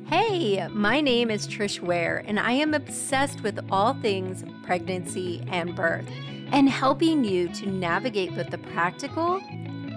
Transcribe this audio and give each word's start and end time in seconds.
Hey, 0.05 0.65
my 0.69 1.01
name 1.01 1.29
is 1.29 1.45
Trish 1.45 1.81
Ware, 1.81 2.23
and 2.25 2.39
I 2.39 2.53
am 2.53 2.73
obsessed 2.73 3.43
with 3.43 3.59
all 3.69 3.95
things 3.95 4.45
pregnancy 4.63 5.43
and 5.51 5.75
birth 5.75 6.07
and 6.51 6.69
helping 6.69 7.23
you 7.23 7.47
to 7.49 7.67
navigate 7.67 8.35
both 8.35 8.49
the 8.49 8.57
practical 8.57 9.41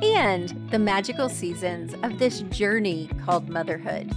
and 0.03 0.49
the 0.71 0.79
magical 0.79 1.29
seasons 1.29 1.95
of 2.03 2.19
this 2.19 2.41
journey 2.43 3.09
called 3.25 3.49
motherhood. 3.49 4.11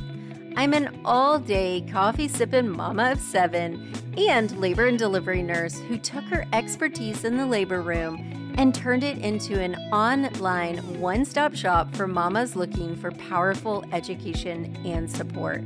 I'm 0.55 0.73
an 0.73 1.01
all 1.03 1.39
day 1.39 1.85
coffee 1.91 2.27
sipping 2.27 2.69
mama 2.69 3.11
of 3.11 3.19
seven 3.19 3.91
and 4.17 4.55
labor 4.59 4.85
and 4.85 4.99
delivery 4.99 5.41
nurse 5.41 5.79
who 5.79 5.97
took 5.97 6.23
her 6.25 6.45
expertise 6.53 7.23
in 7.23 7.37
the 7.37 7.45
labor 7.45 7.81
room 7.81 8.53
and 8.57 8.73
turned 8.73 9.03
it 9.03 9.17
into 9.17 9.59
an 9.59 9.75
online 9.91 10.77
one 10.99 11.25
stop 11.25 11.55
shop 11.55 11.93
for 11.95 12.07
mamas 12.07 12.55
looking 12.55 12.95
for 12.95 13.11
powerful 13.11 13.83
education 13.91 14.77
and 14.85 15.09
support. 15.09 15.63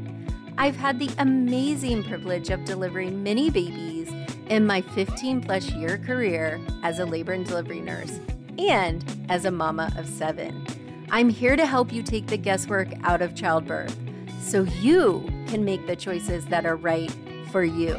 I've 0.57 0.77
had 0.77 0.97
the 0.97 1.11
amazing 1.19 2.03
privilege 2.05 2.49
of 2.49 2.63
delivering 2.63 3.21
many 3.21 3.49
babies 3.49 4.09
in 4.49 4.65
my 4.65 4.81
15 4.81 5.41
plus 5.41 5.71
year 5.71 5.97
career 5.97 6.59
as 6.83 6.99
a 6.99 7.05
labor 7.05 7.33
and 7.33 7.45
delivery 7.45 7.81
nurse 7.81 8.19
and 8.57 9.03
as 9.29 9.45
a 9.45 9.51
mama 9.51 9.91
of 9.97 10.07
seven. 10.07 10.65
I'm 11.09 11.29
here 11.29 11.55
to 11.55 11.65
help 11.65 11.93
you 11.93 12.03
take 12.03 12.27
the 12.27 12.37
guesswork 12.37 12.89
out 13.03 13.21
of 13.21 13.35
childbirth 13.35 13.97
so 14.41 14.63
you 14.63 15.29
can 15.47 15.63
make 15.63 15.87
the 15.87 15.95
choices 15.95 16.45
that 16.47 16.65
are 16.65 16.75
right 16.75 17.13
for 17.51 17.63
you 17.63 17.95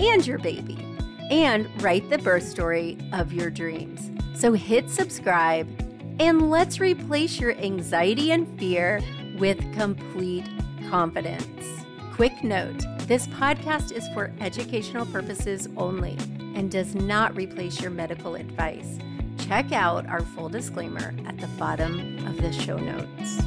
and 0.00 0.26
your 0.26 0.38
baby 0.38 0.78
and 1.30 1.68
write 1.82 2.08
the 2.10 2.18
birth 2.18 2.48
story 2.48 2.98
of 3.12 3.32
your 3.32 3.50
dreams. 3.50 4.10
So 4.34 4.52
hit 4.52 4.90
subscribe 4.90 5.68
and 6.20 6.50
let's 6.50 6.80
replace 6.80 7.38
your 7.38 7.52
anxiety 7.52 8.32
and 8.32 8.58
fear 8.58 9.00
with 9.38 9.58
complete 9.74 10.46
confidence. 10.88 11.84
Quick 12.14 12.42
note 12.42 12.84
this 13.08 13.26
podcast 13.28 13.90
is 13.90 14.06
for 14.08 14.30
educational 14.38 15.06
purposes 15.06 15.66
only 15.78 16.14
and 16.54 16.70
does 16.70 16.94
not 16.94 17.34
replace 17.34 17.80
your 17.80 17.90
medical 17.90 18.34
advice. 18.34 18.98
Check 19.38 19.72
out 19.72 20.06
our 20.06 20.20
full 20.20 20.50
disclaimer 20.50 21.14
at 21.26 21.38
the 21.38 21.46
bottom 21.58 22.26
of 22.26 22.36
the 22.36 22.52
show 22.52 22.76
notes. 22.76 23.40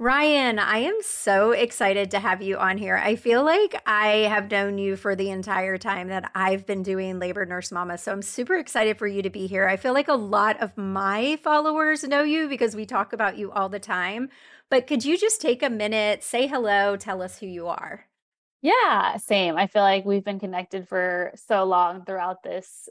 Ryann, 0.00 0.58
I 0.58 0.78
am 0.78 0.98
so 1.00 1.52
excited 1.52 2.10
to 2.10 2.18
have 2.18 2.42
you 2.42 2.56
on 2.56 2.76
here. 2.76 2.96
I 2.96 3.14
feel 3.14 3.44
like 3.44 3.80
I 3.86 4.26
have 4.28 4.50
known 4.50 4.78
you 4.78 4.96
for 4.96 5.14
the 5.14 5.30
entire 5.30 5.78
time 5.78 6.08
that 6.08 6.28
I've 6.34 6.66
been 6.66 6.82
doing 6.82 7.20
Labor 7.20 7.46
Nurse 7.46 7.70
Mama. 7.70 7.96
So 7.98 8.10
I'm 8.10 8.20
super 8.20 8.56
excited 8.56 8.98
for 8.98 9.06
you 9.06 9.22
to 9.22 9.30
be 9.30 9.46
here. 9.46 9.68
I 9.68 9.76
feel 9.76 9.92
like 9.92 10.08
a 10.08 10.14
lot 10.14 10.60
of 10.60 10.76
my 10.76 11.38
followers 11.44 12.02
know 12.02 12.24
you 12.24 12.48
because 12.48 12.74
we 12.74 12.84
talk 12.84 13.12
about 13.12 13.38
you 13.38 13.52
all 13.52 13.68
the 13.68 13.78
time. 13.78 14.28
But 14.72 14.86
could 14.86 15.04
you 15.04 15.18
just 15.18 15.42
take 15.42 15.62
a 15.62 15.68
minute, 15.68 16.22
say 16.24 16.46
hello, 16.46 16.96
tell 16.96 17.20
us 17.20 17.38
who 17.38 17.46
you 17.46 17.68
are? 17.68 18.06
Yeah, 18.62 19.18
same. 19.18 19.56
I 19.58 19.66
feel 19.66 19.82
like 19.82 20.06
we've 20.06 20.24
been 20.24 20.40
connected 20.40 20.88
for 20.88 21.32
so 21.34 21.64
long 21.64 22.06
throughout 22.06 22.42
this 22.42 22.88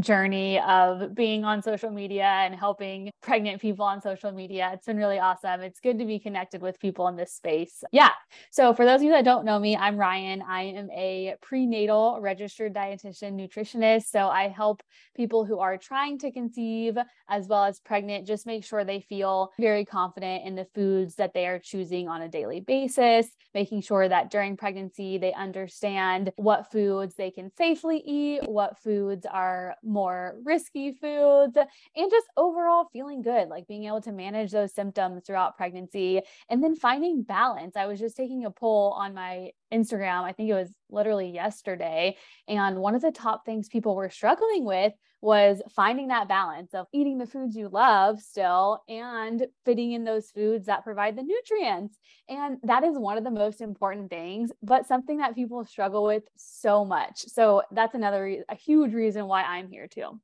journey 0.00 0.60
of 0.60 1.14
being 1.14 1.44
on 1.44 1.62
social 1.62 1.90
media 1.90 2.24
and 2.24 2.54
helping 2.54 3.10
pregnant 3.22 3.60
people 3.60 3.84
on 3.84 4.00
social 4.00 4.32
media. 4.32 4.70
It's 4.74 4.86
been 4.86 4.96
really 4.96 5.18
awesome. 5.18 5.60
It's 5.60 5.80
good 5.80 5.98
to 5.98 6.04
be 6.04 6.18
connected 6.18 6.62
with 6.62 6.80
people 6.80 7.08
in 7.08 7.16
this 7.16 7.32
space. 7.32 7.82
Yeah. 7.92 8.10
So, 8.50 8.74
for 8.74 8.84
those 8.84 9.00
of 9.00 9.04
you 9.04 9.10
that 9.12 9.24
don't 9.24 9.44
know 9.44 9.58
me, 9.58 9.76
I'm 9.76 9.96
Ryann. 9.96 10.42
I 10.46 10.62
am 10.62 10.90
a 10.90 11.36
prenatal 11.40 12.18
registered 12.20 12.74
dietitian 12.74 13.34
nutritionist. 13.34 14.04
So, 14.06 14.28
I 14.28 14.48
help 14.48 14.82
people 15.16 15.44
who 15.44 15.58
are 15.58 15.78
trying 15.78 16.18
to 16.18 16.30
conceive 16.30 16.96
as 17.28 17.46
well 17.46 17.64
as 17.64 17.80
pregnant 17.80 18.26
just 18.26 18.46
make 18.46 18.64
sure 18.64 18.84
they 18.84 19.00
feel 19.00 19.52
very 19.60 19.84
confident 19.84 20.44
in 20.46 20.54
the 20.54 20.66
foods 20.74 21.16
that 21.16 21.34
they 21.34 21.46
are 21.46 21.58
choosing 21.58 22.08
on 22.08 22.22
a 22.22 22.28
daily 22.28 22.60
basis, 22.60 23.28
making 23.54 23.82
sure 23.82 24.08
that 24.08 24.30
during 24.30 24.56
pregnancy 24.56 25.18
they 25.18 25.32
understand 25.32 26.32
what 26.36 26.70
foods 26.70 27.14
they 27.14 27.30
can 27.30 27.50
safely 27.56 28.02
eat, 28.04 28.48
what 28.48 28.78
foods 28.78 29.26
are 29.30 29.67
more 29.82 30.36
risky 30.44 30.92
foods, 30.92 31.56
and 31.56 32.10
just 32.10 32.26
overall 32.36 32.88
feeling 32.92 33.22
good, 33.22 33.48
like 33.48 33.66
being 33.66 33.84
able 33.84 34.00
to 34.02 34.12
manage 34.12 34.52
those 34.52 34.74
symptoms 34.74 35.22
throughout 35.26 35.56
pregnancy 35.56 36.20
and 36.48 36.62
then 36.62 36.74
finding 36.76 37.22
balance. 37.22 37.76
I 37.76 37.86
was 37.86 37.98
just 38.00 38.16
taking 38.16 38.44
a 38.44 38.50
poll 38.50 38.92
on 38.92 39.14
my 39.14 39.50
Instagram, 39.72 40.22
I 40.22 40.32
think 40.32 40.50
it 40.50 40.54
was 40.54 40.72
literally 40.90 41.30
yesterday. 41.30 42.16
And 42.46 42.78
one 42.78 42.94
of 42.94 43.02
the 43.02 43.12
top 43.12 43.44
things 43.44 43.68
people 43.68 43.94
were 43.94 44.10
struggling 44.10 44.64
with 44.64 44.92
was 45.20 45.60
finding 45.74 46.08
that 46.08 46.28
balance 46.28 46.74
of 46.74 46.86
eating 46.92 47.18
the 47.18 47.26
foods 47.26 47.56
you 47.56 47.68
love 47.68 48.20
still 48.20 48.82
and 48.88 49.46
fitting 49.64 49.92
in 49.92 50.04
those 50.04 50.30
foods 50.30 50.66
that 50.66 50.84
provide 50.84 51.16
the 51.16 51.22
nutrients. 51.22 51.98
And 52.28 52.58
that 52.62 52.84
is 52.84 52.96
one 52.96 53.18
of 53.18 53.24
the 53.24 53.30
most 53.30 53.60
important 53.60 54.10
things, 54.10 54.52
but 54.62 54.86
something 54.86 55.18
that 55.18 55.34
people 55.34 55.64
struggle 55.64 56.04
with 56.04 56.22
so 56.36 56.84
much. 56.84 57.24
So 57.26 57.62
that's 57.72 57.94
another, 57.94 58.44
a 58.48 58.54
huge 58.54 58.94
reason 58.94 59.26
why 59.26 59.42
I'm 59.42 59.68
here 59.68 59.88
too. 59.88 60.20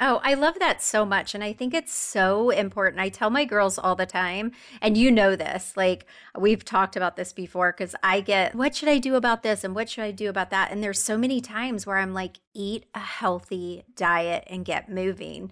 Oh, 0.00 0.20
I 0.22 0.34
love 0.34 0.58
that 0.60 0.80
so 0.80 1.04
much. 1.04 1.34
And 1.34 1.42
I 1.42 1.52
think 1.52 1.74
it's 1.74 1.92
so 1.92 2.50
important. 2.50 3.00
I 3.00 3.08
tell 3.08 3.30
my 3.30 3.44
girls 3.44 3.78
all 3.78 3.96
the 3.96 4.06
time, 4.06 4.52
and 4.80 4.96
you 4.96 5.10
know 5.10 5.34
this, 5.34 5.76
like 5.76 6.06
we've 6.38 6.64
talked 6.64 6.96
about 6.96 7.16
this 7.16 7.32
before, 7.32 7.72
because 7.72 7.96
I 8.02 8.20
get, 8.20 8.54
what 8.54 8.76
should 8.76 8.88
I 8.88 8.98
do 8.98 9.16
about 9.16 9.42
this? 9.42 9.64
And 9.64 9.74
what 9.74 9.90
should 9.90 10.04
I 10.04 10.12
do 10.12 10.28
about 10.28 10.50
that? 10.50 10.70
And 10.70 10.82
there's 10.84 11.02
so 11.02 11.18
many 11.18 11.40
times 11.40 11.84
where 11.86 11.98
I'm 11.98 12.14
like, 12.14 12.38
eat 12.54 12.86
a 12.94 13.00
healthy 13.00 13.84
diet 13.96 14.44
and 14.46 14.64
get 14.64 14.88
moving. 14.88 15.50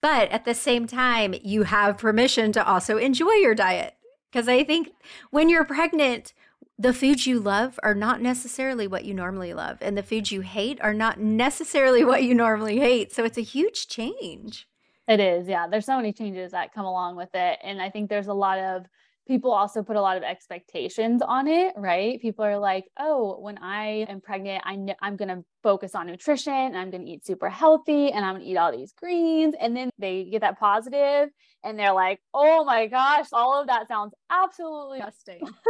But 0.00 0.30
at 0.30 0.44
the 0.44 0.54
same 0.54 0.86
time, 0.86 1.34
you 1.42 1.64
have 1.64 1.98
permission 1.98 2.52
to 2.52 2.64
also 2.64 2.98
enjoy 2.98 3.32
your 3.32 3.54
diet. 3.54 3.94
Because 4.30 4.46
I 4.46 4.62
think 4.62 4.90
when 5.30 5.48
you're 5.48 5.64
pregnant, 5.64 6.34
the 6.78 6.92
foods 6.92 7.26
you 7.26 7.40
love 7.40 7.78
are 7.82 7.94
not 7.94 8.20
necessarily 8.22 8.86
what 8.86 9.04
you 9.04 9.12
normally 9.12 9.52
love, 9.52 9.78
and 9.80 9.98
the 9.98 10.02
foods 10.02 10.30
you 10.30 10.42
hate 10.42 10.80
are 10.80 10.94
not 10.94 11.18
necessarily 11.18 12.04
what 12.10 12.22
you 12.22 12.34
normally 12.34 12.78
hate. 12.78 13.12
So 13.12 13.24
it's 13.24 13.38
a 13.38 13.42
huge 13.42 13.88
change. 13.88 14.68
It 15.08 15.20
is. 15.20 15.48
Yeah. 15.48 15.66
There's 15.66 15.86
so 15.86 15.96
many 15.96 16.12
changes 16.12 16.52
that 16.52 16.74
come 16.74 16.84
along 16.84 17.16
with 17.16 17.30
it. 17.34 17.58
And 17.64 17.80
I 17.80 17.88
think 17.88 18.10
there's 18.10 18.26
a 18.26 18.34
lot 18.34 18.58
of 18.58 18.84
people 19.26 19.52
also 19.52 19.82
put 19.82 19.96
a 19.96 20.00
lot 20.00 20.16
of 20.16 20.22
expectations 20.22 21.22
on 21.22 21.48
it, 21.48 21.72
right? 21.76 22.20
People 22.20 22.44
are 22.44 22.58
like, 22.58 22.84
oh, 22.98 23.38
when 23.40 23.58
I 23.58 24.06
am 24.08 24.20
pregnant, 24.20 24.62
I 24.66 24.76
know 24.76 24.94
I'm 25.00 25.16
going 25.16 25.28
to 25.28 25.44
focus 25.62 25.94
on 25.94 26.06
nutrition 26.06 26.52
and 26.52 26.76
I'm 26.76 26.90
going 26.90 27.04
to 27.04 27.10
eat 27.10 27.26
super 27.26 27.48
healthy 27.48 28.10
and 28.10 28.24
I'm 28.24 28.34
going 28.34 28.44
to 28.44 28.50
eat 28.50 28.56
all 28.56 28.72
these 28.72 28.92
greens. 28.92 29.54
And 29.58 29.76
then 29.76 29.90
they 29.98 30.24
get 30.24 30.42
that 30.42 30.58
positive 30.58 31.30
and 31.64 31.78
they're 31.78 31.92
like, 31.92 32.20
oh 32.34 32.64
my 32.64 32.86
gosh, 32.86 33.26
all 33.32 33.60
of 33.60 33.66
that 33.66 33.88
sounds 33.88 34.14
absolutely 34.30 34.98
disgusting. 34.98 35.40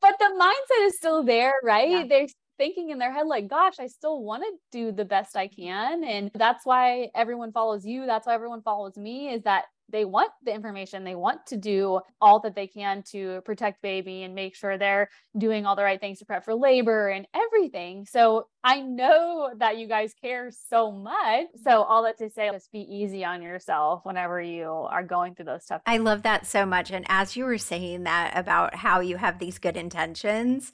but 0.00 0.14
the 0.18 0.32
mindset 0.38 0.86
is 0.86 0.96
still 0.96 1.22
there, 1.22 1.54
right? 1.62 1.90
Yeah. 1.90 2.04
They're 2.08 2.26
thinking 2.58 2.90
in 2.90 2.98
their 2.98 3.12
head 3.12 3.26
like 3.26 3.48
gosh 3.48 3.74
i 3.78 3.86
still 3.86 4.22
want 4.22 4.42
to 4.42 4.50
do 4.72 4.90
the 4.90 5.04
best 5.04 5.36
i 5.36 5.46
can 5.46 6.02
and 6.04 6.30
that's 6.34 6.64
why 6.64 7.08
everyone 7.14 7.52
follows 7.52 7.84
you 7.84 8.06
that's 8.06 8.26
why 8.26 8.34
everyone 8.34 8.62
follows 8.62 8.96
me 8.96 9.28
is 9.28 9.42
that 9.42 9.64
they 9.90 10.04
want 10.04 10.30
the 10.44 10.54
information 10.54 11.04
they 11.04 11.14
want 11.14 11.46
to 11.46 11.56
do 11.56 12.00
all 12.20 12.40
that 12.40 12.54
they 12.54 12.66
can 12.66 13.02
to 13.10 13.40
protect 13.44 13.82
baby 13.82 14.22
and 14.22 14.34
make 14.34 14.54
sure 14.54 14.76
they're 14.76 15.08
doing 15.38 15.66
all 15.66 15.76
the 15.76 15.82
right 15.82 16.00
things 16.00 16.18
to 16.18 16.24
prep 16.24 16.44
for 16.44 16.54
labor 16.54 17.08
and 17.08 17.26
everything. 17.34 18.06
So 18.06 18.48
i 18.64 18.80
know 18.80 19.50
that 19.58 19.78
you 19.78 19.86
guys 19.86 20.14
care 20.20 20.50
so 20.50 20.90
much. 20.90 21.46
So 21.62 21.70
mm-hmm. 21.70 21.90
all 21.90 22.02
that 22.04 22.18
to 22.18 22.30
say 22.30 22.50
just 22.52 22.72
be 22.72 22.80
easy 22.80 23.24
on 23.24 23.42
yourself 23.42 24.04
whenever 24.04 24.40
you 24.40 24.66
are 24.66 25.04
going 25.04 25.34
through 25.34 25.46
those 25.46 25.64
tough 25.64 25.82
i 25.86 25.98
love 25.98 26.22
that 26.22 26.46
so 26.46 26.66
much. 26.66 26.90
And 26.90 27.04
as 27.08 27.36
you 27.36 27.44
were 27.44 27.58
saying 27.58 28.04
that 28.04 28.36
about 28.36 28.76
how 28.76 29.00
you 29.00 29.16
have 29.16 29.38
these 29.38 29.58
good 29.58 29.76
intentions 29.76 30.72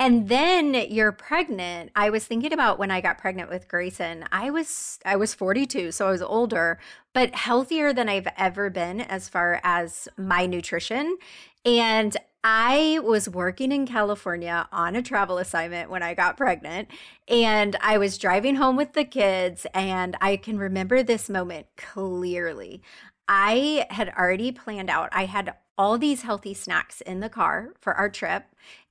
and 0.00 0.30
then 0.30 0.72
you're 0.88 1.12
pregnant. 1.12 1.90
I 1.94 2.08
was 2.08 2.24
thinking 2.24 2.54
about 2.54 2.78
when 2.78 2.90
I 2.90 3.02
got 3.02 3.18
pregnant 3.18 3.50
with 3.50 3.68
Grayson. 3.68 4.24
I 4.32 4.48
was 4.50 4.98
I 5.04 5.16
was 5.16 5.34
42, 5.34 5.92
so 5.92 6.08
I 6.08 6.10
was 6.10 6.22
older, 6.22 6.80
but 7.12 7.34
healthier 7.34 7.92
than 7.92 8.08
I've 8.08 8.28
ever 8.38 8.70
been 8.70 9.02
as 9.02 9.28
far 9.28 9.60
as 9.62 10.08
my 10.16 10.46
nutrition. 10.46 11.18
And 11.66 12.16
I 12.42 13.00
was 13.04 13.28
working 13.28 13.70
in 13.70 13.86
California 13.86 14.66
on 14.72 14.96
a 14.96 15.02
travel 15.02 15.36
assignment 15.36 15.90
when 15.90 16.02
I 16.02 16.14
got 16.14 16.38
pregnant, 16.38 16.88
and 17.28 17.76
I 17.82 17.98
was 17.98 18.16
driving 18.16 18.54
home 18.56 18.76
with 18.76 18.94
the 18.94 19.04
kids, 19.04 19.66
and 19.74 20.16
I 20.22 20.36
can 20.36 20.58
remember 20.58 21.02
this 21.02 21.28
moment 21.28 21.66
clearly. 21.76 22.80
I 23.28 23.86
had 23.90 24.08
already 24.08 24.52
planned 24.52 24.88
out, 24.88 25.10
I 25.12 25.26
had 25.26 25.54
all 25.80 25.96
these 25.96 26.20
healthy 26.20 26.52
snacks 26.52 27.00
in 27.00 27.20
the 27.20 27.28
car 27.30 27.72
for 27.80 27.94
our 27.94 28.10
trip. 28.10 28.44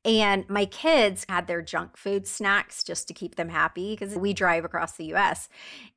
And 0.04 0.50
my 0.50 0.66
kids 0.66 1.24
had 1.30 1.46
their 1.46 1.62
junk 1.62 1.96
food 1.96 2.26
snacks 2.26 2.84
just 2.84 3.08
to 3.08 3.14
keep 3.14 3.36
them 3.36 3.50
happy 3.50 3.96
because 3.96 4.16
we 4.16 4.34
drive 4.34 4.66
across 4.66 4.94
the 4.94 5.14
US. 5.14 5.50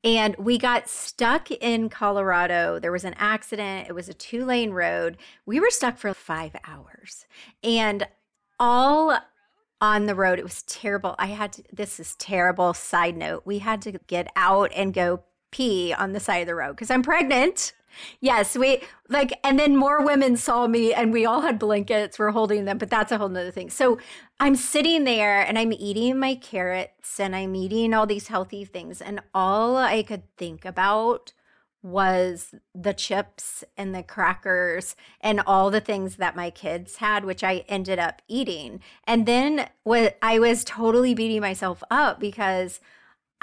And 0.05 0.37
we 0.37 0.59
got 0.59 0.91
stuck 0.91 1.51
in 1.51 1.89
Colorado. 1.89 2.79
There 2.79 2.93
was 2.93 3.07
an 3.07 3.15
accident, 3.17 3.89
it 3.89 3.95
was 3.95 4.11
a 4.11 4.13
two 4.13 4.45
lane 4.45 4.73
road. 4.73 5.17
We 5.47 5.61
were 5.61 5.71
stuck 5.71 5.97
for 5.97 6.13
five 6.13 6.55
hours. 6.67 7.25
And 7.65 8.07
all 8.61 9.19
on 9.81 10.05
the 10.05 10.15
road, 10.15 10.39
it 10.39 10.45
was 10.45 10.63
terrible. 10.65 11.15
I 11.19 11.29
had 11.29 11.55
to, 11.55 11.63
this 11.73 11.99
is 11.99 12.17
terrible. 12.17 12.75
Side 12.75 13.17
note, 13.17 13.45
we 13.47 13.61
had 13.61 13.81
to 13.83 13.93
get 14.09 14.31
out 14.37 14.71
and 14.75 14.93
go 14.93 15.23
pee 15.53 15.95
on 15.95 16.13
the 16.13 16.21
side 16.21 16.43
of 16.43 16.49
the 16.49 16.55
road 16.55 16.73
because 16.73 16.91
I'm 16.91 17.03
pregnant. 17.03 17.73
Yes, 18.21 18.57
we 18.57 18.83
like, 19.09 19.39
and 19.45 19.59
then 19.59 19.77
more 19.77 20.05
women 20.05 20.37
saw 20.37 20.67
me 20.67 20.93
and 20.95 21.13
we 21.13 21.27
all 21.27 21.43
had 21.43 21.59
blankets. 21.59 22.19
We're 22.19 22.31
holding 22.31 22.65
them, 22.65 22.79
but 22.79 22.91
that's 22.91 23.13
a 23.13 23.19
whole 23.19 23.29
nother 23.29 23.51
thing. 23.51 23.71
So 23.71 23.99
I'm 24.41 24.57
sitting 24.57 25.05
there 25.05 25.41
and 25.43 25.59
I'm 25.59 25.73
eating 25.73 26.19
my 26.19 26.35
carrots 26.35 27.21
and 27.21 27.37
I'm 27.37 27.55
eating 27.55 27.95
all 27.95 28.07
these 28.07 28.29
healthy 28.29 28.65
things. 28.65 29.01
And 29.01 29.21
all 29.35 29.77
I 29.77 30.03
could 30.03 30.23
think 30.37 30.65
about 30.65 31.33
was 31.83 32.55
the 32.75 32.95
chips 32.95 33.65
and 33.77 33.95
the 33.95 34.03
crackers 34.03 34.95
and 35.21 35.41
all 35.41 35.71
the 35.71 35.81
things 35.81 36.17
that 36.17 36.37
my 36.37 36.49
kids 36.49 36.97
had, 36.97 37.25
which 37.25 37.43
I 37.43 37.65
ended 37.69 37.99
up 37.99 38.23
eating. 38.29 38.81
And 39.05 39.27
then 39.27 39.69
what 39.83 40.17
I 40.23 40.39
was 40.39 40.65
totally 40.65 41.13
beating 41.13 41.41
myself 41.41 41.83
up 41.91 42.21
because 42.21 42.81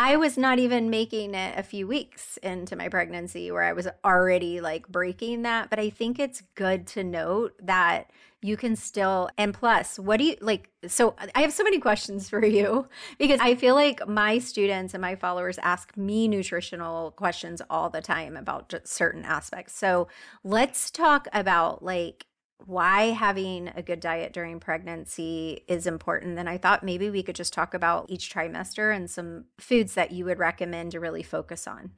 I 0.01 0.15
was 0.15 0.37
not 0.37 0.59
even 0.59 0.89
making 0.89 1.35
it 1.35 1.59
a 1.59 1.61
few 1.61 1.85
weeks 1.85 2.37
into 2.37 2.77
my 2.77 2.87
pregnancy 2.87 3.51
where 3.51 3.63
I 3.63 3.73
was 3.73 3.85
already 4.05 4.61
like 4.61 4.87
breaking 4.87 5.41
that. 5.41 5.69
But 5.69 5.77
I 5.77 5.89
think 5.89 6.19
it's 6.19 6.41
good 6.55 6.87
to 6.87 7.03
note 7.03 7.55
that 7.61 8.09
you 8.41 8.55
can 8.55 8.77
still, 8.77 9.29
and 9.37 9.53
plus, 9.53 9.99
what 9.99 10.15
do 10.15 10.23
you 10.23 10.37
like? 10.39 10.69
So 10.87 11.15
I 11.35 11.41
have 11.41 11.51
so 11.51 11.65
many 11.65 11.79
questions 11.79 12.29
for 12.29 12.45
you 12.45 12.87
because 13.19 13.41
I 13.41 13.55
feel 13.55 13.75
like 13.75 14.07
my 14.07 14.39
students 14.39 14.93
and 14.93 15.01
my 15.01 15.17
followers 15.17 15.57
ask 15.57 15.97
me 15.97 16.29
nutritional 16.29 17.11
questions 17.11 17.61
all 17.69 17.89
the 17.89 17.99
time 17.99 18.37
about 18.37 18.73
certain 18.85 19.25
aspects. 19.25 19.77
So 19.77 20.07
let's 20.45 20.89
talk 20.91 21.27
about 21.33 21.83
like 21.83 22.25
why 22.65 23.11
having 23.11 23.69
a 23.75 23.81
good 23.81 23.99
diet 23.99 24.33
during 24.33 24.59
pregnancy 24.59 25.63
is 25.67 25.87
important, 25.87 26.35
then 26.35 26.47
I 26.47 26.57
thought 26.57 26.83
maybe 26.83 27.09
we 27.09 27.23
could 27.23 27.35
just 27.35 27.53
talk 27.53 27.73
about 27.73 28.05
each 28.09 28.33
trimester 28.33 28.95
and 28.95 29.09
some 29.09 29.45
foods 29.59 29.93
that 29.93 30.11
you 30.11 30.25
would 30.25 30.39
recommend 30.39 30.91
to 30.91 30.99
really 30.99 31.23
focus 31.23 31.67
on. 31.67 31.91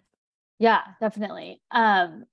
Yeah, 0.59 0.81
definitely. 0.99 1.61
Um, 1.71 2.25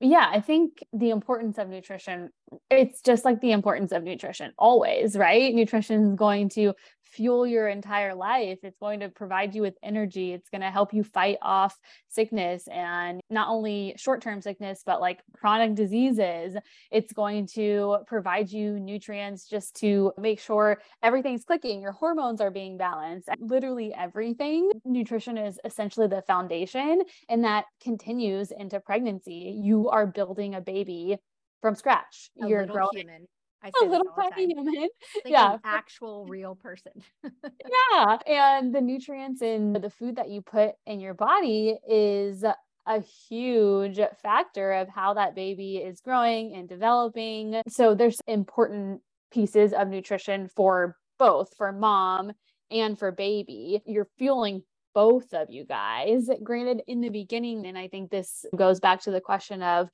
yeah, 0.00 0.28
I 0.32 0.40
think 0.40 0.84
the 0.92 1.10
importance 1.10 1.58
of 1.58 1.68
nutrition, 1.68 2.30
it's 2.70 3.02
just 3.02 3.24
like 3.24 3.40
the 3.40 3.52
importance 3.52 3.92
of 3.92 4.04
nutrition 4.04 4.52
always, 4.58 5.16
right? 5.16 5.54
Nutrition 5.54 6.10
is 6.10 6.14
going 6.14 6.48
to 6.50 6.74
fuel 7.10 7.46
your 7.46 7.68
entire 7.68 8.14
life. 8.14 8.58
It's 8.62 8.78
going 8.78 9.00
to 9.00 9.08
provide 9.08 9.54
you 9.54 9.62
with 9.62 9.74
energy. 9.82 10.32
It's 10.32 10.50
going 10.50 10.60
to 10.60 10.70
help 10.70 10.92
you 10.92 11.02
fight 11.02 11.38
off 11.42 11.78
sickness 12.08 12.68
and 12.68 13.20
not 13.30 13.48
only 13.48 13.94
short 13.96 14.22
term 14.22 14.40
sickness, 14.40 14.82
but 14.84 15.00
like 15.00 15.20
chronic 15.32 15.74
diseases. 15.74 16.56
It's 16.90 17.12
going 17.12 17.46
to 17.54 17.98
provide 18.06 18.50
you 18.50 18.78
nutrients 18.78 19.48
just 19.48 19.74
to 19.76 20.12
make 20.18 20.40
sure 20.40 20.80
everything's 21.02 21.44
clicking, 21.44 21.80
your 21.80 21.92
hormones 21.92 22.40
are 22.40 22.50
being 22.50 22.76
balanced, 22.76 23.28
literally 23.40 23.92
everything. 23.94 24.70
Nutrition 24.84 25.38
is 25.38 25.58
essentially 25.64 26.06
the 26.06 26.22
foundation, 26.22 27.02
and 27.28 27.44
that 27.44 27.64
continues 27.82 28.50
into 28.50 28.80
pregnancy. 28.80 29.58
You 29.62 29.88
are 29.88 30.06
building 30.06 30.54
a 30.54 30.60
baby 30.60 31.16
from 31.60 31.74
scratch. 31.74 32.30
A 32.42 32.48
You're 32.48 32.66
growing. 32.66 32.90
Human. 32.94 33.26
I 33.62 33.70
a 33.82 33.86
little 33.86 34.12
tiny 34.16 34.54
human. 34.54 34.74
Like 35.24 35.32
yeah. 35.32 35.58
actual 35.64 36.26
real 36.26 36.54
person. 36.54 36.92
yeah. 37.24 38.18
And 38.26 38.74
the 38.74 38.80
nutrients 38.80 39.42
in 39.42 39.72
the 39.72 39.90
food 39.90 40.16
that 40.16 40.28
you 40.28 40.42
put 40.42 40.72
in 40.86 41.00
your 41.00 41.14
body 41.14 41.76
is 41.88 42.44
a 42.86 43.00
huge 43.28 44.00
factor 44.22 44.72
of 44.72 44.88
how 44.88 45.14
that 45.14 45.34
baby 45.34 45.76
is 45.76 46.00
growing 46.00 46.54
and 46.54 46.68
developing. 46.68 47.60
So 47.68 47.94
there's 47.94 48.20
important 48.26 49.02
pieces 49.30 49.72
of 49.72 49.88
nutrition 49.88 50.48
for 50.48 50.96
both 51.18 51.54
for 51.56 51.72
mom 51.72 52.32
and 52.70 52.98
for 52.98 53.12
baby. 53.12 53.82
You're 53.86 54.08
fueling 54.18 54.62
both 54.94 55.32
of 55.34 55.50
you 55.50 55.64
guys. 55.64 56.28
Granted, 56.42 56.82
in 56.86 57.00
the 57.00 57.10
beginning, 57.10 57.66
and 57.66 57.76
I 57.76 57.88
think 57.88 58.10
this 58.10 58.46
goes 58.56 58.80
back 58.80 59.02
to 59.02 59.10
the 59.10 59.20
question 59.20 59.62
of 59.62 59.88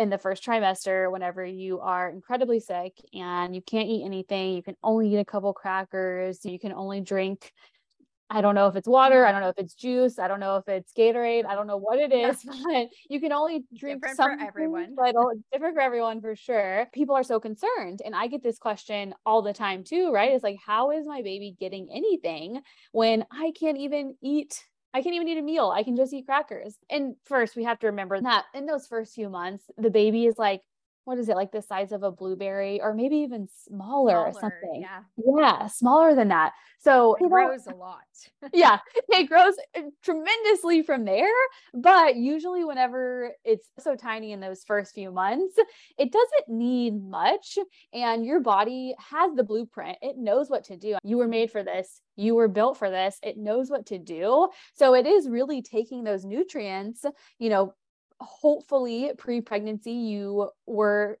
in 0.00 0.08
the 0.08 0.16
first 0.16 0.42
trimester 0.42 1.12
whenever 1.12 1.44
you 1.44 1.78
are 1.80 2.08
incredibly 2.08 2.58
sick 2.58 2.94
and 3.12 3.54
you 3.54 3.60
can't 3.60 3.86
eat 3.86 4.02
anything 4.02 4.54
you 4.54 4.62
can 4.62 4.74
only 4.82 5.12
eat 5.12 5.18
a 5.18 5.24
couple 5.24 5.52
crackers 5.52 6.42
you 6.44 6.58
can 6.58 6.72
only 6.72 7.02
drink 7.02 7.52
I 8.32 8.42
don't 8.42 8.54
know 8.54 8.68
if 8.68 8.76
it's 8.76 8.86
water, 8.86 9.26
I 9.26 9.32
don't 9.32 9.40
know 9.40 9.48
if 9.48 9.58
it's 9.58 9.74
juice, 9.74 10.20
I 10.20 10.28
don't 10.28 10.38
know 10.38 10.56
if 10.56 10.68
it's 10.68 10.92
Gatorade, 10.92 11.44
I 11.46 11.56
don't 11.56 11.66
know 11.66 11.76
what 11.76 11.98
it 11.98 12.12
is, 12.12 12.44
but 12.64 12.88
you 13.08 13.20
can 13.20 13.32
only 13.32 13.64
drink 13.76 14.00
different 14.00 14.16
something 14.16 14.38
for 14.38 14.46
everyone. 14.46 14.94
But 14.96 15.16
it's 15.16 15.42
different 15.52 15.74
for 15.74 15.80
everyone 15.80 16.20
for 16.20 16.36
sure. 16.36 16.86
People 16.94 17.16
are 17.16 17.24
so 17.24 17.40
concerned. 17.40 18.02
And 18.04 18.14
I 18.14 18.28
get 18.28 18.44
this 18.44 18.58
question 18.58 19.16
all 19.26 19.42
the 19.42 19.52
time 19.52 19.82
too, 19.82 20.12
right? 20.12 20.30
It's 20.30 20.44
like, 20.44 20.58
how 20.64 20.92
is 20.92 21.06
my 21.06 21.22
baby 21.22 21.56
getting 21.58 21.88
anything 21.92 22.62
when 22.92 23.24
I 23.32 23.52
can't 23.58 23.78
even 23.78 24.14
eat 24.22 24.64
I 24.92 25.02
can't 25.02 25.14
even 25.14 25.28
eat 25.28 25.38
a 25.38 25.42
meal. 25.42 25.72
I 25.74 25.82
can 25.82 25.96
just 25.96 26.12
eat 26.12 26.26
crackers. 26.26 26.76
And 26.88 27.14
first, 27.24 27.56
we 27.56 27.64
have 27.64 27.78
to 27.80 27.86
remember 27.86 28.20
that 28.20 28.46
in 28.54 28.66
those 28.66 28.86
first 28.86 29.14
few 29.14 29.28
months, 29.28 29.64
the 29.78 29.90
baby 29.90 30.26
is 30.26 30.36
like 30.36 30.62
what 31.10 31.18
is 31.18 31.28
it 31.28 31.34
like 31.34 31.50
the 31.50 31.60
size 31.60 31.90
of 31.90 32.04
a 32.04 32.12
blueberry 32.12 32.80
or 32.80 32.94
maybe 32.94 33.16
even 33.16 33.48
smaller, 33.66 34.12
smaller 34.12 34.28
or 34.28 34.32
something. 34.32 34.80
yeah. 34.80 35.00
Yeah 35.16 35.66
smaller 35.66 36.14
than 36.14 36.28
that. 36.28 36.52
So 36.78 37.16
it 37.20 37.28
grows 37.28 37.66
a 37.66 37.74
lot. 37.74 37.98
Yeah 38.52 38.78
it 39.08 39.28
grows 39.28 39.54
uh, 39.76 39.80
tremendously 40.02 40.82
from 40.82 41.04
there 41.04 41.26
but 41.72 42.16
usually 42.16 42.64
whenever 42.64 43.32
it's 43.44 43.66
so 43.78 43.96
tiny 43.96 44.32
in 44.32 44.40
those 44.40 44.62
first 44.62 44.94
few 44.94 45.10
months 45.10 45.56
it 45.98 46.12
doesn't 46.12 46.48
need 46.48 47.02
much 47.02 47.58
and 47.92 48.24
your 48.24 48.40
body 48.40 48.94
has 48.98 49.34
the 49.34 49.42
blueprint. 49.42 49.98
It 50.02 50.16
knows 50.16 50.48
what 50.48 50.64
to 50.64 50.76
do. 50.76 50.96
You 51.02 51.16
were 51.16 51.28
made 51.28 51.50
for 51.50 51.62
this. 51.62 52.02
You 52.16 52.34
were 52.34 52.48
built 52.48 52.76
for 52.76 52.90
this. 52.90 53.18
It 53.22 53.38
knows 53.38 53.70
what 53.70 53.86
to 53.86 53.98
do. 53.98 54.48
So 54.74 54.94
it 54.94 55.06
is 55.06 55.28
really 55.28 55.62
taking 55.62 56.04
those 56.04 56.24
nutrients 56.24 57.04
you 57.38 57.48
know 57.48 57.74
hopefully 58.20 59.12
pre-pregnancy 59.16 59.92
you 59.92 60.50
were 60.66 61.18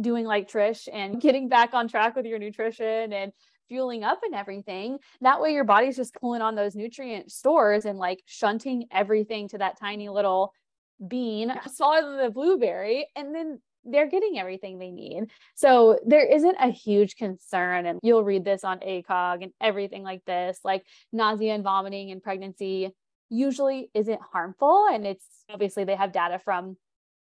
doing 0.00 0.24
like 0.24 0.50
Trish 0.50 0.88
and 0.92 1.20
getting 1.20 1.48
back 1.48 1.74
on 1.74 1.88
track 1.88 2.16
with 2.16 2.26
your 2.26 2.38
nutrition 2.38 3.12
and 3.12 3.32
fueling 3.68 4.04
up 4.04 4.20
and 4.22 4.34
everything. 4.34 4.98
That 5.20 5.40
way 5.40 5.52
your 5.52 5.64
body's 5.64 5.96
just 5.96 6.14
pulling 6.14 6.42
on 6.42 6.54
those 6.54 6.74
nutrient 6.74 7.32
stores 7.32 7.84
and 7.84 7.98
like 7.98 8.22
shunting 8.26 8.86
everything 8.90 9.48
to 9.48 9.58
that 9.58 9.78
tiny 9.78 10.08
little 10.08 10.52
bean 11.06 11.52
smaller 11.72 12.02
than 12.02 12.18
the 12.18 12.30
blueberry 12.30 13.06
and 13.16 13.34
then 13.34 13.60
they're 13.84 14.08
getting 14.08 14.38
everything 14.38 14.78
they 14.78 14.90
need. 14.90 15.24
So 15.54 15.98
there 16.06 16.24
isn't 16.24 16.56
a 16.60 16.70
huge 16.70 17.16
concern. 17.16 17.86
And 17.86 17.98
you'll 18.02 18.24
read 18.24 18.44
this 18.44 18.62
on 18.62 18.78
ACOG 18.78 19.42
and 19.42 19.52
everything 19.60 20.02
like 20.04 20.24
this, 20.24 20.60
like 20.62 20.84
nausea 21.12 21.54
and 21.54 21.64
vomiting 21.64 22.10
in 22.10 22.20
pregnancy 22.20 22.92
usually 23.32 23.90
isn't 23.94 24.20
harmful. 24.32 24.86
And 24.92 25.06
it's 25.06 25.26
obviously 25.50 25.84
they 25.84 25.96
have 25.96 26.12
data 26.12 26.38
from 26.38 26.76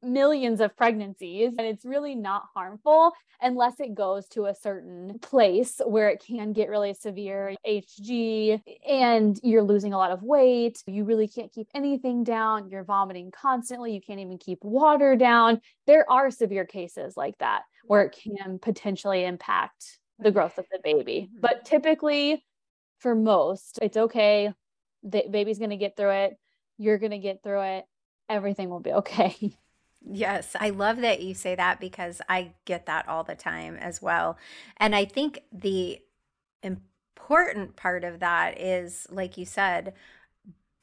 millions 0.02 0.60
of 0.60 0.76
pregnancies 0.76 1.54
and 1.58 1.66
it's 1.66 1.84
really 1.84 2.14
not 2.14 2.42
harmful 2.54 3.12
unless 3.40 3.80
it 3.80 3.94
goes 3.94 4.28
to 4.28 4.44
a 4.44 4.54
certain 4.54 5.18
place 5.20 5.80
where 5.86 6.10
it 6.10 6.22
can 6.24 6.52
get 6.52 6.68
really 6.68 6.92
severe 6.92 7.54
HG 7.66 8.60
and 8.86 9.40
you're 9.42 9.62
losing 9.62 9.94
a 9.94 9.98
lot 9.98 10.10
of 10.10 10.22
weight. 10.22 10.82
You 10.86 11.04
really 11.04 11.26
can't 11.26 11.52
keep 11.52 11.68
anything 11.74 12.22
down. 12.22 12.68
You're 12.68 12.84
vomiting 12.84 13.30
constantly. 13.30 13.94
You 13.94 14.00
can't 14.00 14.20
even 14.20 14.38
keep 14.38 14.62
water 14.62 15.16
down. 15.16 15.60
There 15.86 16.10
are 16.10 16.30
severe 16.30 16.66
cases 16.66 17.16
like 17.16 17.38
that 17.38 17.62
where 17.86 18.02
it 18.02 18.16
can 18.22 18.58
potentially 18.58 19.24
impact 19.24 19.98
the 20.18 20.30
growth 20.30 20.58
of 20.58 20.66
the 20.70 20.80
baby. 20.84 21.28
Mm-hmm. 21.30 21.40
But 21.40 21.64
typically, 21.64 22.44
for 22.98 23.14
most, 23.14 23.78
it's 23.82 23.96
okay. 23.96 24.52
The 25.04 25.24
baby's 25.30 25.58
going 25.58 25.70
to 25.70 25.76
get 25.76 25.96
through 25.96 26.10
it. 26.10 26.38
You're 26.78 26.98
going 26.98 27.12
to 27.12 27.18
get 27.18 27.42
through 27.42 27.62
it. 27.62 27.84
Everything 28.28 28.70
will 28.70 28.80
be 28.80 28.92
okay. 28.92 29.56
Yes, 30.06 30.54
I 30.60 30.68
love 30.68 30.98
that 30.98 31.22
you 31.22 31.34
say 31.34 31.54
that 31.54 31.80
because 31.80 32.20
I 32.28 32.52
get 32.66 32.84
that 32.86 33.08
all 33.08 33.24
the 33.24 33.34
time 33.34 33.76
as 33.76 34.02
well. 34.02 34.36
And 34.76 34.94
I 34.94 35.06
think 35.06 35.40
the 35.50 35.98
important 36.62 37.76
part 37.76 38.04
of 38.04 38.20
that 38.20 38.60
is, 38.60 39.06
like 39.10 39.38
you 39.38 39.46
said, 39.46 39.94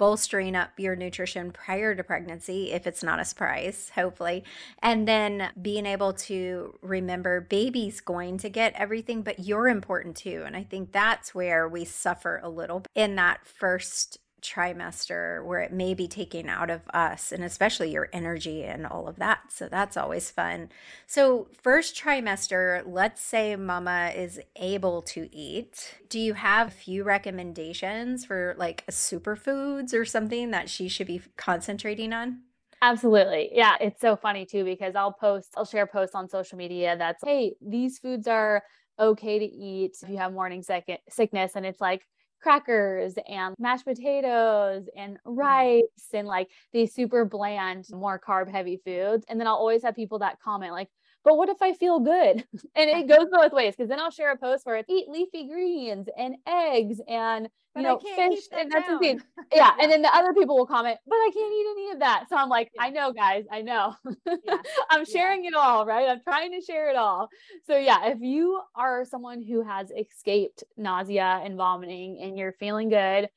bolstering 0.02 0.56
up 0.56 0.72
your 0.80 0.96
nutrition 0.96 1.52
prior 1.52 1.94
to 1.94 2.04
pregnancy 2.04 2.72
if 2.72 2.88
it's 2.88 3.04
not 3.04 3.20
a 3.20 3.24
surprise, 3.24 3.92
hopefully. 3.94 4.44
And 4.82 5.08
then 5.08 5.52
being 5.62 5.86
able 5.86 6.14
to 6.14 6.80
remember 6.82 7.40
baby's 7.40 8.02
going 8.02 8.40
to 8.40 8.50
get 8.50 8.74
everything, 8.74 9.22
but 9.22 9.42
you're 9.42 9.68
important 9.68 10.16
too. 10.16 10.42
And 10.44 10.56
I 10.56 10.64
think 10.64 10.92
that's 10.92 11.36
where 11.36 11.70
we 11.70 11.86
suffer 11.86 12.42
a 12.42 12.50
little 12.50 12.84
in 12.96 13.16
that 13.18 13.46
first 13.46 14.18
trimester 14.42 15.44
where 15.44 15.60
it 15.60 15.72
may 15.72 15.94
be 15.94 16.08
taking 16.08 16.48
out 16.50 16.70
of 16.70 16.82
us 16.94 17.32
and 17.32 17.44
especially 17.44 17.92
your 17.92 18.10
energy 18.12 18.64
and 18.64 18.86
all 18.86 19.08
of 19.08 19.18
that. 19.18 19.52
So 19.52 19.68
that's 19.68 19.98
always 19.98 20.32
fun. 20.32 20.70
So, 21.08 21.48
first 21.62 21.96
trimester, 21.96 22.84
let's 22.86 23.22
say 23.22 23.56
mama 23.56 24.12
is 24.16 24.40
able 24.56 25.02
to 25.04 25.30
eat. 25.36 26.00
Do 26.10 26.20
you 26.20 26.34
have 26.34 26.68
a 26.68 26.72
few 26.72 27.04
recommendations 27.04 28.26
for 28.26 28.56
like 28.58 28.86
superfoods 28.88 29.94
or 29.94 30.06
something 30.06 30.52
that 30.52 30.70
she 30.70 30.88
should 30.88 31.08
be 31.08 31.22
concentrating 31.38 32.14
on? 32.14 32.42
Absolutely. 32.82 33.50
Yeah. 33.54 33.76
It's 33.80 34.02
so 34.02 34.16
funny 34.16 34.46
too 34.46 34.64
because 34.64 34.96
I'll 34.96 35.14
post, 35.14 35.50
I'll 35.56 35.66
share 35.66 35.86
posts 35.86 36.16
on 36.16 36.28
social 36.28 36.58
media 36.58 36.96
that's, 36.98 37.24
hey, 37.24 37.54
these 37.62 38.00
foods 38.00 38.28
are 38.28 38.64
okay 39.00 39.38
to 39.40 39.46
eat 39.46 39.98
if 40.02 40.10
you 40.10 40.18
have 40.18 40.34
morning 40.34 40.64
sick- 40.64 41.02
sickness. 41.10 41.52
And 41.56 41.66
it's 41.66 41.80
like, 41.80 42.02
crackers 42.42 43.16
and 43.28 43.56
mashed 43.60 43.86
potatoes 43.86 44.88
and 44.96 45.16
mm. 45.16 45.20
rice 45.26 45.84
and 46.14 46.28
like 46.28 46.50
these 46.74 46.94
super 46.94 47.26
bland, 47.26 47.86
more 47.92 48.20
carb 48.20 48.50
heavy 48.50 48.82
foods. 48.84 49.26
And 49.30 49.40
then 49.40 49.48
I'll 49.48 49.56
always 49.56 49.84
have 49.84 49.96
people 49.96 50.20
that 50.20 50.40
comment 50.42 50.74
like, 50.74 50.90
but 51.24 51.38
what 51.38 51.50
if 51.50 51.62
I 51.62 51.74
feel 51.74 52.00
good? 52.00 52.44
and 52.76 52.90
it 52.90 53.08
goes 53.08 53.28
both 53.32 53.54
ways 53.54 53.76
because 53.76 53.90
then 53.90 54.00
I'll 54.00 54.12
share 54.12 54.32
a 54.32 54.38
post 54.38 54.66
where 54.66 54.78
it's 54.78 54.90
eat 54.90 55.08
leafy 55.10 55.48
greens 55.48 56.08
and 56.18 56.36
eggs 56.48 57.00
and 57.08 57.50
you 57.76 57.84
know 57.84 58.00
fish 58.00 58.40
and 58.52 58.70
that's 58.72 58.88
the 58.90 59.00
thing. 59.00 59.22
Yeah. 59.54 59.72
And 59.82 59.92
then 59.92 60.02
the 60.02 60.14
other 60.14 60.34
people 60.34 60.58
will 60.58 60.66
comment, 60.66 60.98
but 61.08 61.16
I 61.16 61.32
can't 61.34 61.54
eat 61.54 61.68
any 61.72 61.92
of 61.92 62.00
that. 62.00 62.26
So 62.30 62.36
I'm 62.36 62.50
like, 62.50 62.70
yeah. 62.76 62.84
I 62.84 62.90
know, 62.90 63.14
guys, 63.14 63.46
I 63.52 63.62
know. 63.62 63.96
Yeah. 64.26 64.58
I'm 64.90 65.06
sharing 65.06 65.44
yeah. 65.44 65.50
it 65.52 65.56
all, 65.56 65.86
right? 65.86 66.08
I'm 66.10 66.22
trying 66.22 66.52
to 66.52 66.62
share 66.62 66.90
it 66.90 66.96
all. 66.96 67.30
So 67.66 67.78
yeah, 67.78 68.08
if 68.08 68.20
you 68.22 68.62
are 68.76 69.06
someone 69.06 69.42
who 69.42 69.64
has 69.64 69.92
escaped 69.92 70.64
nausea 70.78 71.42
and 71.44 71.56
vomiting 71.56 72.20
and 72.22 72.38
you're 72.38 72.54
feeling 72.54 72.90
good, 72.90 73.30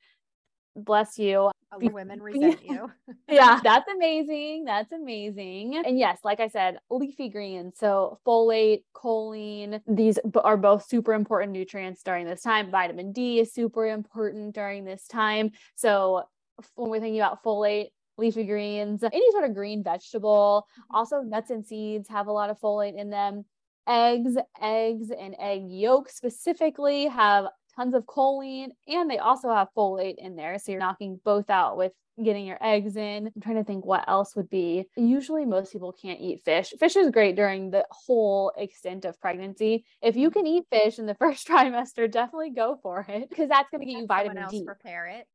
bless 0.75 1.17
you. 1.17 1.51
Uh, 1.71 1.77
women 1.79 2.21
resent 2.21 2.59
you. 2.65 2.91
yeah, 3.29 3.59
that's 3.63 3.89
amazing. 3.93 4.65
That's 4.65 4.91
amazing. 4.91 5.81
And 5.85 5.97
yes, 5.97 6.19
like 6.23 6.39
I 6.39 6.47
said, 6.47 6.77
leafy 6.89 7.29
greens. 7.29 7.75
So 7.77 8.19
folate, 8.25 8.83
choline, 8.95 9.81
these 9.87 10.19
are 10.43 10.57
both 10.57 10.87
super 10.87 11.13
important 11.13 11.51
nutrients 11.51 12.03
during 12.03 12.25
this 12.25 12.41
time. 12.41 12.71
Vitamin 12.71 13.11
D 13.11 13.39
is 13.39 13.53
super 13.53 13.87
important 13.87 14.53
during 14.53 14.85
this 14.85 15.07
time. 15.07 15.51
So 15.75 16.23
when 16.75 16.89
we're 16.89 16.99
thinking 16.99 17.19
about 17.19 17.43
folate, 17.43 17.87
leafy 18.17 18.45
greens, 18.45 19.03
any 19.03 19.31
sort 19.31 19.43
of 19.43 19.53
green 19.53 19.83
vegetable, 19.83 20.67
also 20.89 21.21
nuts 21.21 21.49
and 21.49 21.65
seeds 21.65 22.07
have 22.07 22.27
a 22.27 22.31
lot 22.31 22.49
of 22.49 22.59
folate 22.59 22.97
in 22.97 23.09
them 23.09 23.43
eggs, 23.87 24.35
eggs 24.61 25.11
and 25.11 25.35
egg 25.39 25.63
yolks 25.69 26.15
specifically 26.15 27.07
have 27.07 27.45
tons 27.75 27.93
of 27.93 28.05
choline 28.05 28.69
and 28.87 29.09
they 29.09 29.17
also 29.17 29.53
have 29.53 29.67
folate 29.75 30.15
in 30.17 30.35
there. 30.35 30.57
So 30.59 30.71
you're 30.71 30.79
knocking 30.79 31.19
both 31.23 31.49
out 31.49 31.77
with 31.77 31.91
getting 32.23 32.45
your 32.45 32.57
eggs 32.61 32.95
in. 32.95 33.27
I'm 33.27 33.41
trying 33.41 33.55
to 33.57 33.63
think 33.63 33.85
what 33.85 34.07
else 34.07 34.35
would 34.35 34.49
be. 34.49 34.85
Usually, 34.95 35.45
most 35.45 35.71
people 35.71 35.91
can't 35.91 36.19
eat 36.19 36.43
fish. 36.43 36.73
Fish 36.79 36.95
is 36.95 37.11
great 37.11 37.35
during 37.35 37.71
the 37.71 37.85
whole 37.91 38.51
extent 38.57 39.05
of 39.05 39.19
pregnancy. 39.19 39.85
If 40.01 40.15
you 40.15 40.29
mm-hmm. 40.29 40.39
can 40.39 40.47
eat 40.47 40.65
fish 40.71 40.99
in 40.99 41.05
the 41.05 41.15
first 41.19 41.47
trimester, 41.47 42.09
definitely 42.09 42.51
go 42.51 42.79
for 42.81 43.05
it 43.07 43.29
because 43.29 43.49
that's 43.49 43.69
going 43.69 43.81
to 43.81 43.85
get 43.85 43.99
you 43.99 44.07
vitamin 44.07 44.47
D. 44.49 44.63
Prepare 44.65 45.07
it. 45.07 45.27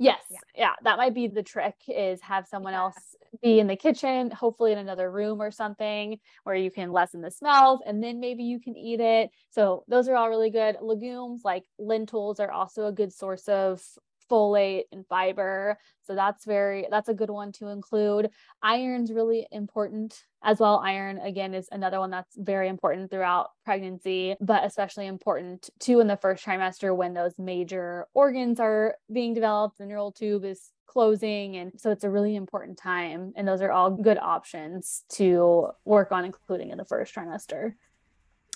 Yes. 0.00 0.22
Yeah. 0.30 0.38
yeah. 0.56 0.72
That 0.82 0.96
might 0.96 1.14
be 1.14 1.28
the 1.28 1.42
trick 1.42 1.76
is 1.86 2.22
have 2.22 2.48
someone 2.48 2.72
yeah. 2.72 2.80
else 2.80 2.96
be 3.42 3.60
in 3.60 3.66
the 3.66 3.76
kitchen, 3.76 4.30
hopefully 4.30 4.72
in 4.72 4.78
another 4.78 5.10
room 5.10 5.42
or 5.42 5.50
something 5.50 6.18
where 6.44 6.56
you 6.56 6.70
can 6.70 6.90
lessen 6.90 7.20
the 7.20 7.30
smells 7.30 7.80
and 7.86 8.02
then 8.02 8.18
maybe 8.18 8.42
you 8.42 8.58
can 8.58 8.76
eat 8.76 9.00
it. 9.00 9.30
So 9.50 9.84
those 9.88 10.08
are 10.08 10.16
all 10.16 10.30
really 10.30 10.50
good. 10.50 10.76
Legumes 10.80 11.42
like 11.44 11.66
lentils 11.78 12.40
are 12.40 12.50
also 12.50 12.86
a 12.86 12.92
good 12.92 13.12
source 13.12 13.46
of 13.46 13.82
folate 14.30 14.84
and 14.92 15.06
fiber. 15.06 15.78
So 16.02 16.14
that's 16.14 16.44
very 16.44 16.86
that's 16.90 17.08
a 17.08 17.14
good 17.14 17.30
one 17.30 17.52
to 17.52 17.68
include. 17.68 18.30
Iron's 18.62 19.12
really 19.12 19.46
important 19.50 20.24
as 20.42 20.58
well. 20.58 20.80
Iron 20.84 21.18
again 21.18 21.54
is 21.54 21.68
another 21.70 21.98
one 21.98 22.10
that's 22.10 22.34
very 22.36 22.68
important 22.68 23.10
throughout 23.10 23.50
pregnancy, 23.64 24.36
but 24.40 24.64
especially 24.64 25.06
important 25.06 25.70
too 25.78 26.00
in 26.00 26.06
the 26.06 26.16
first 26.16 26.44
trimester 26.44 26.96
when 26.96 27.14
those 27.14 27.34
major 27.38 28.06
organs 28.14 28.60
are 28.60 28.96
being 29.12 29.34
developed, 29.34 29.78
the 29.78 29.86
neural 29.86 30.12
tube 30.12 30.44
is 30.44 30.70
closing 30.86 31.56
and 31.56 31.72
so 31.76 31.92
it's 31.92 32.02
a 32.02 32.10
really 32.10 32.34
important 32.34 32.76
time 32.76 33.32
and 33.36 33.46
those 33.46 33.62
are 33.62 33.70
all 33.70 33.92
good 33.92 34.18
options 34.18 35.04
to 35.08 35.68
work 35.84 36.10
on 36.10 36.24
including 36.24 36.70
in 36.70 36.78
the 36.78 36.84
first 36.84 37.14
trimester. 37.14 37.74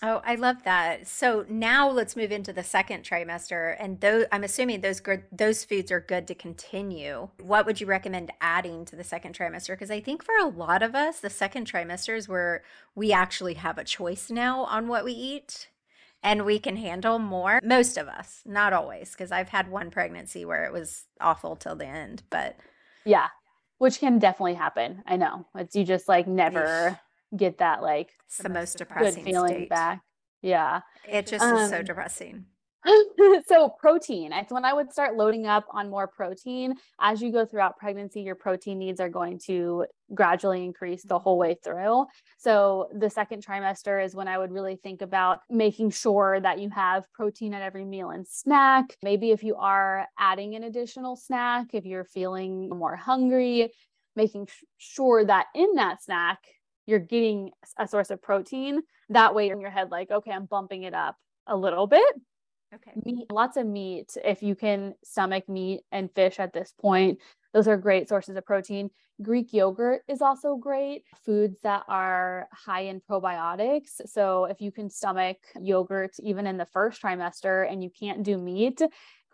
Oh, 0.06 0.20
I 0.22 0.34
love 0.34 0.64
that. 0.64 1.06
So 1.06 1.46
now 1.48 1.88
let's 1.88 2.14
move 2.14 2.30
into 2.30 2.52
the 2.52 2.62
second 2.62 3.04
trimester, 3.04 3.74
and 3.78 4.02
those 4.02 4.26
I'm 4.30 4.44
assuming 4.44 4.82
those 4.82 5.00
good 5.00 5.22
those 5.32 5.64
foods 5.64 5.90
are 5.90 6.00
good 6.00 6.28
to 6.28 6.34
continue. 6.34 7.30
What 7.40 7.64
would 7.64 7.80
you 7.80 7.86
recommend 7.86 8.30
adding 8.38 8.84
to 8.84 8.96
the 8.96 9.02
second 9.02 9.34
trimester? 9.34 9.68
Because 9.68 9.90
I 9.90 10.00
think 10.00 10.22
for 10.22 10.34
a 10.36 10.46
lot 10.46 10.82
of 10.82 10.94
us, 10.94 11.20
the 11.20 11.30
second 11.30 11.66
trimester 11.66 12.14
is 12.14 12.28
where 12.28 12.62
we 12.94 13.14
actually 13.14 13.54
have 13.54 13.78
a 13.78 13.84
choice 13.84 14.30
now 14.30 14.64
on 14.64 14.88
what 14.88 15.06
we 15.06 15.12
eat, 15.12 15.70
and 16.22 16.44
we 16.44 16.58
can 16.58 16.76
handle 16.76 17.18
more. 17.18 17.58
Most 17.64 17.96
of 17.96 18.06
us, 18.06 18.42
not 18.44 18.74
always, 18.74 19.12
because 19.12 19.32
I've 19.32 19.48
had 19.48 19.70
one 19.70 19.90
pregnancy 19.90 20.44
where 20.44 20.66
it 20.66 20.72
was 20.74 21.06
awful 21.18 21.56
till 21.56 21.76
the 21.76 21.86
end. 21.86 22.24
But 22.28 22.58
yeah, 23.06 23.28
which 23.78 24.00
can 24.00 24.18
definitely 24.18 24.54
happen. 24.54 25.02
I 25.06 25.16
know 25.16 25.46
it's 25.54 25.74
you 25.74 25.84
just 25.84 26.08
like 26.08 26.26
never 26.26 27.00
get 27.36 27.58
that 27.58 27.82
like 27.82 28.10
it's 28.26 28.38
the 28.38 28.48
most 28.48 28.78
depressing 28.78 29.24
feeling 29.24 29.54
state. 29.54 29.68
back. 29.68 30.00
Yeah. 30.42 30.80
It 31.08 31.26
just 31.26 31.42
um, 31.44 31.56
is 31.56 31.70
so 31.70 31.78
um, 31.78 31.84
depressing. 31.84 32.44
so 33.46 33.70
protein 33.78 34.32
it's 34.32 34.52
when 34.52 34.64
i 34.64 34.72
would 34.72 34.92
start 34.92 35.16
loading 35.16 35.46
up 35.46 35.64
on 35.70 35.88
more 35.88 36.06
protein 36.06 36.74
as 37.00 37.22
you 37.22 37.32
go 37.32 37.46
throughout 37.46 37.78
pregnancy 37.78 38.20
your 38.20 38.34
protein 38.34 38.78
needs 38.78 39.00
are 39.00 39.08
going 39.08 39.38
to 39.38 39.86
gradually 40.12 40.62
increase 40.62 41.02
the 41.02 41.18
whole 41.18 41.38
way 41.38 41.56
through 41.64 42.04
so 42.36 42.88
the 42.98 43.08
second 43.08 43.44
trimester 43.44 44.04
is 44.04 44.14
when 44.14 44.28
i 44.28 44.36
would 44.36 44.52
really 44.52 44.76
think 44.76 45.00
about 45.00 45.40
making 45.48 45.90
sure 45.90 46.38
that 46.40 46.58
you 46.58 46.68
have 46.68 47.10
protein 47.12 47.54
at 47.54 47.62
every 47.62 47.84
meal 47.84 48.10
and 48.10 48.26
snack 48.26 48.96
maybe 49.02 49.30
if 49.30 49.42
you 49.42 49.54
are 49.56 50.06
adding 50.18 50.54
an 50.54 50.64
additional 50.64 51.16
snack 51.16 51.68
if 51.72 51.86
you're 51.86 52.04
feeling 52.04 52.68
more 52.68 52.96
hungry 52.96 53.70
making 54.14 54.46
sure 54.76 55.24
that 55.24 55.46
in 55.54 55.74
that 55.74 56.02
snack 56.02 56.38
you're 56.86 56.98
getting 56.98 57.50
a 57.78 57.88
source 57.88 58.10
of 58.10 58.22
protein. 58.22 58.82
That 59.10 59.34
way 59.34 59.50
in 59.50 59.60
your 59.60 59.70
head, 59.70 59.90
like, 59.90 60.10
okay, 60.10 60.32
I'm 60.32 60.46
bumping 60.46 60.84
it 60.84 60.94
up 60.94 61.16
a 61.46 61.56
little 61.56 61.86
bit. 61.86 62.14
Okay. 62.74 62.92
Meat, 63.04 63.30
lots 63.30 63.56
of 63.56 63.66
meat. 63.66 64.16
If 64.24 64.42
you 64.42 64.54
can 64.56 64.94
stomach 65.04 65.48
meat 65.48 65.82
and 65.92 66.10
fish 66.14 66.40
at 66.40 66.52
this 66.52 66.72
point, 66.80 67.20
those 67.52 67.68
are 67.68 67.76
great 67.76 68.08
sources 68.08 68.36
of 68.36 68.44
protein. 68.44 68.90
Greek 69.22 69.52
yogurt 69.52 70.02
is 70.08 70.20
also 70.20 70.56
great. 70.56 71.04
Foods 71.24 71.60
that 71.62 71.84
are 71.86 72.48
high 72.52 72.80
in 72.82 73.00
probiotics. 73.08 74.00
So 74.06 74.46
if 74.46 74.60
you 74.60 74.72
can 74.72 74.90
stomach 74.90 75.36
yogurt 75.60 76.16
even 76.18 76.48
in 76.48 76.56
the 76.56 76.66
first 76.66 77.00
trimester 77.00 77.70
and 77.70 77.80
you 77.80 77.90
can't 77.90 78.24
do 78.24 78.36
meat, 78.36 78.82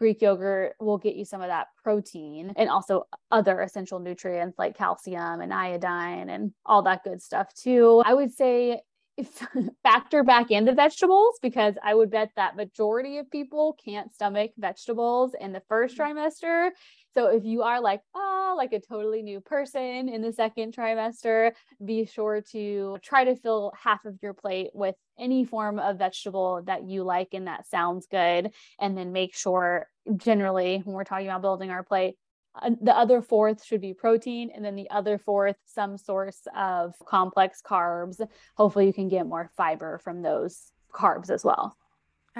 Greek 0.00 0.22
yogurt 0.22 0.74
will 0.80 0.96
get 0.96 1.14
you 1.14 1.26
some 1.26 1.42
of 1.42 1.48
that 1.48 1.68
protein 1.84 2.54
and 2.56 2.70
also 2.70 3.06
other 3.30 3.60
essential 3.60 3.98
nutrients 3.98 4.58
like 4.58 4.74
calcium 4.76 5.42
and 5.42 5.52
iodine 5.52 6.30
and 6.30 6.52
all 6.64 6.82
that 6.82 7.04
good 7.04 7.20
stuff 7.20 7.52
too. 7.54 8.02
I 8.06 8.14
would 8.14 8.32
say 8.32 8.80
factor 9.82 10.24
back 10.24 10.50
in 10.50 10.64
the 10.64 10.72
vegetables 10.72 11.38
because 11.42 11.74
I 11.84 11.94
would 11.94 12.10
bet 12.10 12.30
that 12.36 12.56
majority 12.56 13.18
of 13.18 13.30
people 13.30 13.76
can't 13.84 14.10
stomach 14.10 14.52
vegetables 14.56 15.32
in 15.38 15.52
the 15.52 15.62
first 15.68 15.98
mm-hmm. 15.98 16.18
trimester. 16.18 16.70
So 17.12 17.26
if 17.26 17.44
you 17.44 17.62
are 17.62 17.80
like, 17.80 18.00
oh, 18.14 18.54
like 18.56 18.72
a 18.72 18.80
totally 18.80 19.22
new 19.22 19.40
person 19.40 20.08
in 20.08 20.22
the 20.22 20.32
second 20.32 20.74
trimester, 20.74 21.52
be 21.84 22.04
sure 22.06 22.42
to 22.52 22.98
try 23.02 23.24
to 23.24 23.36
fill 23.36 23.72
half 23.80 24.04
of 24.04 24.18
your 24.22 24.34
plate 24.34 24.70
with 24.74 24.94
any 25.18 25.44
form 25.44 25.78
of 25.78 25.98
vegetable 25.98 26.62
that 26.66 26.84
you 26.84 27.02
like 27.02 27.28
and 27.32 27.46
that 27.46 27.66
sounds 27.68 28.06
good. 28.06 28.52
And 28.78 28.96
then 28.96 29.12
make 29.12 29.34
sure, 29.34 29.86
generally, 30.16 30.82
when 30.84 30.94
we're 30.94 31.04
talking 31.04 31.26
about 31.26 31.42
building 31.42 31.70
our 31.70 31.82
plate, 31.82 32.16
the 32.80 32.96
other 32.96 33.22
fourth 33.22 33.64
should 33.64 33.80
be 33.80 33.94
protein 33.94 34.50
and 34.54 34.64
then 34.64 34.74
the 34.74 34.90
other 34.90 35.18
fourth 35.18 35.56
some 35.66 35.96
source 35.96 36.40
of 36.56 36.94
complex 37.06 37.62
carbs 37.64 38.20
hopefully 38.56 38.86
you 38.86 38.92
can 38.92 39.08
get 39.08 39.26
more 39.26 39.50
fiber 39.56 39.98
from 39.98 40.20
those 40.20 40.72
carbs 40.92 41.30
as 41.30 41.44
well 41.44 41.76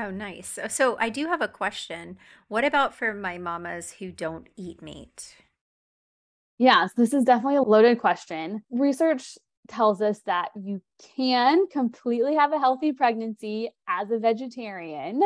oh 0.01 0.11
nice. 0.11 0.59
So 0.69 0.97
i 0.99 1.09
do 1.09 1.27
have 1.27 1.43
a 1.43 1.49
question. 1.49 2.17
What 2.49 2.65
about 2.65 2.95
for 2.95 3.15
my 3.15 3.39
mamas 3.39 3.93
who 3.93 4.11
don't 4.11 4.49
eat 4.57 4.83
meat? 4.83 5.37
Yes 6.59 6.93
this 6.97 7.15
is 7.15 7.25
definitely 7.25 7.57
a 7.57 7.63
loaded 7.63 8.01
question. 8.01 8.63
Research 8.71 9.39
tells 9.69 10.03
us 10.03 10.21
that 10.27 10.51
you 10.57 10.83
can 11.17 11.67
completely 11.69 12.35
have 12.35 12.53
a 12.53 12.59
healthy 12.59 12.93
pregnancy 12.93 13.71
as 13.89 14.11
a 14.11 14.19
vegetarian 14.19 15.23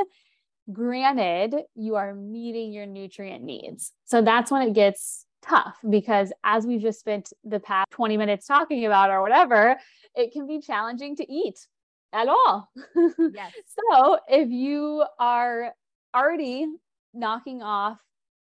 Granted, 0.72 1.56
you 1.74 1.96
are 1.96 2.14
meeting 2.14 2.72
your 2.72 2.86
nutrient 2.86 3.44
needs. 3.44 3.92
So 4.06 4.22
that's 4.22 4.50
when 4.50 4.62
it 4.62 4.72
gets 4.72 5.26
tough 5.42 5.76
because 5.90 6.32
as 6.42 6.66
we've 6.66 6.80
just 6.80 7.00
spent 7.00 7.34
the 7.44 7.60
past 7.60 7.90
20 7.90 8.16
minutes 8.16 8.46
talking 8.46 8.86
about 8.86 9.10
or 9.10 9.20
whatever, 9.20 9.76
it 10.14 10.32
can 10.32 10.46
be 10.46 10.60
challenging 10.60 11.16
to 11.16 11.30
eat 11.30 11.66
at 12.14 12.28
all. 12.28 12.70
Yes. 13.34 13.52
so 13.92 14.18
if 14.28 14.48
you 14.48 15.04
are 15.18 15.74
already 16.14 16.66
knocking 17.12 17.62
off 17.62 17.98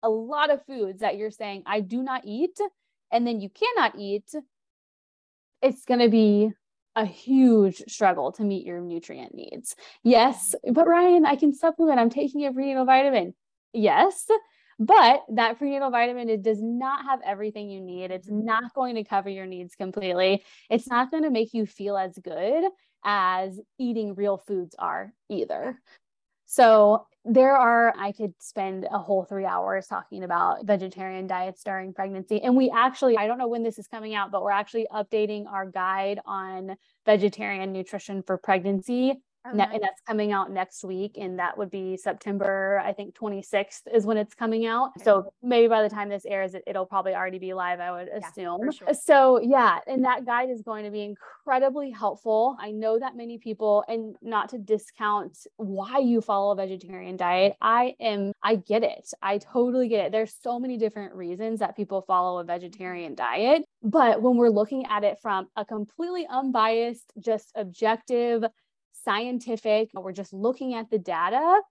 a 0.03 0.09
lot 0.09 0.51
of 0.51 0.65
foods 0.65 1.01
that 1.01 1.17
you're 1.17 1.31
saying, 1.31 1.63
I 1.65 1.81
do 1.81 2.03
not 2.03 2.21
eat, 2.25 2.57
and 3.11 3.25
then 3.25 3.41
you 3.41 3.49
cannot 3.49 3.97
eat, 3.97 4.31
it's 5.61 5.85
going 5.85 5.99
to 5.99 6.09
be 6.09 6.51
a 6.95 7.05
huge 7.05 7.81
struggle 7.87 8.31
to 8.33 8.43
meet 8.43 8.65
your 8.65 8.79
nutrient 8.79 9.33
needs. 9.33 9.75
Yes, 10.03 10.55
mm-hmm. 10.55 10.73
but 10.73 10.87
Ryann, 10.87 11.25
I 11.25 11.35
can 11.35 11.53
supplement. 11.53 11.99
I'm 11.99 12.09
taking 12.09 12.45
a 12.45 12.53
prenatal 12.53 12.85
vitamin. 12.85 13.33
Yes, 13.73 14.25
but 14.79 15.23
that 15.33 15.57
prenatal 15.57 15.89
vitamin 15.89 16.29
it 16.29 16.41
does 16.41 16.61
not 16.61 17.05
have 17.05 17.19
everything 17.25 17.69
you 17.69 17.81
need. 17.81 18.11
It's 18.11 18.27
mm-hmm. 18.27 18.45
not 18.45 18.73
going 18.73 18.95
to 18.95 19.03
cover 19.03 19.29
your 19.29 19.45
needs 19.45 19.75
completely. 19.75 20.43
It's 20.69 20.87
not 20.87 21.11
going 21.11 21.23
to 21.23 21.29
make 21.29 21.53
you 21.53 21.65
feel 21.65 21.97
as 21.97 22.17
good 22.17 22.65
as 23.03 23.59
eating 23.77 24.15
real 24.15 24.37
foods 24.37 24.75
are 24.79 25.13
either. 25.29 25.79
So 26.45 27.07
there 27.23 27.57
are, 27.57 27.93
I 27.97 28.11
could 28.11 28.33
spend 28.39 28.87
a 28.91 28.99
whole 28.99 29.25
three 29.25 29.45
hours 29.45 29.87
talking 29.87 30.23
about 30.23 30.65
vegetarian 30.65 31.25
diets 31.25 31.63
during 31.63 31.91
pregnancy. 31.93 32.41
And 32.41 32.55
we 32.55 32.69
actually, 32.69 33.17
I 33.17 33.25
don't 33.25 33.39
know 33.39 33.47
when 33.47 33.63
this 33.63 33.79
is 33.79 33.87
coming 33.87 34.13
out, 34.13 34.31
but 34.31 34.43
we're 34.43 34.51
actually 34.51 34.87
updating 34.93 35.47
our 35.47 35.65
guide 35.65 36.19
on 36.25 36.75
vegetarian 37.05 37.73
nutrition 37.73 38.21
for 38.21 38.37
pregnancy 38.37 39.15
Nice. 39.53 39.67
Uh-huh. 39.67 39.75
And 39.75 39.83
that's 39.83 40.01
coming 40.01 40.31
out 40.31 40.51
next 40.51 40.83
week. 40.83 41.17
And 41.19 41.39
that 41.39 41.57
would 41.57 41.69
be 41.69 41.97
September, 41.97 42.81
I 42.83 42.93
think 42.93 43.15
26th 43.15 43.81
is 43.93 44.05
when 44.05 44.17
it's 44.17 44.33
coming 44.33 44.65
out. 44.65 44.91
Okay. 44.97 45.03
So 45.03 45.33
maybe 45.43 45.67
by 45.67 45.83
the 45.83 45.89
time 45.89 46.09
this 46.09 46.25
airs, 46.25 46.53
it, 46.53 46.63
will 46.67 46.85
probably 46.85 47.13
already 47.13 47.39
be 47.39 47.53
live, 47.53 47.79
I 47.79 47.91
would 47.91 48.07
assume. 48.09 48.61
Yeah, 48.63 48.71
sure. 48.71 48.87
So, 48.93 49.39
yeah. 49.41 49.79
And 49.87 50.03
that 50.05 50.25
guide 50.25 50.49
is 50.49 50.61
going 50.61 50.85
to 50.85 50.91
be 50.91 51.03
incredibly 51.03 51.91
helpful. 51.91 52.57
I 52.59 52.71
know 52.71 52.99
that 52.99 53.15
many 53.15 53.37
people, 53.37 53.83
and 53.87 54.15
not 54.21 54.49
to 54.49 54.57
discount 54.57 55.37
why 55.57 55.99
you 55.99 56.21
follow 56.21 56.51
a 56.51 56.55
vegetarian 56.55 57.17
diet, 57.17 57.55
I 57.61 57.95
am, 57.99 58.33
I 58.43 58.55
get 58.55 58.83
it. 58.83 59.11
I 59.21 59.37
totally 59.37 59.87
get 59.87 60.07
it. 60.07 60.11
There's 60.11 60.35
so 60.41 60.59
many 60.59 60.77
different 60.77 61.13
reasons 61.13 61.59
that 61.59 61.75
people 61.75 62.01
follow 62.01 62.39
a 62.39 62.43
vegetarian 62.43 63.15
diet. 63.15 63.63
But 63.83 64.21
when 64.21 64.37
we're 64.37 64.49
looking 64.49 64.85
at 64.87 65.03
it 65.03 65.19
from 65.21 65.47
a 65.55 65.63
completely 65.63 66.25
unbiased, 66.27 67.13
just 67.19 67.51
objective, 67.55 68.43
scientific, 69.05 69.91
we're 69.93 70.11
just 70.11 70.33
looking 70.33 70.73
at 70.73 70.89
the 70.89 70.99
data, 70.99 71.61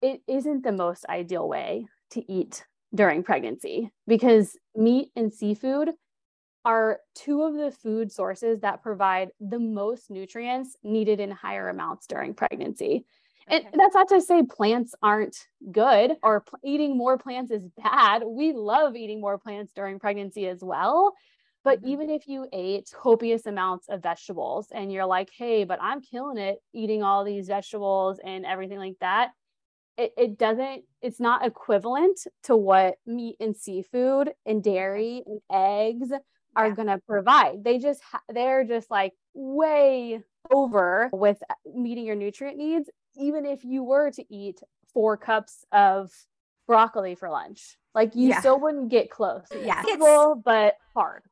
it 0.00 0.20
isn't 0.28 0.62
the 0.62 0.72
most 0.72 1.04
ideal 1.08 1.48
way 1.48 1.86
to 2.10 2.32
eat 2.32 2.64
during 2.94 3.22
pregnancy 3.22 3.90
because 4.06 4.56
meat 4.76 5.10
and 5.16 5.32
seafood 5.32 5.90
are 6.64 7.00
two 7.14 7.42
of 7.42 7.54
the 7.54 7.70
food 7.70 8.12
sources 8.12 8.60
that 8.60 8.82
provide 8.82 9.30
the 9.40 9.58
most 9.58 10.10
nutrients 10.10 10.76
needed 10.82 11.20
in 11.20 11.30
higher 11.30 11.68
amounts 11.68 12.06
during 12.06 12.34
pregnancy. 12.34 13.04
Okay. 13.50 13.66
And 13.72 13.80
that's 13.80 13.94
not 13.94 14.08
to 14.08 14.20
say 14.20 14.42
plants 14.42 14.94
aren't 15.02 15.36
good 15.72 16.16
or 16.22 16.42
p- 16.42 16.74
eating 16.74 16.96
more 16.96 17.16
plants 17.16 17.50
is 17.50 17.64
bad. 17.82 18.22
We 18.26 18.52
love 18.52 18.94
eating 18.96 19.20
more 19.20 19.38
plants 19.38 19.72
during 19.74 19.98
pregnancy 19.98 20.46
as 20.46 20.62
well. 20.62 21.14
But 21.64 21.80
mm-hmm. 21.80 21.88
even 21.88 22.10
if 22.10 22.28
you 22.28 22.46
ate 22.52 22.90
copious 22.94 23.46
amounts 23.46 23.88
of 23.88 24.02
vegetables 24.02 24.68
and 24.72 24.92
you're 24.92 25.06
like, 25.06 25.30
hey, 25.36 25.64
but 25.64 25.78
I'm 25.82 26.00
killing 26.00 26.38
it 26.38 26.58
eating 26.72 27.02
all 27.02 27.24
these 27.24 27.48
vegetables 27.48 28.20
and 28.24 28.46
everything 28.46 28.78
like 28.78 28.96
that, 29.00 29.30
it, 29.96 30.12
it 30.16 30.38
doesn't, 30.38 30.84
it's 31.02 31.18
not 31.18 31.44
equivalent 31.44 32.20
to 32.44 32.56
what 32.56 32.94
meat 33.06 33.36
and 33.40 33.56
seafood 33.56 34.30
and 34.46 34.62
dairy 34.62 35.24
and 35.26 35.40
eggs 35.52 36.12
are 36.54 36.68
yeah. 36.68 36.74
going 36.74 36.88
to 36.88 36.98
provide. 37.06 37.64
They 37.64 37.78
just, 37.78 38.00
ha- 38.02 38.22
they're 38.28 38.64
just 38.64 38.90
like 38.90 39.12
way 39.34 40.20
over 40.50 41.10
with 41.12 41.42
meeting 41.74 42.06
your 42.06 42.16
nutrient 42.16 42.56
needs, 42.56 42.88
even 43.16 43.44
if 43.44 43.64
you 43.64 43.82
were 43.82 44.10
to 44.12 44.24
eat 44.32 44.60
four 44.94 45.16
cups 45.16 45.64
of 45.72 46.12
broccoli 46.66 47.16
for 47.16 47.28
lunch. 47.28 47.76
Like 47.94 48.14
you 48.14 48.28
yeah. 48.28 48.40
still 48.40 48.60
wouldn't 48.60 48.90
get 48.90 49.10
close. 49.10 49.46
Yeah. 49.52 49.82
It's, 49.84 50.42
but 50.44 50.74
hard. 50.94 51.24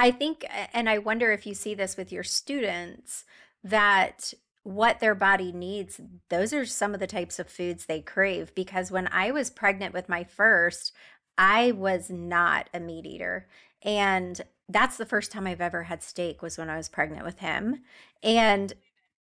I 0.00 0.10
think, 0.10 0.46
and 0.72 0.88
I 0.88 0.96
wonder 0.96 1.30
if 1.30 1.46
you 1.46 1.52
see 1.52 1.74
this 1.74 1.98
with 1.98 2.10
your 2.10 2.24
students, 2.24 3.26
that 3.62 4.32
what 4.62 4.98
their 4.98 5.14
body 5.14 5.52
needs, 5.52 6.00
those 6.30 6.54
are 6.54 6.64
some 6.64 6.94
of 6.94 7.00
the 7.00 7.06
types 7.06 7.38
of 7.38 7.50
foods 7.50 7.84
they 7.84 8.00
crave. 8.00 8.54
Because 8.54 8.90
when 8.90 9.08
I 9.08 9.30
was 9.30 9.50
pregnant 9.50 9.92
with 9.92 10.08
my 10.08 10.24
first, 10.24 10.94
I 11.36 11.72
was 11.72 12.08
not 12.08 12.70
a 12.72 12.80
meat 12.80 13.04
eater. 13.04 13.46
And 13.82 14.40
that's 14.70 14.96
the 14.96 15.04
first 15.04 15.32
time 15.32 15.46
I've 15.46 15.60
ever 15.60 15.82
had 15.82 16.02
steak 16.02 16.40
was 16.40 16.56
when 16.56 16.70
I 16.70 16.78
was 16.78 16.88
pregnant 16.88 17.26
with 17.26 17.40
him. 17.40 17.82
And 18.22 18.72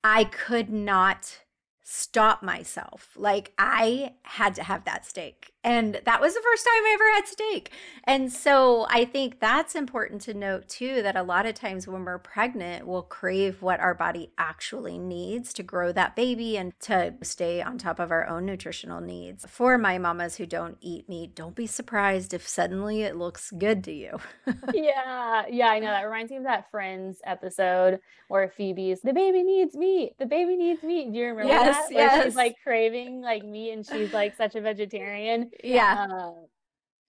I 0.01 0.23
could 0.23 0.69
not 0.69 1.39
stop 1.83 2.41
myself. 2.41 3.09
Like 3.17 3.51
I 3.57 4.13
had 4.21 4.55
to 4.55 4.63
have 4.63 4.85
that 4.85 5.05
steak. 5.05 5.51
And 5.69 6.01
that 6.03 6.19
was 6.19 6.33
the 6.33 6.41
first 6.41 6.65
time 6.65 6.83
I 6.83 6.91
ever 6.95 7.13
had 7.13 7.27
steak. 7.27 7.71
And 8.05 8.33
so 8.33 8.87
I 8.89 9.05
think 9.05 9.39
that's 9.39 9.75
important 9.75 10.19
to 10.23 10.33
note 10.33 10.67
too 10.67 11.03
that 11.03 11.15
a 11.15 11.21
lot 11.21 11.45
of 11.45 11.53
times 11.53 11.87
when 11.87 12.05
we're 12.05 12.17
pregnant, 12.17 12.87
we'll 12.87 13.03
crave 13.03 13.61
what 13.61 13.79
our 13.79 13.93
body 13.93 14.31
actually 14.35 14.97
needs 14.97 15.53
to 15.53 15.61
grow 15.61 15.91
that 15.91 16.15
baby 16.15 16.57
and 16.57 16.73
to 16.79 17.13
stay 17.21 17.61
on 17.61 17.77
top 17.77 17.99
of 17.99 18.09
our 18.09 18.27
own 18.27 18.47
nutritional 18.47 18.99
needs. 18.99 19.45
For 19.47 19.77
my 19.77 19.99
mamas 19.99 20.37
who 20.37 20.47
don't 20.47 20.77
eat 20.81 21.07
meat, 21.07 21.35
don't 21.35 21.55
be 21.55 21.67
surprised 21.67 22.33
if 22.33 22.47
suddenly 22.47 23.03
it 23.03 23.15
looks 23.15 23.51
good 23.51 23.83
to 23.83 23.91
you. 23.91 24.17
yeah. 24.73 25.45
Yeah, 25.47 25.67
I 25.67 25.77
know. 25.77 25.91
That 25.91 26.01
reminds 26.01 26.31
me 26.31 26.37
of 26.37 26.43
that 26.45 26.71
Friends 26.71 27.21
episode 27.23 27.99
where 28.27 28.49
Phoebe's 28.49 29.01
the 29.01 29.13
baby 29.13 29.43
needs 29.43 29.75
meat. 29.75 30.13
The 30.17 30.25
baby 30.25 30.55
needs 30.55 30.81
meat. 30.81 31.11
Do 31.11 31.19
you 31.19 31.25
remember 31.27 31.51
yes, 31.51 31.75
that? 31.75 31.93
Where 31.93 32.05
yes. 32.05 32.23
she's 32.25 32.35
like 32.35 32.55
craving 32.63 33.21
like 33.21 33.43
meat 33.43 33.71
and 33.73 33.85
she's 33.85 34.13
like 34.13 34.35
such 34.35 34.55
a 34.55 34.61
vegetarian. 34.61 35.51
Yeah. 35.63 36.31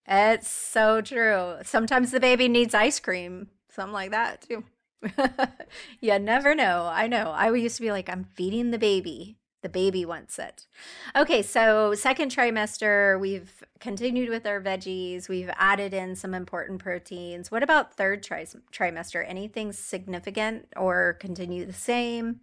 It's 0.06 0.48
so 0.48 1.00
true. 1.00 1.56
Sometimes 1.62 2.10
the 2.10 2.20
baby 2.20 2.48
needs 2.48 2.74
ice 2.74 2.98
cream, 3.00 3.48
something 3.70 3.92
like 3.92 4.10
that 4.10 4.42
too. 4.42 4.64
you 6.00 6.18
never 6.18 6.54
know. 6.54 6.88
I 6.92 7.06
know. 7.06 7.30
I 7.30 7.52
used 7.54 7.76
to 7.76 7.82
be 7.82 7.92
like, 7.92 8.08
I'm 8.08 8.24
feeding 8.24 8.70
the 8.70 8.78
baby. 8.78 9.36
The 9.62 9.68
baby 9.68 10.06
wants 10.06 10.38
it. 10.38 10.66
Okay, 11.14 11.42
so 11.42 11.94
second 11.94 12.30
trimester, 12.34 13.20
we've 13.20 13.62
continued 13.78 14.30
with 14.30 14.46
our 14.46 14.58
veggies. 14.60 15.28
We've 15.28 15.50
added 15.54 15.92
in 15.92 16.16
some 16.16 16.32
important 16.32 16.80
proteins. 16.80 17.50
What 17.50 17.62
about 17.62 17.94
third 17.94 18.22
tri- 18.22 18.46
trimester? 18.72 19.22
Anything 19.26 19.72
significant 19.72 20.66
or 20.76 21.18
continue 21.20 21.66
the 21.66 21.74
same? 21.74 22.40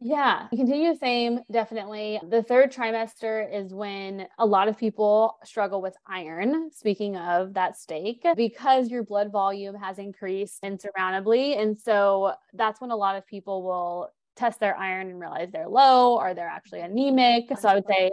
Yeah, 0.00 0.48
continue 0.54 0.92
the 0.92 0.98
same, 0.98 1.40
definitely. 1.50 2.20
The 2.28 2.42
third 2.42 2.70
trimester 2.70 3.50
is 3.50 3.72
when 3.72 4.26
a 4.38 4.44
lot 4.44 4.68
of 4.68 4.76
people 4.76 5.38
struggle 5.42 5.80
with 5.80 5.96
iron. 6.06 6.70
Speaking 6.72 7.16
of 7.16 7.54
that 7.54 7.78
steak, 7.78 8.26
because 8.36 8.90
your 8.90 9.02
blood 9.04 9.32
volume 9.32 9.74
has 9.74 9.98
increased 9.98 10.62
insurmountably. 10.62 11.56
And 11.56 11.78
so 11.78 12.34
that's 12.52 12.80
when 12.80 12.90
a 12.90 12.96
lot 12.96 13.16
of 13.16 13.26
people 13.26 13.62
will 13.62 14.10
test 14.36 14.60
their 14.60 14.76
iron 14.76 15.08
and 15.08 15.18
realize 15.18 15.50
they're 15.50 15.68
low 15.68 16.16
or 16.18 16.34
they're 16.34 16.46
actually 16.46 16.80
anemic. 16.80 17.56
So 17.56 17.68
I 17.68 17.74
would 17.74 17.86
say 17.86 18.10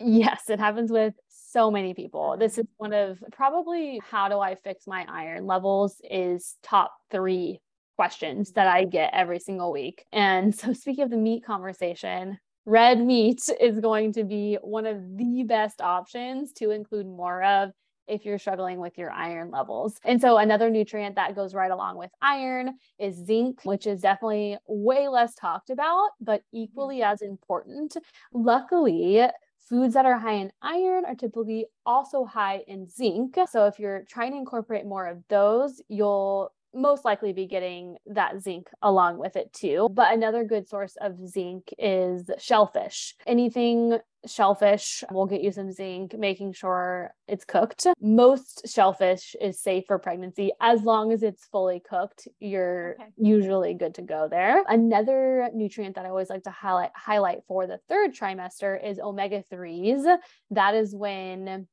Yes, 0.00 0.50
it 0.50 0.58
happens 0.58 0.90
with 0.90 1.14
so 1.28 1.70
many 1.70 1.94
people. 1.94 2.36
This 2.36 2.58
is 2.58 2.66
one 2.78 2.92
of 2.92 3.22
probably 3.32 4.00
how 4.10 4.28
do 4.28 4.40
I 4.40 4.56
fix 4.56 4.86
my 4.86 5.06
iron 5.08 5.46
levels 5.46 6.00
is 6.10 6.56
top 6.62 6.92
three 7.10 7.60
questions 7.96 8.52
that 8.52 8.68
I 8.68 8.84
get 8.84 9.10
every 9.12 9.38
single 9.38 9.72
week. 9.72 10.04
And 10.12 10.54
so, 10.54 10.72
speaking 10.72 11.04
of 11.04 11.10
the 11.10 11.16
meat 11.16 11.44
conversation, 11.44 12.38
red 12.66 13.00
meat 13.00 13.42
is 13.60 13.80
going 13.80 14.12
to 14.14 14.24
be 14.24 14.58
one 14.62 14.86
of 14.86 15.16
the 15.16 15.44
best 15.44 15.80
options 15.80 16.52
to 16.54 16.70
include 16.70 17.06
more 17.06 17.42
of 17.42 17.70
if 18.06 18.24
you're 18.24 18.38
struggling 18.38 18.80
with 18.80 18.98
your 18.98 19.10
iron 19.10 19.50
levels. 19.50 19.96
And 20.04 20.20
so 20.20 20.36
another 20.36 20.70
nutrient 20.70 21.16
that 21.16 21.34
goes 21.34 21.54
right 21.54 21.70
along 21.70 21.96
with 21.96 22.10
iron 22.20 22.74
is 22.98 23.16
zinc, 23.16 23.64
which 23.64 23.86
is 23.86 24.02
definitely 24.02 24.58
way 24.66 25.08
less 25.08 25.34
talked 25.34 25.70
about, 25.70 26.10
but 26.20 26.42
equally 26.52 27.02
as 27.02 27.22
important. 27.22 27.96
Luckily, 28.32 29.26
foods 29.68 29.94
that 29.94 30.06
are 30.06 30.18
high 30.18 30.34
in 30.34 30.52
iron 30.60 31.04
are 31.06 31.14
typically 31.14 31.66
also 31.86 32.24
high 32.24 32.62
in 32.68 32.88
zinc. 32.88 33.36
So 33.50 33.66
if 33.66 33.78
you're 33.78 34.04
trying 34.08 34.32
to 34.32 34.38
incorporate 34.38 34.84
more 34.84 35.06
of 35.06 35.22
those, 35.28 35.80
you'll 35.88 36.52
most 36.74 37.04
likely 37.04 37.32
be 37.32 37.46
getting 37.46 37.96
that 38.06 38.42
zinc 38.42 38.68
along 38.82 39.18
with 39.18 39.36
it 39.36 39.52
too. 39.52 39.88
But 39.92 40.12
another 40.12 40.44
good 40.44 40.68
source 40.68 40.96
of 41.00 41.28
zinc 41.28 41.72
is 41.78 42.30
shellfish. 42.38 43.14
Anything 43.26 43.98
shellfish 44.26 45.04
will 45.10 45.26
get 45.26 45.42
you 45.42 45.52
some 45.52 45.70
zinc, 45.70 46.16
making 46.16 46.52
sure 46.52 47.14
it's 47.28 47.44
cooked. 47.44 47.86
Most 48.00 48.66
shellfish 48.66 49.34
is 49.40 49.60
safe 49.60 49.84
for 49.86 49.98
pregnancy 49.98 50.52
as 50.60 50.82
long 50.82 51.12
as 51.12 51.22
it's 51.22 51.44
fully 51.46 51.80
cooked. 51.80 52.28
You're 52.40 52.96
okay. 53.00 53.10
usually 53.16 53.74
good 53.74 53.94
to 53.96 54.02
go 54.02 54.28
there. 54.30 54.62
Another 54.68 55.50
nutrient 55.54 55.96
that 55.96 56.06
I 56.06 56.08
always 56.08 56.30
like 56.30 56.44
to 56.44 56.50
highlight 56.50 56.90
highlight 56.94 57.40
for 57.46 57.66
the 57.66 57.78
third 57.88 58.14
trimester 58.14 58.82
is 58.82 58.98
omega 58.98 59.42
3s. 59.52 60.18
That 60.50 60.74
is 60.74 60.94
when 60.94 61.66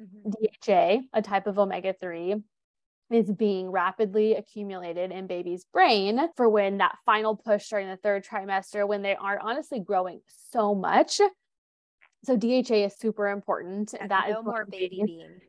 mm-hmm. 0.00 0.30
DHA, 0.30 1.02
a 1.12 1.22
type 1.22 1.46
of 1.46 1.58
omega 1.58 1.94
3, 2.00 2.36
is 3.10 3.30
being 3.30 3.70
rapidly 3.70 4.34
accumulated 4.34 5.12
in 5.12 5.26
baby's 5.26 5.64
brain 5.72 6.20
for 6.36 6.48
when 6.48 6.78
that 6.78 6.96
final 7.04 7.36
push 7.36 7.68
during 7.68 7.88
the 7.88 7.96
third 7.96 8.24
trimester 8.24 8.86
when 8.88 9.02
they 9.02 9.14
are 9.14 9.38
honestly 9.38 9.78
growing 9.78 10.20
so 10.50 10.74
much. 10.74 11.20
So 12.24 12.36
DHA 12.36 12.86
is 12.86 12.96
super 12.98 13.28
important. 13.28 13.94
Yeah, 13.94 14.06
that 14.06 14.30
no 14.30 14.40
is 14.40 14.44
more 14.44 14.64
baby 14.64 15.02
bean. 15.04 15.40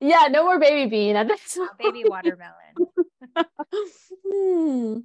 Yeah, 0.00 0.26
no 0.30 0.44
more 0.44 0.58
baby 0.58 0.88
bean 0.90 1.16
at 1.16 1.28
this 1.28 1.56
no 1.56 1.68
baby 1.78 2.04
watermelon. 2.06 2.74
hmm. 4.24 4.98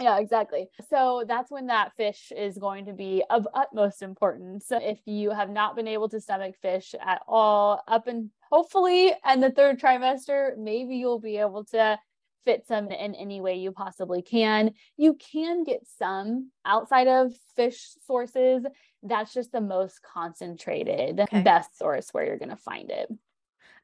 Yeah, 0.00 0.18
exactly. 0.18 0.66
So 0.90 1.24
that's 1.26 1.50
when 1.52 1.68
that 1.68 1.94
fish 1.96 2.32
is 2.36 2.58
going 2.58 2.86
to 2.86 2.92
be 2.92 3.22
of 3.30 3.46
utmost 3.54 4.02
importance. 4.02 4.66
So 4.66 4.78
if 4.82 4.98
you 5.06 5.30
have 5.30 5.50
not 5.50 5.76
been 5.76 5.86
able 5.86 6.08
to 6.08 6.20
stomach 6.20 6.56
fish 6.60 6.94
at 7.00 7.22
all, 7.28 7.80
up 7.86 8.08
and 8.08 8.30
hopefully 8.54 9.12
in 9.32 9.40
the 9.40 9.50
third 9.50 9.80
trimester, 9.80 10.56
maybe 10.56 10.94
you'll 10.94 11.18
be 11.18 11.38
able 11.38 11.64
to 11.64 11.98
fit 12.44 12.64
some 12.68 12.88
in 12.88 13.12
any 13.16 13.40
way 13.40 13.56
you 13.56 13.72
possibly 13.72 14.22
can. 14.22 14.70
You 14.96 15.14
can 15.14 15.64
get 15.64 15.80
some 15.98 16.52
outside 16.64 17.08
of 17.08 17.32
fish 17.56 17.94
sources. 18.06 18.64
That's 19.02 19.34
just 19.34 19.50
the 19.50 19.60
most 19.60 20.02
concentrated, 20.02 21.18
okay. 21.18 21.42
best 21.42 21.76
source 21.76 22.10
where 22.12 22.24
you're 22.24 22.38
going 22.38 22.50
to 22.50 22.56
find 22.56 22.92
it. 22.92 23.10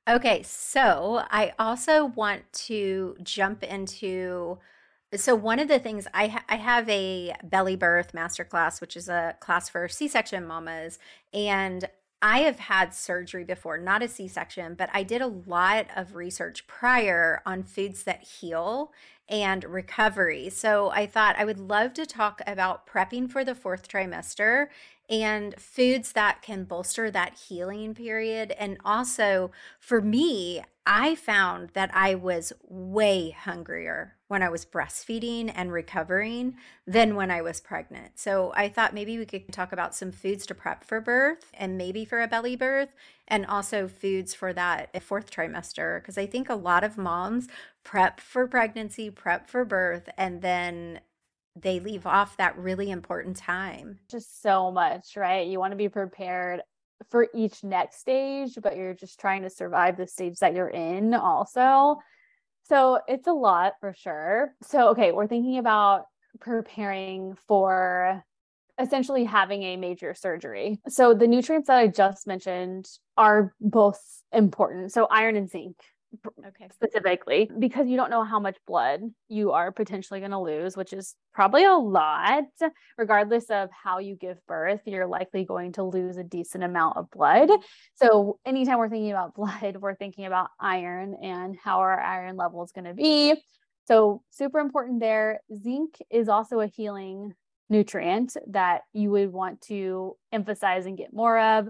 Okay, 0.09 0.45
so 0.45 1.25
I 1.33 1.53
also 1.59 2.05
want 2.05 2.45
to 2.67 3.17
jump 3.25 3.65
into 3.65 4.59
so 5.17 5.35
one 5.35 5.59
of 5.59 5.67
the 5.67 5.81
things 5.81 6.07
I 6.15 6.29
ha- 6.29 6.45
I 6.49 6.55
have 6.55 6.89
a 6.89 7.35
belly 7.43 7.75
birth 7.75 8.13
masterclass, 8.13 8.81
which 8.81 8.97
is 8.97 9.09
a 9.09 9.35
class 9.41 9.69
for 9.69 9.89
C-section 9.89 10.47
mamas, 10.47 11.01
and 11.35 11.89
I 12.23 12.41
have 12.41 12.59
had 12.59 12.95
surgery 12.95 13.45
before, 13.45 13.79
not 13.79 14.03
a 14.03 14.09
C 14.09 14.29
section, 14.29 14.75
but 14.75 14.91
I 14.93 15.03
did 15.03 15.23
a 15.23 15.27
lot 15.27 15.87
of 15.97 16.15
research 16.15 16.67
prior 16.67 17.41
on 17.47 17.63
foods 17.63 18.03
that 18.03 18.23
heal 18.23 18.93
and 19.29 19.65
recovery. 19.65 20.51
So 20.51 20.91
I 20.91 21.07
thought 21.07 21.37
I 21.39 21.45
would 21.45 21.59
love 21.59 21.95
to 21.95 22.05
talk 22.05 22.43
about 22.47 22.87
prepping 22.87 23.31
for 23.31 23.45
the 23.45 23.55
fourth 23.55 23.89
trimester 23.89 24.67
and 25.09 25.55
foods 25.59 26.13
that 26.13 26.43
can 26.43 26.65
bolster 26.65 27.11
that 27.11 27.39
healing 27.49 27.95
period. 27.95 28.53
And 28.53 28.77
also 28.85 29.51
for 29.79 30.03
me, 30.03 30.63
I 30.85 31.15
found 31.15 31.71
that 31.71 31.91
I 31.95 32.15
was 32.17 32.53
way 32.69 33.31
hungrier 33.31 34.17
when 34.31 34.45
I 34.45 34.49
was 34.49 34.65
breastfeeding 34.65 35.51
and 35.57 35.73
recovering 35.73 36.55
than 36.87 37.17
when 37.17 37.33
I 37.33 37.43
was 37.43 37.61
pregnant. 37.61 38.13
So 38.15 38.53
I 38.55 38.69
thought 38.69 38.95
maybe 38.95 39.19
we 39.19 39.27
could 39.27 39.53
talk 39.53 39.73
about 39.73 39.93
some 39.93 40.13
foods 40.13 40.47
to 40.47 40.55
prep 40.55 40.85
for 40.85 41.01
birth 41.01 41.51
and 41.53 41.77
maybe 41.77 42.05
for 42.05 42.23
a 42.23 42.29
belly 42.29 42.55
birth, 42.55 42.91
and 43.27 43.45
also 43.45 43.89
foods 43.89 44.33
for 44.33 44.53
that 44.53 45.03
fourth 45.03 45.33
trimester. 45.33 46.01
Because 46.01 46.17
I 46.17 46.27
think 46.27 46.49
a 46.49 46.55
lot 46.55 46.85
of 46.85 46.97
moms 46.97 47.49
prep 47.83 48.21
for 48.21 48.47
pregnancy, 48.47 49.11
prep 49.11 49.49
for 49.49 49.65
birth, 49.65 50.09
and 50.17 50.43
then 50.43 51.01
they 51.61 51.81
leave 51.81 52.07
off 52.07 52.37
that 52.37 52.57
really 52.57 52.93
important 52.93 53.37
time. 53.37 53.99
Just 54.09 54.41
so 54.43 54.71
much, 54.71 55.17
right? 55.17 55.49
You 55.49 55.59
want 55.59 55.73
to 55.73 55.77
be 55.77 55.89
prepared 55.89 56.63
for 57.11 57.27
each 57.35 57.65
next 57.65 57.99
stage, 57.99 58.57
but 58.63 58.77
you're 58.77 58.95
just 58.95 59.19
trying 59.19 59.43
to 59.43 59.51
survive 59.51 59.97
the 59.97 60.07
stage 60.07 60.39
that 60.39 60.55
you're 60.55 60.69
in 60.69 61.15
also. 61.15 61.97
So 62.71 63.01
it's 63.09 63.27
a 63.27 63.33
lot 63.33 63.73
for 63.81 63.93
sure. 63.93 64.55
So, 64.63 64.91
okay, 64.91 65.11
we're 65.11 65.27
thinking 65.27 65.59
about 65.59 66.05
preparing 66.41 67.35
for 67.49 68.25
essentially 68.79 69.25
having 69.25 69.65
a 69.65 69.77
major 69.77 70.15
surgery. 70.15 70.81
So, 70.89 71.13
the 71.13 71.27
nutrients 71.27 71.67
that 71.67 71.79
I 71.79 71.89
just 71.89 72.29
mentioned 72.29 72.89
are 73.17 73.53
both 73.61 74.01
important. 74.33 74.93
So, 74.93 75.07
iron 75.07 75.35
and 75.35 75.51
zinc 75.51 75.79
okay. 76.47 76.69
specifically 76.73 77.51
because 77.59 77.89
you 77.89 77.97
don't 77.97 78.11
know 78.11 78.25
how 78.25 78.41
much 78.41 78.57
blood 78.67 79.01
you 79.29 79.53
are 79.53 79.71
potentially 79.71 80.21
going 80.21 80.33
to 80.33 80.39
lose 80.39 80.77
which 80.77 80.93
is 80.93 81.15
probably 81.33 81.65
a 81.65 81.73
lot 81.73 82.45
regardless 82.99 83.49
of 83.51 83.69
how 83.71 83.99
you 83.99 84.17
give 84.17 84.39
birth 84.47 84.81
you're 84.87 85.07
likely 85.07 85.45
going 85.45 85.73
to 85.73 85.83
lose 85.83 86.17
a 86.17 86.25
decent 86.25 86.65
amount 86.65 86.97
of 86.97 87.11
blood. 87.11 87.49
Mm-hmm. 87.49 87.63
So 87.95 88.39
anytime 88.45 88.79
we're 88.79 88.89
thinking 88.89 89.11
about 89.13 89.35
blood 89.37 89.77
we're 89.81 89.97
thinking 89.97 90.27
about 90.27 90.49
iron 90.59 91.17
and 91.23 91.57
how 91.63 91.79
our 91.79 92.01
iron 92.01 92.37
level 92.37 92.63
is 92.65 92.73
going 92.73 92.87
to 92.87 92.95
be. 92.95 93.35
So 93.87 94.23
super 94.31 94.61
important 94.61 95.01
there. 95.01 95.41
Zinc 95.53 95.97
is 96.11 96.29
also 96.29 96.61
a 96.61 96.67
healing 96.67 97.35
nutrient 97.71 98.37
that 98.49 98.83
you 98.93 99.11
would 99.11 99.33
want 99.33 99.61
to 99.63 100.17
emphasize 100.33 100.87
and 100.87 100.99
get 100.99 101.13
more 101.13 101.39
of 101.39 101.69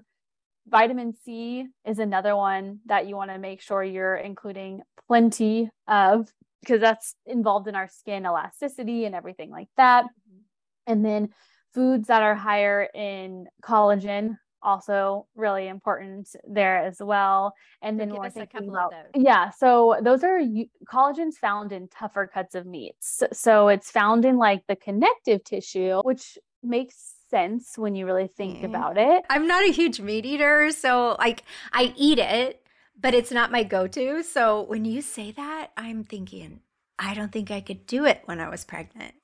Vitamin 0.71 1.13
C 1.25 1.67
is 1.85 1.99
another 1.99 2.37
one 2.37 2.81
that 2.87 3.07
you 3.07 3.17
want 3.17 3.31
to 3.31 3.39
make 3.39 3.61
sure 3.61 3.83
you're 3.83 4.17
including 4.17 4.83
plenty 5.09 5.71
of 5.89 6.33
because 6.63 6.81
that's 6.81 7.15
involved 7.27 7.69
in 7.69 7.75
our 7.75 7.89
skin 7.89 8.27
elasticity 8.27 9.05
and 9.05 9.15
everything 9.15 9.51
like 9.51 9.69
that. 9.77 10.05
Mm-hmm. 10.05 10.93
And 10.93 11.05
then 11.05 11.29
foods 11.75 12.09
that 12.09 12.23
are 12.23 12.35
higher 12.35 12.89
in 12.95 13.47
collagen 13.63 14.37
also 14.63 15.27
really 15.35 15.69
important 15.69 16.29
there 16.47 16.79
as 16.79 16.99
well. 17.01 17.55
And 17.83 17.99
then 17.99 18.11
we're 18.15 18.31
thinking 18.31 18.69
about 18.69 18.93
yeah, 19.15 19.51
so 19.51 19.97
those 20.03 20.23
are 20.23 20.41
collagens 20.87 21.35
found 21.35 21.73
in 21.73 21.89
tougher 21.89 22.31
cuts 22.33 22.55
of 22.55 22.67
meats. 22.67 23.23
So 23.33 23.69
it's 23.69 23.91
found 23.91 24.25
in 24.25 24.37
like 24.37 24.63
the 24.69 24.77
connective 24.77 25.45
tissue, 25.45 26.03
which 26.03 26.39
makes 26.63 27.15
sense 27.31 27.79
when 27.79 27.95
you 27.95 28.05
really 28.05 28.27
think 28.27 28.59
mm. 28.59 28.65
about 28.65 28.99
it. 28.99 29.25
I'm 29.31 29.47
not 29.47 29.65
a 29.65 29.73
huge 29.73 30.01
meat 30.01 30.27
eater, 30.27 30.71
so 30.73 31.17
like 31.19 31.45
I 31.73 31.95
eat 31.97 32.19
it, 32.19 32.63
but 33.01 33.15
it's 33.15 33.31
not 33.31 33.53
my 33.53 33.63
go-to. 33.63 34.23
So 34.23 34.63
when 34.63 34.85
you 34.85 35.01
say 35.01 35.31
that, 35.33 35.71
I'm 35.77 36.05
thinking 36.05 36.61
I 36.99 37.15
don't 37.15 37.33
think 37.33 37.51
I 37.51 37.61
could 37.61 37.87
do 37.87 38.05
it 38.05 38.23
when 38.27 38.41
I 38.41 38.49
was 38.49 38.65
pregnant. 38.65 39.15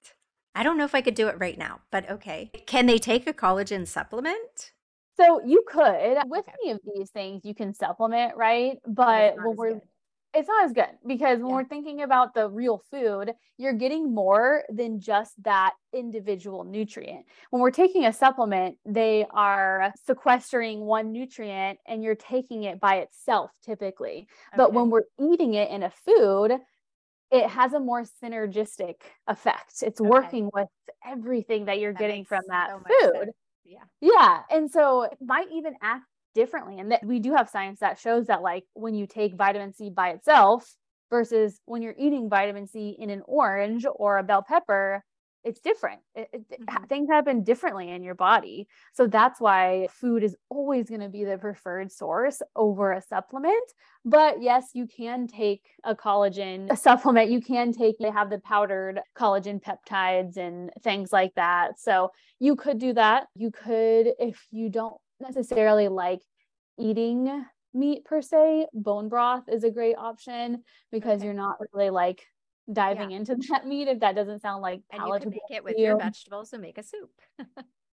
I 0.54 0.62
don't 0.62 0.78
know 0.78 0.84
if 0.84 0.94
I 0.94 1.02
could 1.02 1.14
do 1.14 1.28
it 1.28 1.36
right 1.38 1.58
now, 1.58 1.80
but 1.90 2.08
okay. 2.10 2.50
Can 2.66 2.86
they 2.86 2.98
take 2.98 3.26
a 3.26 3.34
collagen 3.34 3.86
supplement? 3.86 4.72
So 5.18 5.42
you 5.44 5.62
could 5.68 6.16
with 6.26 6.40
okay. 6.40 6.52
any 6.62 6.72
of 6.72 6.80
these 6.94 7.10
things 7.10 7.44
you 7.44 7.54
can 7.54 7.74
supplement, 7.74 8.36
right? 8.36 8.78
But 8.86 9.36
when 9.36 9.56
we're 9.56 9.72
good 9.74 9.82
it's 10.36 10.48
not 10.48 10.66
as 10.66 10.72
good 10.72 10.98
because 11.06 11.38
when 11.38 11.48
yeah. 11.48 11.54
we're 11.56 11.64
thinking 11.64 12.02
about 12.02 12.34
the 12.34 12.50
real 12.50 12.82
food, 12.90 13.32
you're 13.56 13.72
getting 13.72 14.14
more 14.14 14.64
than 14.68 15.00
just 15.00 15.42
that 15.44 15.72
individual 15.94 16.62
nutrient. 16.62 17.24
When 17.48 17.62
we're 17.62 17.70
taking 17.70 18.04
a 18.04 18.12
supplement, 18.12 18.76
they 18.84 19.24
are 19.30 19.94
sequestering 20.06 20.80
one 20.80 21.10
nutrient 21.10 21.78
and 21.86 22.04
you're 22.04 22.16
taking 22.16 22.64
it 22.64 22.78
by 22.80 22.96
itself 22.96 23.50
typically. 23.64 24.28
Okay. 24.48 24.56
But 24.58 24.74
when 24.74 24.90
we're 24.90 25.04
eating 25.18 25.54
it 25.54 25.70
in 25.70 25.82
a 25.82 25.90
food, 25.90 26.58
it 27.30 27.48
has 27.48 27.72
a 27.72 27.80
more 27.80 28.04
synergistic 28.22 28.96
effect. 29.26 29.82
It's 29.82 30.02
okay. 30.02 30.08
working 30.08 30.50
with 30.52 30.68
everything 31.04 31.64
that 31.64 31.80
you're 31.80 31.94
that 31.94 31.98
getting 31.98 32.26
from 32.26 32.42
that 32.48 32.70
so 32.70 33.10
food. 33.14 33.30
Yeah. 33.64 33.84
Yeah. 34.02 34.42
And 34.50 34.70
so 34.70 35.04
it 35.04 35.16
might 35.20 35.48
even 35.50 35.74
act 35.80 36.04
differently. 36.36 36.78
And 36.78 36.92
that 36.92 37.04
we 37.04 37.18
do 37.18 37.34
have 37.34 37.50
science 37.50 37.80
that 37.80 37.98
shows 37.98 38.26
that 38.26 38.42
like 38.42 38.64
when 38.74 38.94
you 38.94 39.06
take 39.08 39.34
vitamin 39.34 39.72
C 39.72 39.90
by 39.90 40.10
itself 40.10 40.72
versus 41.10 41.60
when 41.64 41.82
you're 41.82 41.94
eating 41.98 42.28
vitamin 42.28 42.68
C 42.68 42.94
in 42.96 43.10
an 43.10 43.22
orange 43.26 43.86
or 43.92 44.18
a 44.18 44.22
bell 44.22 44.44
pepper, 44.46 45.02
it's 45.46 45.60
different. 45.60 46.00
It, 46.16 46.28
it, 46.32 46.50
mm-hmm. 46.50 46.84
things 46.86 47.08
happen 47.08 47.44
differently 47.44 47.90
in 47.90 48.02
your 48.02 48.16
body. 48.16 48.66
So 48.94 49.06
that's 49.06 49.40
why 49.40 49.86
food 49.92 50.24
is 50.24 50.36
always 50.50 50.88
going 50.88 51.02
to 51.02 51.08
be 51.08 51.24
the 51.24 51.38
preferred 51.38 51.92
source 51.92 52.42
over 52.56 52.92
a 52.92 53.00
supplement. 53.00 53.64
But 54.04 54.42
yes, 54.42 54.70
you 54.74 54.86
can 54.88 55.28
take 55.28 55.62
a 55.84 55.94
collagen 55.94 56.70
a 56.70 56.76
supplement. 56.76 57.30
You 57.30 57.40
can 57.40 57.72
take, 57.72 57.96
they 57.98 58.10
have 58.10 58.28
the 58.28 58.40
powdered 58.40 59.00
collagen 59.16 59.62
peptides 59.62 60.36
and 60.36 60.70
things 60.82 61.12
like 61.12 61.34
that. 61.36 61.78
So 61.80 62.10
you 62.40 62.56
could 62.56 62.78
do 62.78 62.92
that. 62.94 63.28
You 63.36 63.52
could, 63.52 64.14
if 64.18 64.44
you 64.50 64.68
don't 64.68 64.96
necessarily 65.20 65.88
like 65.88 66.20
eating 66.78 67.44
meat 67.76 68.04
per 68.04 68.22
se, 68.22 68.66
bone 68.72 69.08
broth 69.08 69.44
is 69.48 69.64
a 69.64 69.70
great 69.70 69.96
option 69.96 70.64
because 70.90 71.18
okay. 71.18 71.26
you're 71.26 71.34
not 71.34 71.56
really 71.72 71.90
like 71.90 72.26
diving 72.72 73.10
yeah. 73.10 73.18
into 73.18 73.36
that 73.50 73.66
meat 73.66 73.88
if 73.88 74.00
that 74.00 74.16
doesn't 74.16 74.40
sound 74.40 74.62
like 74.62 74.80
palatable. 74.90 75.14
And 75.14 75.24
you 75.24 75.30
can 75.30 75.40
make 75.50 75.58
it 75.58 75.64
with 75.64 75.78
you. 75.78 75.84
your 75.84 75.98
vegetables 75.98 76.52
and 76.52 76.62
make 76.62 76.78
a 76.78 76.82
soup. 76.82 77.10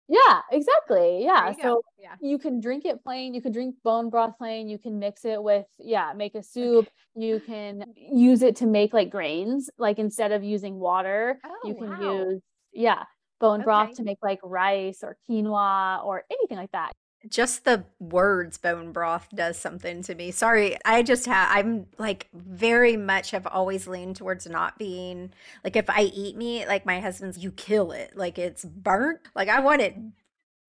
yeah, 0.08 0.42
exactly. 0.52 1.24
Yeah. 1.24 1.54
So 1.62 1.84
yeah. 2.00 2.16
you 2.22 2.40
can 2.40 2.60
drink 2.60 2.86
it 2.86 3.04
plain. 3.04 3.34
You 3.34 3.42
can 3.42 3.52
drink 3.52 3.76
bone 3.84 4.10
broth 4.10 4.38
plain. 4.38 4.68
You 4.68 4.78
can 4.78 5.00
mix 5.00 5.26
it 5.26 5.42
with, 5.42 5.66
yeah, 5.78 6.14
make 6.16 6.36
a 6.36 6.44
soup. 6.44 6.88
You 7.16 7.40
can 7.46 7.84
use 7.96 8.42
it 8.42 8.56
to 8.58 8.66
make 8.66 8.94
like 8.94 9.10
grains. 9.10 9.70
Like 9.78 10.00
instead 10.00 10.32
of 10.32 10.44
using 10.44 10.80
water, 10.80 11.40
oh, 11.46 11.68
you 11.68 11.76
can 11.76 11.90
wow. 11.90 12.24
use, 12.24 12.42
yeah, 12.72 13.04
bone 13.40 13.60
okay. 13.60 13.66
broth 13.66 13.96
to 13.98 14.04
make 14.04 14.20
like 14.22 14.40
rice 14.44 15.00
or 15.04 15.18
quinoa 15.30 16.04
or 16.04 16.24
anything 16.32 16.58
like 16.58 16.72
that 16.72 16.94
just 17.30 17.66
the 17.66 17.86
words 18.00 18.58
bone 18.58 18.92
broth 18.92 19.28
does 19.34 19.58
something 19.58 20.02
to 20.04 20.16
me. 20.16 20.32
Sorry, 20.32 20.78
I 20.86 21.04
just 21.04 21.26
have, 21.26 21.48
I'm 21.52 21.88
like 21.98 22.28
very 22.34 22.98
much 22.98 23.32
have 23.32 23.48
always 23.48 23.88
leaned 23.88 24.18
towards 24.18 24.48
not 24.48 24.78
being 24.78 25.32
like 25.64 25.76
if 25.76 25.90
I 25.90 26.04
eat 26.14 26.36
meat, 26.36 26.68
like 26.68 26.86
my 26.86 27.00
husband's, 27.00 27.38
you 27.38 27.52
kill 27.52 27.92
it, 27.92 28.16
like 28.16 28.38
it's 28.38 28.66
burnt. 28.66 29.20
Like 29.36 29.50
I 29.50 29.62
want 29.62 29.82
it 29.82 29.96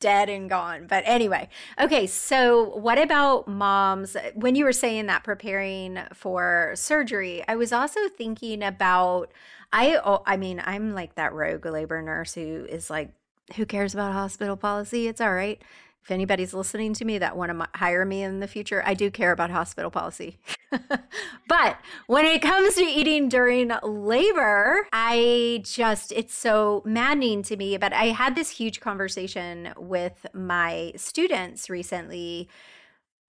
dead 0.01 0.29
and 0.29 0.49
gone. 0.49 0.87
But 0.87 1.03
anyway, 1.07 1.49
okay, 1.81 2.07
so 2.07 2.77
what 2.77 2.99
about 2.99 3.49
moms? 3.49 4.17
When 4.35 4.55
you 4.55 4.64
were 4.64 4.73
saying 4.73 5.07
that 5.07 5.25
preparing 5.25 5.99
for 6.12 6.73
surgery, 6.75 7.43
I 7.49 7.57
was 7.57 7.73
also 7.73 8.01
thinking 8.09 8.62
about, 8.62 9.33
I, 9.73 9.99
oh, 10.05 10.23
I 10.27 10.37
mean, 10.37 10.62
I'm 10.64 10.95
like 10.95 11.17
that 11.17 11.33
rogue 11.33 11.67
labor 11.67 12.01
nurse 12.01 12.35
who 12.35 12.67
is 12.69 12.90
like, 12.90 13.12
who 13.57 13.67
cares 13.67 13.93
about 13.93 14.12
hospital 14.12 14.57
policy? 14.57 15.09
It's 15.09 15.21
all 15.21 15.35
right 15.35 15.61
if 16.05 16.11
anybody's 16.11 16.53
listening 16.53 16.93
to 16.93 17.05
me 17.07 17.17
that 17.17 17.35
want 17.35 17.51
to 17.51 17.69
hire 17.79 18.05
me 18.05 18.23
in 18.23 18.40
the 18.40 18.47
future, 18.47 18.83
I 18.85 18.93
do 18.93 19.11
care 19.11 19.33
about 19.33 19.49
hospital 19.49 19.90
policy. 19.90 20.37
but 21.49 21.79
when 22.09 22.27
it 22.27 22.43
comes 22.43 22.75
to 22.75 22.85
eating 22.85 23.31
during 23.31 23.73
labor, 23.83 24.87
I 24.93 25.62
just, 25.64 26.12
it's 26.12 26.35
so 26.35 26.83
maddening 26.85 27.43
to 27.45 27.57
me. 27.57 27.79
But 27.79 27.95
I 27.95 28.09
had 28.09 28.35
this 28.35 28.51
huge 28.51 28.81
conversation 28.81 29.73
with 29.79 30.27
my 30.35 30.93
students 30.97 31.71
recently. 31.71 32.51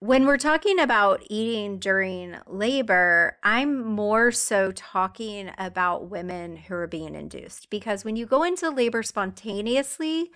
When 0.00 0.26
we're 0.26 0.36
talking 0.36 0.78
about 0.78 1.22
eating 1.30 1.78
during 1.78 2.36
labor, 2.46 3.38
I'm 3.42 3.82
more 3.86 4.30
so 4.30 4.70
talking 4.72 5.50
about 5.56 6.10
women 6.10 6.56
who 6.56 6.74
are 6.74 6.86
being 6.86 7.14
induced 7.14 7.70
because 7.70 8.04
when 8.04 8.16
you 8.16 8.26
go 8.26 8.42
into 8.42 8.68
labor 8.68 9.02
spontaneously, 9.02 10.30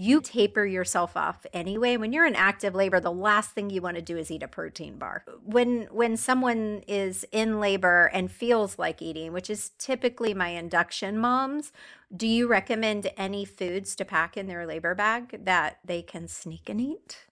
you 0.00 0.20
taper 0.22 0.64
yourself 0.64 1.14
off 1.14 1.44
anyway 1.52 1.96
when 1.96 2.12
you're 2.12 2.26
in 2.26 2.34
active 2.34 2.74
labor 2.74 3.00
the 3.00 3.12
last 3.12 3.50
thing 3.50 3.68
you 3.68 3.82
want 3.82 3.96
to 3.96 4.02
do 4.02 4.16
is 4.16 4.30
eat 4.30 4.42
a 4.42 4.48
protein 4.48 4.96
bar 4.96 5.24
when 5.44 5.82
when 5.90 6.16
someone 6.16 6.82
is 6.88 7.26
in 7.32 7.60
labor 7.60 8.06
and 8.14 8.32
feels 8.32 8.78
like 8.78 9.02
eating 9.02 9.30
which 9.32 9.50
is 9.50 9.70
typically 9.78 10.32
my 10.32 10.48
induction 10.48 11.18
moms 11.18 11.70
do 12.16 12.26
you 12.26 12.46
recommend 12.48 13.10
any 13.18 13.44
foods 13.44 13.94
to 13.94 14.04
pack 14.04 14.36
in 14.38 14.46
their 14.46 14.66
labor 14.66 14.94
bag 14.94 15.44
that 15.44 15.78
they 15.84 16.00
can 16.00 16.26
sneak 16.26 16.70
and 16.70 16.80
eat 16.80 17.26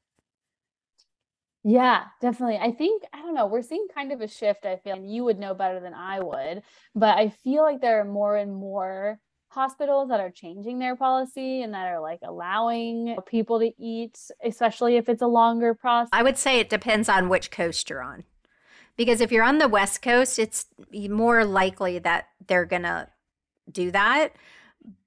yeah, 1.64 2.07
definitely. 2.20 2.57
I 2.57 2.72
think, 2.72 3.02
I 3.12 3.20
don't 3.20 3.35
know, 3.35 3.46
we're 3.46 3.62
seeing 3.62 3.88
kind 3.94 4.12
of 4.12 4.20
a 4.20 4.28
shift. 4.28 4.64
I 4.64 4.76
feel 4.76 4.94
and 4.94 5.11
you 5.11 5.24
would 5.24 5.38
know 5.38 5.54
better 5.54 5.81
than 5.81 5.92
I 5.92 6.20
would, 6.20 6.62
but 6.94 7.18
I 7.18 7.28
feel 7.28 7.62
like 7.62 7.81
there 7.81 8.00
are 8.00 8.04
more 8.04 8.37
and 8.37 8.54
more 8.54 9.20
hospitals 9.48 10.08
that 10.11 10.20
are 10.20 10.30
changing 10.30 10.78
their 10.78 10.96
policy 10.96 11.62
and 11.62 11.72
that 11.74 11.87
are 11.87 12.00
like 12.00 12.20
allowing 12.22 13.16
people 13.26 13.58
to 13.61 13.72
eat, 13.78 14.18
especially 14.44 14.96
if 14.96 15.08
it's 15.08 15.22
a 15.22 15.26
longer 15.26 15.74
process? 15.74 16.11
I 16.12 16.22
would 16.22 16.38
say 16.38 16.61
it 16.61 16.68
depends 16.68 17.08
on 17.08 17.28
which 17.28 17.50
coast 17.50 17.88
you're 17.90 18.02
on. 18.02 18.24
Because 18.96 19.20
if 19.20 19.30
you're 19.30 19.44
on 19.44 19.58
the 19.58 19.68
West 19.68 20.02
Coast, 20.02 20.38
it's 20.38 20.66
more 20.92 21.44
likely 21.44 22.00
that 22.00 22.28
they're 22.46 22.64
going 22.64 22.82
to 22.82 23.08
do 23.70 23.90
that. 23.92 24.34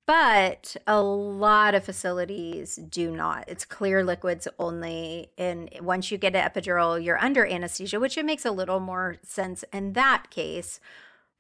But 0.06 0.78
a 0.88 1.02
lot 1.02 1.76
of 1.76 1.84
facilities 1.84 2.78
do 2.78 3.16
not. 3.16 3.46
It's 3.48 3.66
clear 3.66 4.04
liquids 4.04 4.48
only. 4.58 5.32
And 5.38 5.70
once 5.82 6.10
you 6.10 6.18
get 6.18 6.36
an 6.36 6.50
epidural, 6.50 7.04
you're 7.04 7.22
under 7.22 7.46
anesthesia, 7.46 8.00
which 8.00 8.18
it 8.18 8.26
makes 8.26 8.46
a 8.46 8.52
little 8.52 8.80
more 8.80 9.18
sense 9.24 9.64
in 9.72 9.94
that 9.94 10.30
case 10.30 10.80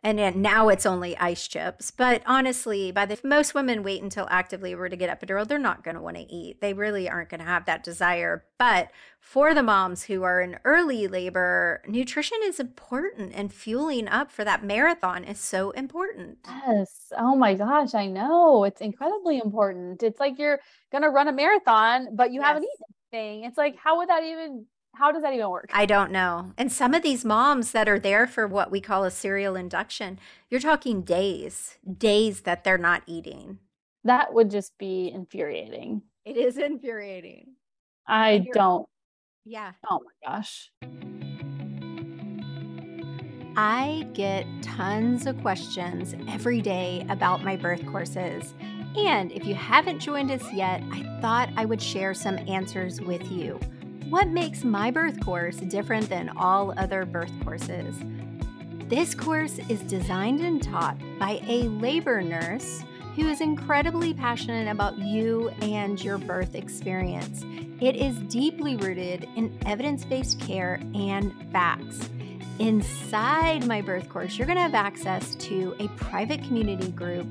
and 0.03 0.35
now 0.37 0.69
it's 0.69 0.85
only 0.85 1.15
ice 1.17 1.47
chips. 1.47 1.91
But 1.91 2.23
honestly, 2.25 2.91
by 2.91 3.05
the 3.05 3.19
most 3.23 3.53
women 3.53 3.83
wait 3.83 4.01
until 4.01 4.27
active 4.31 4.61
labor 4.61 4.89
to 4.89 4.95
get 4.95 5.19
epidural, 5.19 5.47
they're 5.47 5.59
not 5.59 5.83
going 5.83 5.95
to 5.95 6.01
want 6.01 6.17
to 6.17 6.23
eat. 6.23 6.59
They 6.59 6.73
really 6.73 7.07
aren't 7.07 7.29
going 7.29 7.39
to 7.39 7.45
have 7.45 7.65
that 7.65 7.83
desire. 7.83 8.45
But 8.57 8.89
for 9.19 9.53
the 9.53 9.61
moms 9.61 10.03
who 10.03 10.23
are 10.23 10.41
in 10.41 10.57
early 10.65 11.07
labor, 11.07 11.83
nutrition 11.87 12.39
is 12.43 12.59
important 12.59 13.33
and 13.35 13.53
fueling 13.53 14.07
up 14.07 14.31
for 14.31 14.43
that 14.43 14.63
marathon 14.63 15.23
is 15.23 15.39
so 15.39 15.69
important. 15.71 16.39
Yes. 16.47 17.13
Oh 17.15 17.35
my 17.35 17.53
gosh, 17.53 17.93
I 17.93 18.07
know. 18.07 18.63
It's 18.63 18.81
incredibly 18.81 19.37
important. 19.37 20.01
It's 20.01 20.19
like 20.19 20.39
you're 20.39 20.59
going 20.91 21.03
to 21.03 21.09
run 21.09 21.27
a 21.27 21.31
marathon, 21.31 22.15
but 22.15 22.31
you 22.31 22.39
yes. 22.39 22.47
haven't 22.47 22.63
eaten 22.63 22.95
anything. 23.13 23.43
It's 23.43 23.57
like 23.57 23.75
how 23.77 23.97
would 23.97 24.09
that 24.09 24.23
even 24.23 24.65
how 24.93 25.11
does 25.11 25.23
that 25.23 25.33
even 25.33 25.49
work? 25.49 25.69
I 25.73 25.85
don't 25.85 26.11
know. 26.11 26.53
And 26.57 26.71
some 26.71 26.93
of 26.93 27.01
these 27.01 27.25
moms 27.25 27.71
that 27.71 27.89
are 27.89 27.99
there 27.99 28.27
for 28.27 28.47
what 28.47 28.71
we 28.71 28.81
call 28.81 29.03
a 29.03 29.11
serial 29.11 29.55
induction, 29.55 30.19
you're 30.49 30.59
talking 30.59 31.01
days, 31.01 31.77
days 31.97 32.41
that 32.41 32.63
they're 32.63 32.77
not 32.77 33.03
eating. 33.07 33.59
That 34.03 34.33
would 34.33 34.51
just 34.51 34.77
be 34.77 35.11
infuriating. 35.13 36.01
It 36.25 36.37
is 36.37 36.57
infuriating. 36.57 37.55
I 38.07 38.45
don't. 38.53 38.87
Yeah. 39.45 39.71
Oh 39.89 40.01
my 40.03 40.29
gosh. 40.29 40.71
I 43.55 44.07
get 44.13 44.45
tons 44.61 45.25
of 45.25 45.39
questions 45.41 46.15
every 46.29 46.61
day 46.61 47.05
about 47.09 47.43
my 47.43 47.55
birth 47.55 47.85
courses. 47.85 48.53
And 48.95 49.31
if 49.31 49.45
you 49.45 49.55
haven't 49.55 49.99
joined 49.99 50.31
us 50.31 50.43
yet, 50.53 50.81
I 50.91 51.19
thought 51.21 51.49
I 51.57 51.65
would 51.65 51.81
share 51.81 52.13
some 52.13 52.37
answers 52.47 53.01
with 53.01 53.31
you. 53.31 53.59
What 54.11 54.27
makes 54.27 54.65
my 54.65 54.91
birth 54.91 55.23
course 55.23 55.55
different 55.55 56.09
than 56.09 56.27
all 56.35 56.73
other 56.77 57.05
birth 57.05 57.31
courses? 57.45 57.95
This 58.89 59.15
course 59.15 59.57
is 59.69 59.79
designed 59.83 60.41
and 60.41 60.61
taught 60.61 60.97
by 61.17 61.39
a 61.47 61.69
labor 61.69 62.21
nurse 62.21 62.83
who 63.15 63.29
is 63.29 63.39
incredibly 63.39 64.13
passionate 64.13 64.69
about 64.69 64.97
you 64.97 65.47
and 65.61 66.03
your 66.03 66.17
birth 66.17 66.55
experience. 66.55 67.45
It 67.79 67.95
is 67.95 68.17
deeply 68.23 68.75
rooted 68.75 69.29
in 69.37 69.57
evidence 69.65 70.03
based 70.03 70.41
care 70.41 70.81
and 70.93 71.33
facts. 71.53 72.09
Inside 72.59 73.65
my 73.65 73.79
birth 73.79 74.09
course, 74.09 74.37
you're 74.37 74.45
going 74.45 74.57
to 74.57 74.61
have 74.61 74.75
access 74.75 75.35
to 75.35 75.73
a 75.79 75.87
private 75.95 76.43
community 76.43 76.91
group 76.91 77.27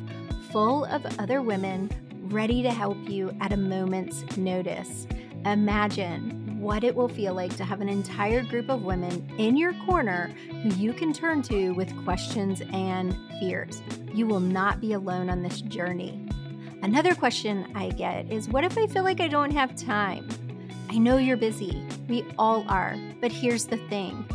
full 0.51 0.87
of 0.87 1.05
other 1.19 1.43
women 1.43 1.91
ready 2.31 2.63
to 2.63 2.73
help 2.73 2.97
you 3.07 3.37
at 3.43 3.53
a 3.53 3.57
moment's 3.59 4.25
notice. 4.39 5.07
Imagine 5.45 6.40
what 6.61 6.85
it 6.85 6.95
will 6.95 7.09
feel 7.09 7.33
like 7.33 7.57
to 7.57 7.65
have 7.65 7.81
an 7.81 7.89
entire 7.89 8.43
group 8.43 8.69
of 8.69 8.83
women 8.83 9.27
in 9.39 9.57
your 9.57 9.73
corner 9.87 10.31
who 10.63 10.69
you 10.75 10.93
can 10.93 11.13
turn 11.13 11.41
to 11.43 11.71
with 11.71 12.05
questions 12.05 12.63
and 12.73 13.17
fears. 13.41 13.83
You 14.13 14.27
will 14.27 14.41
not 14.41 14.81
be 14.81 14.93
alone 14.93 15.31
on 15.31 15.43
this 15.43 15.63
journey. 15.63 16.27
Another 16.83 17.15
question 17.15 17.71
I 17.75 17.89
get 17.91 18.31
is 18.31 18.49
What 18.49 18.65
if 18.65 18.77
I 18.77 18.87
feel 18.87 19.05
like 19.05 19.21
I 19.21 19.29
don't 19.29 19.53
have 19.53 19.75
time? 19.75 20.29
I 20.91 20.99
know 20.99 21.17
you're 21.17 21.37
busy. 21.37 21.83
We 22.09 22.25
all 22.39 22.65
are. 22.69 22.97
But 23.21 23.33
here's 23.33 23.67
the 23.67 23.77
thing 23.89 24.27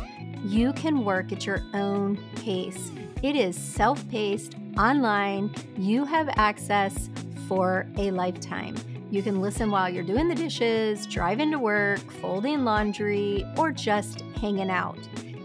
you 0.44 0.72
can 0.72 1.04
work 1.04 1.32
at 1.32 1.46
your 1.46 1.62
own 1.74 2.18
pace. 2.36 2.90
It 3.22 3.36
is 3.36 3.56
self 3.56 4.08
paced, 4.08 4.56
online. 4.78 5.54
You 5.76 6.04
have 6.04 6.28
access 6.36 7.08
for 7.48 7.86
a 7.96 8.10
lifetime. 8.10 8.74
You 9.08 9.22
can 9.22 9.40
listen 9.40 9.70
while 9.70 9.88
you're 9.88 10.02
doing 10.02 10.28
the 10.28 10.34
dishes, 10.34 11.06
driving 11.06 11.52
to 11.52 11.58
work, 11.58 12.00
folding 12.20 12.64
laundry, 12.64 13.46
or 13.56 13.70
just 13.70 14.22
hanging 14.40 14.70
out. 14.70 14.98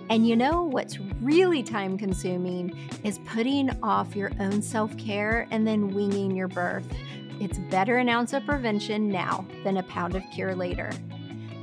And 0.09 0.27
you 0.27 0.35
know 0.35 0.63
what's 0.63 0.99
really 1.21 1.61
time 1.61 1.97
consuming 1.97 2.75
is 3.03 3.19
putting 3.19 3.69
off 3.83 4.15
your 4.15 4.31
own 4.39 4.61
self 4.63 4.97
care 4.97 5.47
and 5.51 5.65
then 5.65 5.93
winging 5.93 6.35
your 6.35 6.47
birth. 6.47 6.87
It's 7.39 7.59
better 7.69 7.97
an 7.97 8.09
ounce 8.09 8.33
of 8.33 8.45
prevention 8.45 9.09
now 9.09 9.45
than 9.63 9.77
a 9.77 9.83
pound 9.83 10.15
of 10.15 10.23
cure 10.33 10.55
later. 10.55 10.91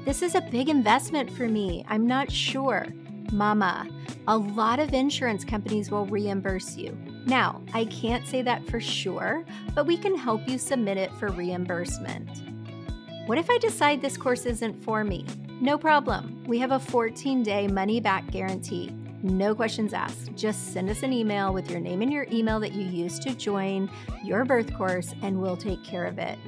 This 0.05 0.23
is 0.23 0.35
a 0.35 0.41
big 0.41 0.69
investment 0.69 1.31
for 1.31 1.49
me. 1.49 1.85
I'm 1.89 2.07
not 2.07 2.31
sure. 2.31 2.87
Mama, 3.33 3.89
a 4.29 4.39
lot 4.39 4.79
of 4.79 4.95
insurance 4.95 5.45
companies 5.45 5.91
will 5.91 6.07
reimburse 6.07 6.77
you. 6.77 6.97
Now, 7.27 7.63
I 7.75 7.85
can't 7.87 8.27
say 8.27 8.43
that 8.43 8.67
for 8.69 8.81
sure, 8.81 9.45
but 9.75 9.87
we 9.87 9.97
can 9.97 10.17
help 10.17 10.49
you 10.49 10.59
submit 10.59 10.97
it 10.97 11.13
for 11.15 11.29
reimbursement. 11.29 12.29
What 13.27 13.39
if 13.39 13.51
I 13.51 13.59
decide 13.59 14.01
this 14.01 14.17
course 14.17 14.47
isn't 14.47 14.83
for 14.83 15.05
me? 15.05 15.27
No 15.61 15.77
problem. 15.77 16.43
We 16.47 16.59
have 16.59 16.73
a 16.73 16.79
14 16.79 17.43
day 17.43 17.69
money 17.69 18.01
back 18.01 18.31
guarantee. 18.31 18.91
No 19.23 19.55
questions 19.55 19.93
asked. 19.93 20.35
Just 20.37 20.73
send 20.73 20.89
us 20.89 21.03
an 21.03 21.13
email 21.13 21.53
with 21.53 21.71
your 21.71 21.81
name 21.81 22.03
and 22.03 22.13
your 22.13 22.27
email 22.31 22.61
that 22.61 22.73
you 22.73 22.85
used 22.85 23.23
to 23.23 23.35
join 23.35 23.91
your 24.23 24.45
birth 24.45 24.73
course, 24.75 25.15
and 25.23 25.41
we'll 25.41 25.57
take 25.57 25.83
care 25.83 26.05
of 26.05 26.19
it. 26.19 26.39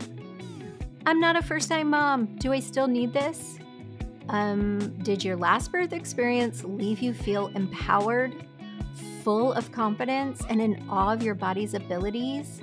I'm 1.06 1.18
not 1.18 1.34
a 1.34 1.42
first 1.42 1.68
time 1.68 1.90
mom. 1.90 2.36
Do 2.36 2.52
I 2.52 2.60
still 2.60 2.86
need 2.86 3.12
this? 3.12 3.58
Um, 4.28 4.94
did 5.02 5.24
your 5.24 5.36
last 5.36 5.72
birth 5.72 5.92
experience 5.92 6.62
leave 6.62 7.00
you 7.00 7.12
feel 7.12 7.48
empowered, 7.48 8.46
full 9.22 9.52
of 9.52 9.72
confidence, 9.72 10.42
and 10.48 10.60
in 10.60 10.86
awe 10.88 11.12
of 11.12 11.22
your 11.22 11.34
body's 11.34 11.74
abilities? 11.74 12.60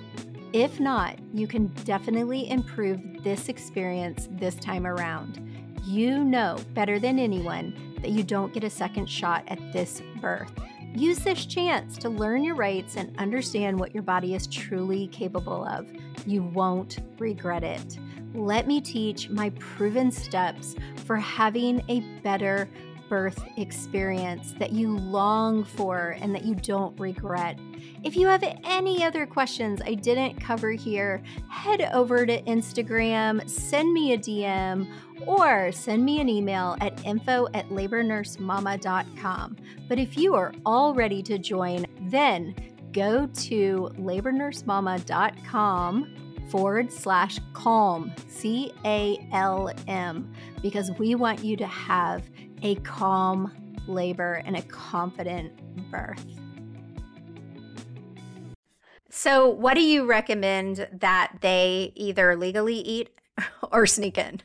If 0.53 0.79
not, 0.79 1.17
you 1.33 1.47
can 1.47 1.67
definitely 1.83 2.49
improve 2.49 3.01
this 3.23 3.49
experience 3.49 4.27
this 4.31 4.55
time 4.55 4.87
around. 4.87 5.43
You 5.83 6.23
know 6.23 6.57
better 6.73 6.99
than 6.99 7.19
anyone 7.19 7.95
that 8.01 8.11
you 8.11 8.23
don't 8.23 8.53
get 8.53 8.63
a 8.63 8.69
second 8.69 9.09
shot 9.09 9.43
at 9.47 9.59
this 9.73 10.01
birth. 10.21 10.51
Use 10.95 11.19
this 11.19 11.45
chance 11.45 11.97
to 11.99 12.09
learn 12.09 12.43
your 12.43 12.55
rights 12.55 12.95
and 12.95 13.17
understand 13.19 13.79
what 13.79 13.93
your 13.93 14.03
body 14.03 14.33
is 14.33 14.47
truly 14.47 15.07
capable 15.07 15.65
of. 15.65 15.87
You 16.25 16.43
won't 16.43 16.99
regret 17.19 17.63
it. 17.63 17.99
Let 18.33 18.67
me 18.67 18.81
teach 18.81 19.29
my 19.29 19.49
proven 19.51 20.11
steps 20.11 20.75
for 21.05 21.17
having 21.17 21.83
a 21.87 21.99
better 22.21 22.69
birth 23.09 23.43
experience 23.57 24.53
that 24.59 24.71
you 24.71 24.95
long 24.97 25.63
for 25.63 26.15
and 26.21 26.35
that 26.35 26.45
you 26.45 26.55
don't 26.55 26.97
regret. 26.99 27.57
If 28.03 28.15
you 28.15 28.27
have 28.27 28.43
any 28.63 29.03
other 29.03 29.25
questions 29.25 29.81
I 29.83 29.95
didn't 29.95 30.39
cover 30.39 30.71
here, 30.71 31.21
head 31.49 31.81
over 31.93 32.25
to 32.25 32.41
Instagram, 32.43 33.49
send 33.49 33.93
me 33.93 34.13
a 34.13 34.17
DM, 34.17 34.87
or 35.25 35.71
send 35.71 36.05
me 36.05 36.21
an 36.21 36.29
email 36.29 36.77
at 36.79 37.03
info 37.05 37.47
at 37.53 37.67
labornursemama.com. 37.69 39.57
But 39.87 39.99
if 39.99 40.17
you 40.17 40.35
are 40.35 40.53
all 40.65 40.93
ready 40.93 41.21
to 41.23 41.37
join, 41.37 41.85
then 42.01 42.55
go 42.91 43.27
to 43.27 43.91
labornursemama.com 43.99 46.15
forward 46.49 46.91
slash 46.91 47.39
calm, 47.53 48.11
C 48.27 48.73
A 48.85 49.17
L 49.33 49.71
M, 49.87 50.33
because 50.61 50.91
we 50.97 51.15
want 51.15 51.43
you 51.43 51.57
to 51.57 51.67
have 51.67 52.23
a 52.61 52.75
calm 52.75 53.51
labor 53.87 54.41
and 54.45 54.55
a 54.55 54.61
confident 54.63 55.53
birth. 55.91 56.25
So, 59.09 59.49
what 59.49 59.73
do 59.73 59.81
you 59.81 60.05
recommend 60.05 60.87
that 60.91 61.37
they 61.41 61.91
either 61.95 62.35
legally 62.35 62.75
eat 62.75 63.09
or 63.71 63.85
sneak 63.87 64.17
in? 64.17 64.41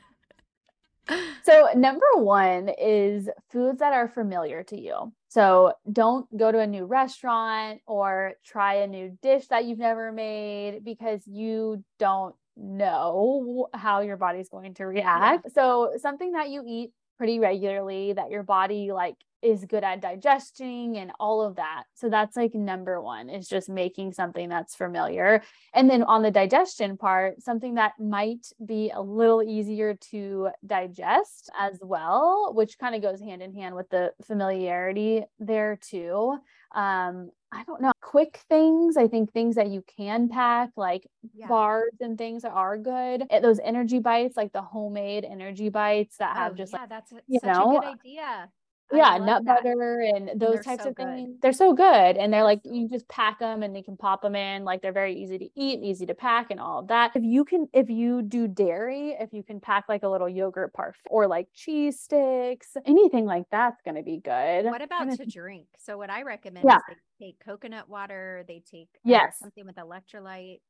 So, 1.42 1.68
number 1.74 2.06
one 2.14 2.70
is 2.80 3.28
foods 3.50 3.80
that 3.80 3.92
are 3.92 4.08
familiar 4.08 4.62
to 4.64 4.80
you. 4.80 5.12
So, 5.28 5.72
don't 5.90 6.34
go 6.36 6.52
to 6.52 6.60
a 6.60 6.66
new 6.66 6.84
restaurant 6.86 7.80
or 7.86 8.34
try 8.44 8.76
a 8.76 8.86
new 8.86 9.18
dish 9.20 9.48
that 9.48 9.64
you've 9.64 9.78
never 9.78 10.12
made 10.12 10.84
because 10.84 11.26
you 11.26 11.84
don't 11.98 12.34
know 12.56 13.68
how 13.74 14.00
your 14.00 14.16
body's 14.16 14.48
going 14.48 14.74
to 14.74 14.84
react. 14.86 15.44
Yeah. 15.44 15.52
So, 15.52 15.92
something 15.98 16.32
that 16.32 16.50
you 16.50 16.62
eat 16.66 16.92
pretty 17.18 17.38
regularly 17.38 18.12
that 18.12 18.30
your 18.30 18.42
body 18.42 18.92
like 18.92 19.16
is 19.42 19.64
good 19.64 19.82
at 19.82 20.00
digesting 20.00 20.96
and 20.96 21.10
all 21.18 21.42
of 21.42 21.56
that. 21.56 21.84
So 21.94 22.08
that's 22.08 22.36
like 22.36 22.54
number 22.54 23.00
one 23.00 23.28
is 23.28 23.48
just 23.48 23.68
making 23.68 24.12
something 24.12 24.48
that's 24.48 24.76
familiar. 24.76 25.42
And 25.74 25.90
then 25.90 26.04
on 26.04 26.22
the 26.22 26.30
digestion 26.30 26.96
part, 26.96 27.42
something 27.42 27.74
that 27.74 27.92
might 27.98 28.46
be 28.64 28.92
a 28.94 29.02
little 29.02 29.42
easier 29.42 29.94
to 30.10 30.50
digest 30.64 31.50
as 31.58 31.78
well, 31.82 32.52
which 32.54 32.78
kind 32.78 32.94
of 32.94 33.02
goes 33.02 33.20
hand 33.20 33.42
in 33.42 33.52
hand 33.52 33.74
with 33.74 33.90
the 33.90 34.12
familiarity 34.24 35.24
there 35.40 35.76
too. 35.76 36.38
Um, 36.74 37.30
I 37.52 37.64
don't 37.64 37.82
know, 37.82 37.92
quick 38.00 38.40
things. 38.48 38.96
I 38.96 39.08
think 39.08 39.32
things 39.32 39.56
that 39.56 39.68
you 39.68 39.84
can 39.96 40.28
pack, 40.28 40.70
like 40.76 41.06
yeah. 41.34 41.48
bars 41.48 41.92
and 42.00 42.16
things, 42.16 42.44
are 42.44 42.78
good. 42.78 43.24
Those 43.42 43.60
energy 43.62 43.98
bites, 43.98 44.36
like 44.36 44.52
the 44.52 44.62
homemade 44.62 45.24
energy 45.24 45.68
bites 45.68 46.16
that 46.18 46.36
have 46.36 46.52
oh, 46.52 46.56
just 46.56 46.72
yeah, 46.72 46.80
like 46.80 46.88
that's 46.88 47.12
a, 47.12 47.16
you 47.26 47.40
know, 47.42 47.76
a 47.76 47.80
good 47.80 47.88
idea 48.00 48.48
yeah 48.92 49.18
nut 49.18 49.44
that. 49.44 49.62
butter 49.62 50.00
and 50.00 50.30
those 50.40 50.64
types 50.64 50.84
so 50.84 50.90
of 50.90 50.96
things. 50.96 51.38
They're 51.40 51.52
so 51.52 51.72
good 51.72 52.16
and 52.16 52.32
they're 52.32 52.44
like 52.44 52.60
you 52.64 52.88
just 52.88 53.08
pack 53.08 53.38
them 53.38 53.62
and 53.62 53.74
they 53.74 53.82
can 53.82 53.96
pop 53.96 54.22
them 54.22 54.34
in 54.34 54.64
like 54.64 54.82
they're 54.82 54.92
very 54.92 55.14
easy 55.14 55.38
to 55.38 55.48
eat 55.54 55.74
and 55.74 55.84
easy 55.84 56.06
to 56.06 56.14
pack 56.14 56.50
and 56.50 56.60
all 56.60 56.80
of 56.80 56.88
that. 56.88 57.12
If 57.14 57.22
you 57.22 57.44
can 57.44 57.68
if 57.72 57.90
you 57.90 58.22
do 58.22 58.48
dairy 58.48 59.16
if 59.18 59.32
you 59.32 59.42
can 59.42 59.60
pack 59.60 59.84
like 59.88 60.02
a 60.02 60.08
little 60.08 60.28
yogurt 60.28 60.72
parfait 60.74 61.00
or 61.10 61.26
like 61.26 61.48
cheese 61.54 62.00
sticks 62.00 62.76
anything 62.86 63.24
like 63.24 63.44
that's 63.50 63.80
going 63.82 63.96
to 63.96 64.02
be 64.02 64.18
good. 64.18 64.64
What 64.64 64.82
about 64.82 65.16
to 65.16 65.26
drink? 65.26 65.66
So 65.78 65.96
what 65.98 66.10
i 66.10 66.22
recommend 66.22 66.64
yeah. 66.68 66.76
is 66.76 66.96
they 67.18 67.26
take 67.26 67.44
coconut 67.44 67.88
water 67.88 68.44
they 68.46 68.62
take 68.70 68.88
uh, 68.96 69.00
yes. 69.04 69.38
something 69.40 69.66
with 69.66 69.76
electrolyte 69.76 70.60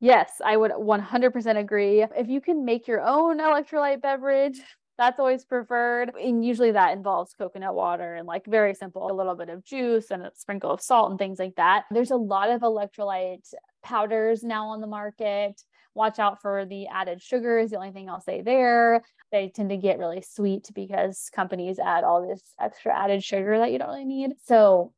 Yes, 0.00 0.40
I 0.44 0.56
would 0.56 0.70
100% 0.70 1.58
agree. 1.58 2.02
If 2.16 2.28
you 2.28 2.40
can 2.40 2.64
make 2.64 2.86
your 2.86 3.00
own 3.00 3.38
electrolyte 3.38 4.00
beverage, 4.00 4.60
that's 4.98 5.20
always 5.20 5.44
preferred. 5.44 6.12
And 6.20 6.44
usually 6.44 6.72
that 6.72 6.92
involves 6.92 7.32
coconut 7.32 7.74
water 7.74 8.14
and 8.14 8.26
like 8.26 8.44
very 8.46 8.74
simple, 8.74 9.10
a 9.10 9.14
little 9.14 9.36
bit 9.36 9.48
of 9.48 9.64
juice 9.64 10.10
and 10.10 10.24
a 10.24 10.32
sprinkle 10.34 10.70
of 10.70 10.80
salt 10.80 11.10
and 11.10 11.18
things 11.18 11.38
like 11.38 11.54
that. 11.56 11.84
There's 11.90 12.10
a 12.10 12.16
lot 12.16 12.50
of 12.50 12.62
electrolyte 12.62 13.54
powders 13.82 14.42
now 14.42 14.66
on 14.68 14.80
the 14.80 14.86
market. 14.86 15.62
Watch 15.94 16.18
out 16.18 16.42
for 16.42 16.66
the 16.66 16.88
added 16.88 17.22
sugars. 17.22 17.70
The 17.70 17.76
only 17.76 17.92
thing 17.92 18.10
I'll 18.10 18.20
say 18.20 18.42
there, 18.42 19.02
they 19.32 19.48
tend 19.48 19.70
to 19.70 19.76
get 19.76 19.98
really 19.98 20.20
sweet 20.20 20.68
because 20.74 21.30
companies 21.32 21.78
add 21.78 22.04
all 22.04 22.28
this 22.28 22.42
extra 22.60 22.96
added 22.96 23.22
sugar 23.22 23.58
that 23.58 23.72
you 23.72 23.78
don't 23.78 23.88
really 23.88 24.04
need. 24.04 24.32
So 24.44 24.92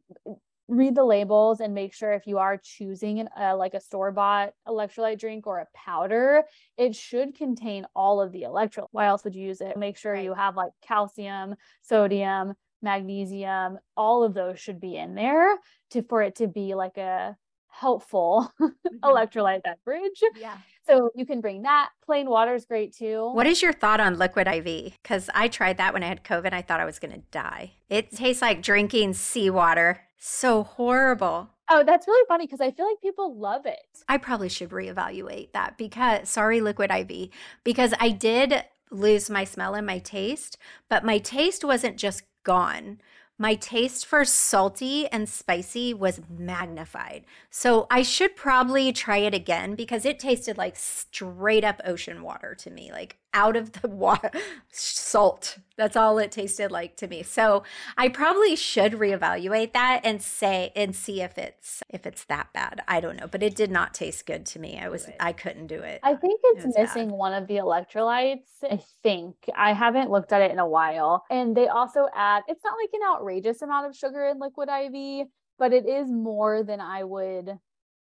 read 0.71 0.95
the 0.95 1.05
labels 1.05 1.61
and 1.61 1.75
make 1.75 1.93
sure 1.93 2.13
if 2.13 2.27
you 2.27 2.39
are 2.39 2.57
choosing 2.57 3.21
an, 3.21 3.29
uh, 3.39 3.57
like 3.57 3.75
a 3.75 3.81
store 3.81 4.13
bought 4.13 4.55
electrolyte 4.67 5.19
drink 5.19 5.47
or 5.47 5.59
a 5.59 5.67
powder, 5.75 6.45
it 6.79 6.95
should 6.95 7.35
contain 7.35 7.87
all 7.95 8.21
of 8.21 8.33
the 8.33 8.43
electrolyte. 8.43 8.89
Why 8.93 9.07
else 9.07 9.25
would 9.25 9.35
you 9.35 9.47
use 9.47 9.61
it? 9.61 9.77
Make 9.77 9.97
sure 9.97 10.13
right. 10.13 10.25
you 10.25 10.33
have 10.33 10.57
like 10.57 10.73
calcium, 10.87 11.57
sodium, 11.83 12.55
magnesium, 12.83 13.79
all 13.97 14.23
of 14.23 14.33
those 14.33 14.59
should 14.59 14.81
be 14.81 14.97
in 14.97 15.15
there 15.15 15.59
to 15.91 16.03
for 16.03 16.23
it 16.23 16.37
to 16.37 16.47
be 16.47 16.75
like 16.75 16.97
a 16.97 17.37
helpful 17.69 18.53
mm-hmm. 18.61 18.97
electrolyte 19.03 19.63
beverage. 19.63 20.23
Yeah. 20.37 20.57
So 20.87 21.11
you 21.15 21.27
can 21.27 21.41
bring 21.41 21.63
that. 21.63 21.91
Plain 22.05 22.29
water 22.29 22.55
is 22.55 22.65
great 22.65 22.95
too. 22.95 23.31
What 23.33 23.47
is 23.47 23.63
your 23.63 23.73
thought 23.73 24.01
on 24.01 24.19
liquid 24.19 24.47
IV? 24.47 24.95
Because 25.03 25.31
I 25.35 25.49
tried 25.49 25.77
that 25.77 25.93
when 25.93 26.03
I 26.03 26.09
had 26.09 26.25
COVID. 26.25 26.53
I 26.53 26.63
thought 26.63 26.81
I 26.81 26.85
was 26.85 26.99
going 26.99 27.13
to 27.13 27.23
die. 27.31 27.73
It 27.89 28.11
tastes 28.11 28.43
like 28.43 28.63
drinking 28.63 29.15
seawater. 29.15 30.03
So 30.23 30.63
horrible. 30.63 31.49
Oh, 31.71 31.83
that's 31.83 32.07
really 32.07 32.27
funny 32.29 32.47
because 32.47 32.61
I 32.61 32.71
feel 32.71 32.87
like 32.87 33.01
people 33.01 33.37
love 33.37 33.65
it. 33.65 34.05
I 34.07 34.19
probably 34.19 34.51
should 34.51 34.71
reevaluate 34.71 35.53
that 35.53 35.79
because, 35.79 36.29
sorry, 36.29 36.61
liquid 36.61 36.91
IV, 36.91 37.31
because 37.65 37.95
I 37.99 38.11
did 38.11 38.65
lose 38.91 39.31
my 39.31 39.45
smell 39.45 39.75
and 39.75 39.87
my 39.87 39.99
taste, 39.99 40.59
but 40.91 41.05
my 41.05 41.19
taste 41.19 41.65
wasn't 41.65 41.97
just 41.97 42.25
gone 42.45 42.99
my 43.41 43.55
taste 43.55 44.05
for 44.05 44.23
salty 44.23 45.09
and 45.09 45.27
spicy 45.27 45.95
was 45.95 46.21
magnified. 46.29 47.25
So 47.49 47.87
I 47.91 48.03
should 48.03 48.37
probably 48.37 48.93
try 48.93 49.17
it 49.17 49.33
again 49.33 49.75
because 49.75 50.05
it 50.05 50.19
tasted 50.19 50.59
like 50.59 50.77
straight 50.77 51.65
up 51.65 51.81
ocean 51.87 52.23
water 52.23 52.55
to 52.57 52.71
me, 52.71 52.93
like 52.93 53.17
out 53.33 53.57
of 53.57 53.73
the 53.73 53.89
water, 53.89 54.31
salt. 54.71 55.59
That's 55.77 55.97
all 55.97 56.19
it 56.19 56.31
tasted 56.31 56.71
like 56.71 56.97
to 56.97 57.07
me. 57.07 57.23
So 57.23 57.63
I 57.97 58.09
probably 58.09 58.55
should 58.57 58.93
reevaluate 58.93 59.73
that 59.73 60.01
and 60.05 60.21
say 60.21 60.73
and 60.77 60.95
see 60.95 61.23
if 61.23 61.39
it's 61.39 61.83
if 61.89 62.07
it's 62.07 62.25
that 62.25 62.53
bad. 62.53 62.83
I 62.87 63.01
don't 63.01 63.19
know, 63.19 63.27
but 63.27 63.43
it 63.43 63.55
did 63.55 63.71
not 63.71 63.95
taste 63.95 64.27
good 64.27 64.45
to 64.47 64.59
me. 64.59 64.79
I 64.79 64.89
was 64.89 65.09
I 65.19 65.33
couldn't 65.33 65.69
do 65.69 65.81
it. 65.81 66.01
I 66.03 66.15
think 66.17 66.41
it's 66.45 66.65
it 66.65 66.81
missing 66.81 67.09
bad. 67.09 67.17
one 67.17 67.33
of 67.33 67.47
the 67.47 67.57
electrolytes. 67.57 68.49
I 68.63 68.81
think 69.03 69.37
I 69.57 69.73
haven't 69.73 70.11
looked 70.11 70.33
at 70.33 70.43
it 70.43 70.51
in 70.51 70.59
a 70.59 70.69
while. 70.69 71.25
And 71.31 71.57
they 71.57 71.69
also 71.69 72.09
add 72.15 72.43
it's 72.49 72.65
not 72.65 72.75
like 72.83 72.91
an 72.93 73.01
outrageous 73.09 73.63
amount 73.63 73.87
of 73.87 73.97
sugar 73.97 74.27
in 74.27 74.39
liquid 74.39 74.69
IV, 74.69 75.29
but 75.59 75.73
it 75.73 75.89
is 75.89 76.11
more 76.11 76.63
than 76.63 76.81
I 76.81 77.05
would 77.05 77.59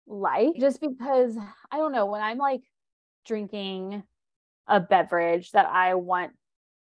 like 0.06 0.56
just 0.58 0.80
because 0.80 1.36
I 1.70 1.78
don't 1.78 1.92
know 1.92 2.06
when 2.06 2.20
I'm 2.20 2.38
like 2.38 2.62
drinking 3.24 4.02
a 4.66 4.80
beverage 4.80 5.50
that 5.52 5.66
I 5.66 5.94
want 5.94 6.32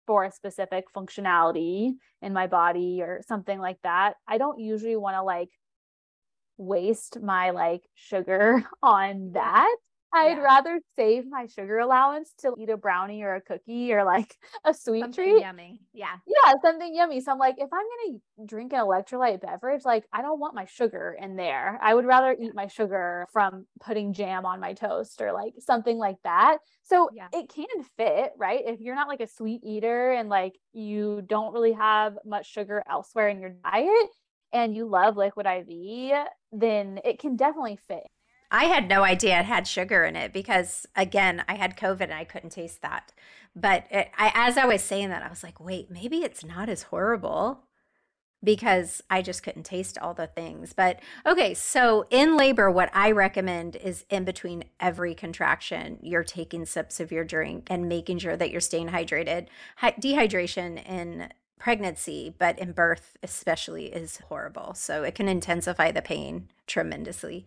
for 0.07 0.25
a 0.25 0.33
specific 0.33 0.87
functionality 0.95 1.93
in 2.23 2.33
my 2.33 2.47
body 2.47 3.01
or 3.03 3.23
something 3.27 3.59
like 3.59 3.79
that. 3.83 4.15
I 4.27 4.39
don't 4.39 4.61
usually 4.61 4.97
want 4.97 5.17
to 5.17 5.23
like 5.23 5.51
waste 6.57 7.21
my 7.21 7.51
like 7.51 7.83
sugar 7.95 8.65
on 8.83 9.33
that. 9.33 9.75
I'd 10.13 10.39
yeah. 10.39 10.43
rather 10.43 10.81
save 10.97 11.29
my 11.29 11.47
sugar 11.47 11.79
allowance 11.79 12.33
to 12.41 12.55
eat 12.59 12.69
a 12.69 12.77
brownie 12.77 13.23
or 13.23 13.37
a 13.37 13.41
cookie 13.41 13.93
or 13.93 14.05
like 14.05 14.35
a 14.65 14.75
sweet 14.75 15.03
something 15.03 15.25
treat. 15.25 15.41
Yummy. 15.41 15.81
Yeah. 15.93 16.17
Yeah, 16.27 16.55
something 16.63 16.95
yummy. 16.95 17.21
So 17.21 17.33
I'm 17.33 17.39
like, 17.39 17.57
if 17.59 17.69
I'm 17.73 17.87
going 18.09 18.21
to 18.39 18.47
drink 18.47 18.73
an 18.73 18.81
electrolyte 18.81 19.41
beverage, 19.41 19.85
like 19.85 20.05
I 20.13 20.23
don't 20.23 20.41
want 20.41 20.55
my 20.55 20.65
sugar 20.65 21.17
in 21.21 21.37
there. 21.37 21.79
I 21.81 21.95
would 21.95 22.07
rather 22.07 22.37
eat 22.39 22.55
my 22.55 22.67
sugar 22.67 23.27
from 23.33 23.67
putting 23.81 24.13
jam 24.13 24.45
on 24.45 24.61
my 24.61 24.73
toast 24.73 25.21
or 25.21 25.33
like 25.33 25.55
something 25.61 25.97
like 25.97 26.17
that. 26.25 26.59
So 26.83 27.11
yeah. 27.15 27.29
it 27.33 27.49
can 27.49 27.67
fit, 27.97 28.33
right? 28.37 28.63
If 28.67 28.81
you're 28.81 28.97
not 28.97 29.09
like 29.09 29.21
a 29.21 29.29
sweet 29.29 29.63
eater 29.65 30.13
and 30.13 30.29
like 30.29 30.59
you 30.73 31.23
don't 31.27 31.53
really 31.53 31.73
have 31.73 32.15
much 32.25 32.51
sugar 32.51 32.83
elsewhere 32.89 33.29
in 33.29 33.41
your 33.41 33.55
diet 33.65 34.09
and 34.53 34.75
you 34.75 34.87
love 34.87 35.17
liquid 35.17 35.47
IV, 35.47 36.27
then 36.53 37.01
it 37.05 37.21
can 37.21 37.37
definitely 37.37 37.79
fit. 37.87 38.07
I 38.51 38.65
had 38.65 38.89
no 38.89 39.05
idea 39.05 39.39
it 39.39 39.47
had 39.47 39.67
sugar 39.67 40.05
in 40.05 40.17
it 40.17 40.33
because, 40.33 40.87
again, 40.97 41.45
I 41.49 41.55
had 41.55 41.77
COVID 41.77 42.03
and 42.03 42.15
I 42.15 42.25
couldn't 42.25 42.51
taste 42.51 42.83
that. 42.83 43.13
But 43.55 43.85
it, 43.91 44.11
I, 44.19 44.33
as 44.35 44.57
I 44.57 44.67
was 44.67 44.83
saying 44.83 45.11
that, 45.11 45.23
I 45.23 45.29
was 45.29 45.43
like, 45.43 45.61
wait, 45.61 45.91
maybe 45.91 46.19
it's 46.19 46.45
not 46.45 46.69
as 46.69 46.85
horrible 46.85 47.61
because 48.43 49.03
I 49.11 49.23
just 49.23 49.43
couldn't 49.43 49.65
taste 49.65 49.99
all 49.99 50.15
the 50.15 50.27
things. 50.27 50.73
But 50.73 51.01
okay, 51.27 51.55
so 51.55 52.07
in 52.11 52.37
labor, 52.37 52.71
what 52.71 52.91
I 52.95 53.11
recommend 53.11 53.77
is 53.77 54.05
in 54.09 54.25
between 54.25 54.65
every 54.81 55.15
contraction, 55.15 55.99
you're 56.03 56.25
taking 56.25 56.65
sips 56.65 57.01
of 57.01 57.13
your 57.13 57.25
drink 57.25 57.67
and 57.71 57.89
making 57.89 58.19
sure 58.19 58.37
that 58.37 58.51
you're 58.51 58.61
staying 58.61 58.89
hydrated. 58.89 59.47
Dehydration 59.81 60.85
in 60.89 61.29
pregnancy, 61.59 62.35
but 62.39 62.59
in 62.59 62.73
birth 62.73 63.17
especially, 63.23 63.87
is 63.87 64.19
horrible. 64.29 64.73
So 64.75 65.03
it 65.03 65.15
can 65.15 65.29
intensify 65.29 65.93
the 65.93 66.03
pain 66.03 66.49
tremendously. 66.67 67.47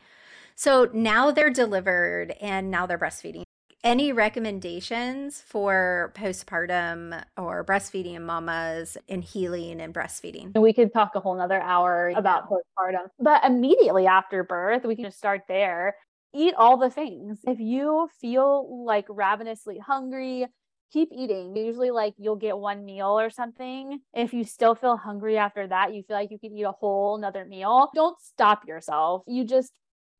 So 0.56 0.90
now 0.94 1.32
they're 1.32 1.50
delivered 1.50 2.32
and 2.42 2.70
now 2.70 2.86
they're 2.86 2.98
breastfeeding. 2.98 3.44
Any 3.84 4.14
recommendations 4.14 5.42
for 5.42 6.14
postpartum 6.16 7.22
or 7.38 7.66
breastfeeding 7.66 8.22
mamas 8.22 8.98
in 9.10 9.22
healing 9.22 9.82
and 9.82 9.94
breastfeeding? 9.94 10.58
We 10.58 10.72
could 10.72 10.94
talk 10.94 11.12
a 11.16 11.20
whole 11.20 11.36
nother 11.36 11.62
hour 11.62 12.14
about 12.16 12.50
postpartum, 12.50 13.08
but 13.20 13.44
immediately 13.44 14.08
after 14.08 14.44
birth, 14.44 14.86
we 14.86 14.96
can 14.96 15.06
just 15.06 15.18
start 15.18 15.42
there. 15.50 15.96
Eat 16.34 16.54
all 16.58 16.78
the 16.78 16.90
things. 16.90 17.40
If 17.46 17.60
you 17.60 18.10
feel 18.22 18.86
like 18.86 19.06
ravenously 19.10 19.80
hungry, 19.80 20.48
keep 20.94 21.10
eating. 21.12 21.56
Usually, 21.56 21.92
like 21.92 22.14
you'll 22.18 22.38
get 22.38 22.58
one 22.58 22.86
meal 22.86 23.20
or 23.20 23.30
something. 23.30 24.00
If 24.14 24.34
you 24.34 24.46
still 24.46 24.76
feel 24.76 24.96
hungry 24.96 25.38
after 25.38 25.68
that, 25.68 25.94
you 25.94 26.04
feel 26.04 26.16
like 26.16 26.32
you 26.32 26.40
could 26.40 26.54
eat 26.54 26.64
a 26.64 26.72
whole 26.72 27.18
another 27.18 27.44
meal. 27.44 27.90
Don't 27.94 28.20
stop 28.22 28.66
yourself. 28.66 29.24
You 29.28 29.44
just 29.44 29.74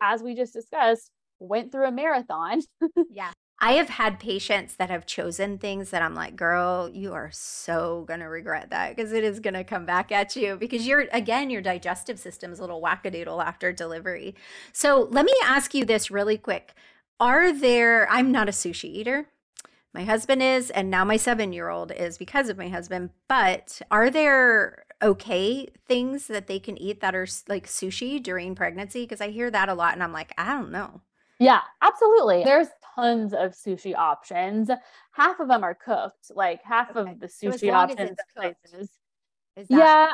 as 0.04 0.22
we 0.22 0.36
just 0.36 0.54
discussed, 0.54 1.10
went 1.40 1.72
through 1.72 1.88
a 1.88 1.92
marathon. 1.92 2.62
yeah. 3.12 3.32
I 3.60 3.74
have 3.74 3.90
had 3.90 4.20
patients 4.20 4.76
that 4.76 4.90
have 4.90 5.06
chosen 5.06 5.58
things 5.58 5.92
that 5.92 6.02
I'm 6.02 6.16
like, 6.16 6.36
girl, 6.36 6.90
you 6.90 7.14
are 7.14 7.30
so 7.32 8.04
going 8.08 8.20
to 8.20 8.26
regret 8.26 8.72
that 8.72 8.96
because 8.96 9.14
it 9.14 9.24
is 9.24 9.40
going 9.40 9.54
to 9.54 9.64
come 9.64 9.86
back 9.86 10.12
at 10.12 10.36
you 10.36 10.58
because 10.58 10.86
you're, 10.86 11.06
again, 11.14 11.50
your 11.50 11.62
digestive 11.62 12.20
system 12.20 12.52
is 12.52 12.60
a 12.60 12.62
little 12.62 12.82
wackadoodle 12.82 13.42
after 13.42 13.72
delivery. 13.72 14.36
So 14.74 15.08
let 15.12 15.26
me 15.26 15.34
ask 15.46 15.74
you 15.74 15.86
this 15.86 16.12
really 16.12 16.38
quick. 16.38 16.74
Are 17.22 17.54
there, 17.54 18.10
I'm 18.10 18.34
not 18.34 18.50
a 18.50 18.52
sushi 18.52 18.86
eater. 18.86 19.28
My 19.94 20.04
husband 20.04 20.44
is, 20.44 20.70
and 20.72 20.90
now 20.90 21.06
my 21.06 21.18
seven 21.18 21.54
year 21.54 21.70
old 21.70 21.92
is 21.92 22.18
because 22.18 22.50
of 22.50 22.58
my 22.58 22.68
husband. 22.68 23.12
But 23.30 23.82
are 23.90 24.10
there 24.10 24.83
okay 25.04 25.68
things 25.88 26.28
that 26.28 26.48
they 26.48 26.60
can 26.60 26.78
eat 26.82 27.02
that 27.02 27.16
are 27.16 27.28
like 27.48 27.68
sushi 27.68 28.22
during 28.22 28.56
pregnancy? 28.56 29.04
Because 29.04 29.22
I 29.22 29.30
hear 29.30 29.52
that 29.52 29.70
a 29.70 29.74
lot 29.74 29.94
and 29.94 30.04
I'm 30.04 30.14
like, 30.14 30.34
I 30.38 30.54
don't 30.54 30.72
know. 30.72 31.02
Yeah, 31.40 31.62
absolutely. 31.82 32.44
There's 32.44 32.68
tons 32.96 33.34
of 33.34 33.52
sushi 33.52 33.96
options. 33.96 34.70
Half 35.12 35.40
of 35.40 35.48
them 35.48 35.64
are 35.64 35.76
cooked, 35.76 36.32
like 36.32 36.64
half 36.64 36.96
okay. 36.96 37.12
of 37.12 37.20
the 37.20 37.28
sushi 37.28 37.60
so 37.60 37.72
options 37.72 38.18
places. 38.36 38.90
yeah, 39.70 40.10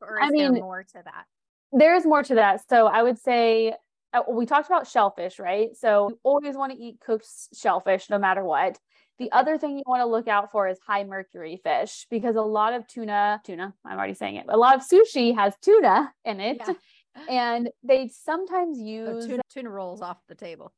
or 0.00 0.20
I 0.20 0.30
mean, 0.30 0.54
more 0.54 0.82
to 0.82 1.02
that? 1.04 1.24
There's 1.72 2.04
more 2.04 2.22
to 2.22 2.34
that. 2.36 2.68
So 2.68 2.86
I 2.86 3.02
would 3.02 3.18
say 3.18 3.74
uh, 4.12 4.22
we 4.28 4.46
talked 4.46 4.66
about 4.66 4.86
shellfish, 4.86 5.38
right? 5.38 5.76
So 5.76 6.08
you 6.10 6.18
always 6.22 6.56
want 6.56 6.72
to 6.72 6.78
eat 6.78 7.00
cooked 7.00 7.28
shellfish 7.54 8.10
no 8.10 8.18
matter 8.18 8.44
what. 8.44 8.78
The 9.20 9.30
other 9.32 9.58
thing 9.58 9.76
you 9.76 9.84
want 9.86 10.00
to 10.00 10.06
look 10.06 10.28
out 10.28 10.50
for 10.50 10.66
is 10.66 10.78
high 10.84 11.04
mercury 11.04 11.60
fish 11.62 12.06
because 12.10 12.36
a 12.36 12.42
lot 12.42 12.72
of 12.72 12.88
tuna, 12.88 13.42
tuna, 13.44 13.74
I'm 13.84 13.98
already 13.98 14.14
saying 14.14 14.36
it, 14.36 14.46
a 14.48 14.56
lot 14.56 14.76
of 14.76 14.80
sushi 14.80 15.34
has 15.34 15.54
tuna 15.62 16.10
in 16.24 16.40
it. 16.40 16.58
Yeah. 16.66 16.74
And 17.28 17.70
they 17.82 18.06
sometimes 18.06 18.78
use 18.78 19.24
so 19.24 19.28
tuna, 19.28 19.42
tuna, 19.52 19.68
rolls 19.68 20.00
off 20.00 20.18
the 20.28 20.36
table. 20.36 20.72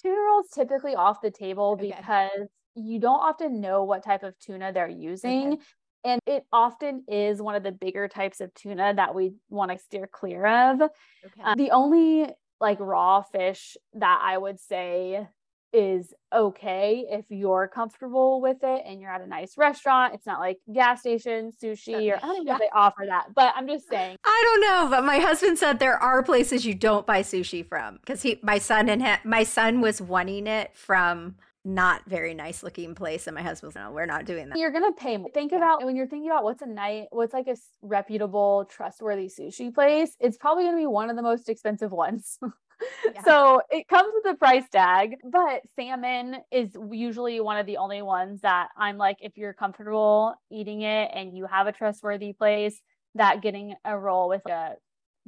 Tuna 0.00 0.14
rolls 0.14 0.46
typically 0.54 0.94
off 0.94 1.20
the 1.20 1.32
table 1.32 1.72
okay. 1.72 1.96
because 1.96 2.48
you 2.76 3.00
don't 3.00 3.18
often 3.18 3.60
know 3.60 3.82
what 3.82 4.04
type 4.04 4.22
of 4.22 4.38
tuna 4.38 4.72
they're 4.72 4.88
using. 4.88 5.54
Okay. 5.54 5.62
And 6.04 6.20
it 6.24 6.44
often 6.52 7.02
is 7.08 7.42
one 7.42 7.56
of 7.56 7.64
the 7.64 7.72
bigger 7.72 8.06
types 8.06 8.40
of 8.40 8.54
tuna 8.54 8.94
that 8.94 9.12
we 9.12 9.34
want 9.50 9.72
to 9.72 9.78
steer 9.78 10.06
clear 10.06 10.46
of. 10.46 10.82
Okay. 10.82 11.42
Um, 11.42 11.54
the 11.58 11.72
only 11.72 12.28
like 12.60 12.78
raw 12.78 13.22
fish 13.22 13.76
that 13.94 14.20
I 14.22 14.38
would 14.38 14.60
say 14.60 15.26
is 15.72 16.12
okay 16.32 17.04
if 17.08 17.26
you're 17.30 17.68
comfortable 17.68 18.40
with 18.40 18.58
it 18.62 18.82
and 18.86 19.00
you're 19.00 19.10
at 19.10 19.20
a 19.20 19.26
nice 19.26 19.56
restaurant. 19.56 20.14
It's 20.14 20.26
not 20.26 20.40
like 20.40 20.58
gas 20.72 21.00
station 21.00 21.52
sushi 21.52 22.12
or 22.12 22.16
I 22.16 22.20
don't 22.20 22.36
even 22.36 22.46
know 22.46 22.54
if 22.54 22.60
they 22.60 22.70
offer 22.74 23.04
that, 23.06 23.34
but 23.34 23.54
I'm 23.56 23.66
just 23.66 23.88
saying. 23.88 24.16
I 24.24 24.42
don't 24.44 24.60
know, 24.60 24.96
but 24.96 25.04
my 25.04 25.18
husband 25.18 25.58
said 25.58 25.78
there 25.78 25.96
are 25.96 26.22
places 26.22 26.64
you 26.64 26.74
don't 26.74 27.06
buy 27.06 27.22
sushi 27.22 27.66
from 27.66 27.96
because 27.96 28.22
he, 28.22 28.38
my 28.42 28.58
son 28.58 28.88
and 28.88 29.02
ha- 29.02 29.20
my 29.24 29.42
son 29.42 29.80
was 29.80 30.00
wanting 30.00 30.46
it 30.46 30.76
from 30.76 31.36
not 31.64 32.02
very 32.06 32.34
nice 32.34 32.62
looking 32.62 32.94
place 32.94 33.26
and 33.28 33.36
my 33.36 33.42
husband's 33.42 33.76
no 33.76 33.92
we're 33.92 34.04
not 34.04 34.24
doing 34.24 34.48
that 34.48 34.58
you're 34.58 34.72
gonna 34.72 34.92
pay 34.92 35.16
more. 35.16 35.30
think 35.30 35.52
about 35.52 35.84
when 35.84 35.94
you're 35.94 36.08
thinking 36.08 36.28
about 36.28 36.42
what's 36.42 36.60
a 36.60 36.66
night 36.66 37.06
what's 37.12 37.32
like 37.32 37.46
a 37.46 37.56
reputable 37.82 38.64
trustworthy 38.68 39.28
sushi 39.28 39.72
place 39.72 40.16
it's 40.18 40.36
probably 40.36 40.64
gonna 40.64 40.76
be 40.76 40.86
one 40.86 41.08
of 41.08 41.14
the 41.14 41.22
most 41.22 41.48
expensive 41.48 41.92
ones 41.92 42.40
Yeah. 43.14 43.22
So 43.24 43.60
it 43.70 43.88
comes 43.88 44.12
with 44.14 44.34
a 44.34 44.36
price 44.36 44.68
tag, 44.70 45.16
but 45.24 45.62
salmon 45.76 46.36
is 46.50 46.76
usually 46.90 47.40
one 47.40 47.58
of 47.58 47.66
the 47.66 47.76
only 47.78 48.00
ones 48.02 48.40
that 48.42 48.68
I'm 48.76 48.96
like, 48.96 49.16
if 49.20 49.36
you're 49.36 49.52
comfortable 49.52 50.34
eating 50.50 50.82
it 50.82 51.10
and 51.12 51.36
you 51.36 51.46
have 51.46 51.66
a 51.66 51.72
trustworthy 51.72 52.32
place, 52.32 52.80
that 53.14 53.42
getting 53.42 53.74
a 53.84 53.98
roll 53.98 54.28
with 54.28 54.46
a 54.46 54.72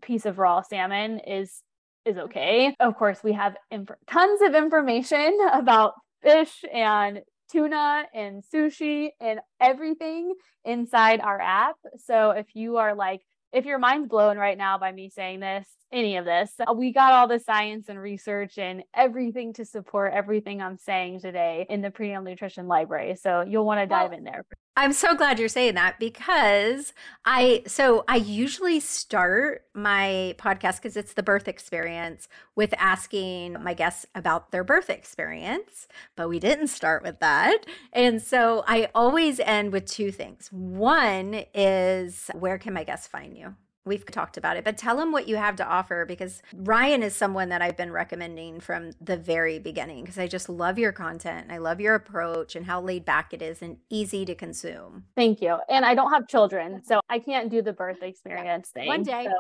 piece 0.03 0.27
of 0.27 0.39
raw 0.39 0.63
salmon 0.63 1.21
is 1.21 1.63
is 2.05 2.17
mm-hmm. 2.17 2.25
okay. 2.27 2.77
Of 2.81 2.97
course, 2.97 3.23
we 3.23 3.33
have 3.33 3.57
inf- 3.71 3.91
tons 4.07 4.41
of 4.43 4.55
information 4.55 5.39
about 5.53 5.95
fish 6.23 6.65
and 6.73 7.21
tuna 7.51 8.05
and 8.15 8.43
sushi 8.43 9.11
and 9.21 9.41
everything 9.61 10.35
inside 10.65 11.21
our 11.21 11.41
app. 11.41 11.77
So 11.99 12.31
if 12.31 12.47
you 12.55 12.79
are 12.79 12.95
like 12.95 13.21
if 13.55 13.65
your 13.65 13.79
mind's 13.79 14.09
blown 14.09 14.37
right 14.37 14.59
now 14.59 14.79
by 14.79 14.91
me 14.91 15.09
saying 15.09 15.39
this, 15.39 15.67
any 15.93 16.17
of 16.17 16.25
this, 16.25 16.51
uh, 16.59 16.73
we 16.73 16.93
got 16.93 17.13
all 17.13 17.29
the 17.29 17.39
science 17.39 17.89
and 17.89 18.01
research 18.01 18.59
and 18.59 18.83
everything 18.93 19.53
to 19.55 19.65
support 19.65 20.13
everything 20.13 20.61
I'm 20.61 20.77
saying 20.77 21.21
today 21.21 21.65
in 21.71 21.81
the 21.81 21.91
prenatal 21.91 22.25
nutrition 22.25 22.67
library. 22.67 23.15
So 23.15 23.43
you'll 23.43 23.65
want 23.65 23.81
to 23.81 23.87
dive 23.87 24.11
well, 24.11 24.19
in 24.19 24.25
there. 24.25 24.45
I'm 24.77 24.93
so 24.93 25.15
glad 25.15 25.39
you're 25.39 25.49
saying 25.49 25.75
that 25.77 26.01
because 26.01 26.93
I 27.25 27.63
so 27.65 28.05
I 28.09 28.17
usually 28.17 28.81
start 28.81 29.65
my 29.73 30.35
podcast 30.37 30.77
because 30.77 30.97
it's 30.97 31.13
the 31.13 31.23
birth 31.23 31.47
experience 31.47 32.29
with 32.57 32.75
asking 32.77 33.63
my 33.63 33.75
guests 33.75 34.05
about 34.17 34.51
their 34.51 34.65
birth 34.65 34.91
experience, 34.91 35.87
but 36.17 36.29
we 36.29 36.41
didn't 36.41 36.69
start 36.69 37.05
with 37.05 37.21
that. 37.21 37.67
And 37.93 38.21
so 38.21 38.65
I 38.67 38.89
always 38.97 39.39
end 39.39 39.71
with 39.71 39.87
two 39.87 40.11
things. 40.11 40.49
One 40.51 41.45
is 41.55 42.29
where 42.35 42.59
can 42.59 42.75
my 42.75 42.83
guests 42.83 43.07
find 43.07 43.37
you? 43.37 43.55
We've 43.87 44.05
talked 44.07 44.37
about 44.37 44.57
it, 44.57 44.65
but 44.65 44.79
tell 44.79 44.97
them 44.97 45.13
what 45.13 45.29
you 45.29 45.37
have 45.37 45.57
to 45.57 45.67
offer 45.67 46.07
because 46.07 46.43
Ryann 46.57 47.03
is 47.03 47.15
someone 47.15 47.51
that 47.51 47.61
I've 47.61 47.77
been 47.77 47.93
recommending 47.93 48.61
from 48.61 48.93
the 49.01 49.17
very 49.17 49.59
beginning 49.59 50.05
because 50.05 50.19
I 50.19 50.27
just 50.27 50.49
love 50.49 50.79
your 50.79 50.93
content 50.93 51.45
and 51.45 51.53
I 51.53 51.59
love 51.59 51.81
your 51.81 51.95
approach 51.95 52.57
and 52.57 52.65
how 52.65 52.81
laid 52.81 53.05
back 53.05 53.35
it 53.35 53.43
is 53.43 53.61
and 53.61 53.77
easy 53.91 54.25
to 54.25 54.35
consume. 54.35 55.05
Thank 55.17 55.43
you. 55.43 55.59
And 55.69 55.85
I 55.85 55.95
don't 55.95 56.13
have 56.13 56.27
children, 56.29 56.83
so 56.83 57.01
I 57.11 57.19
can't 57.19 57.51
do 57.51 57.61
the 57.61 57.75
birth 57.75 58.03
experience 58.03 58.71
thing. 58.71 58.87
One 58.87 59.03
day. 59.03 59.27
So 59.27 59.33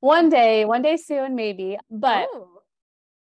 one 0.00 0.28
day, 0.28 0.64
one 0.64 0.82
day 0.82 0.96
soon, 0.96 1.34
maybe. 1.34 1.78
But. 1.90 2.28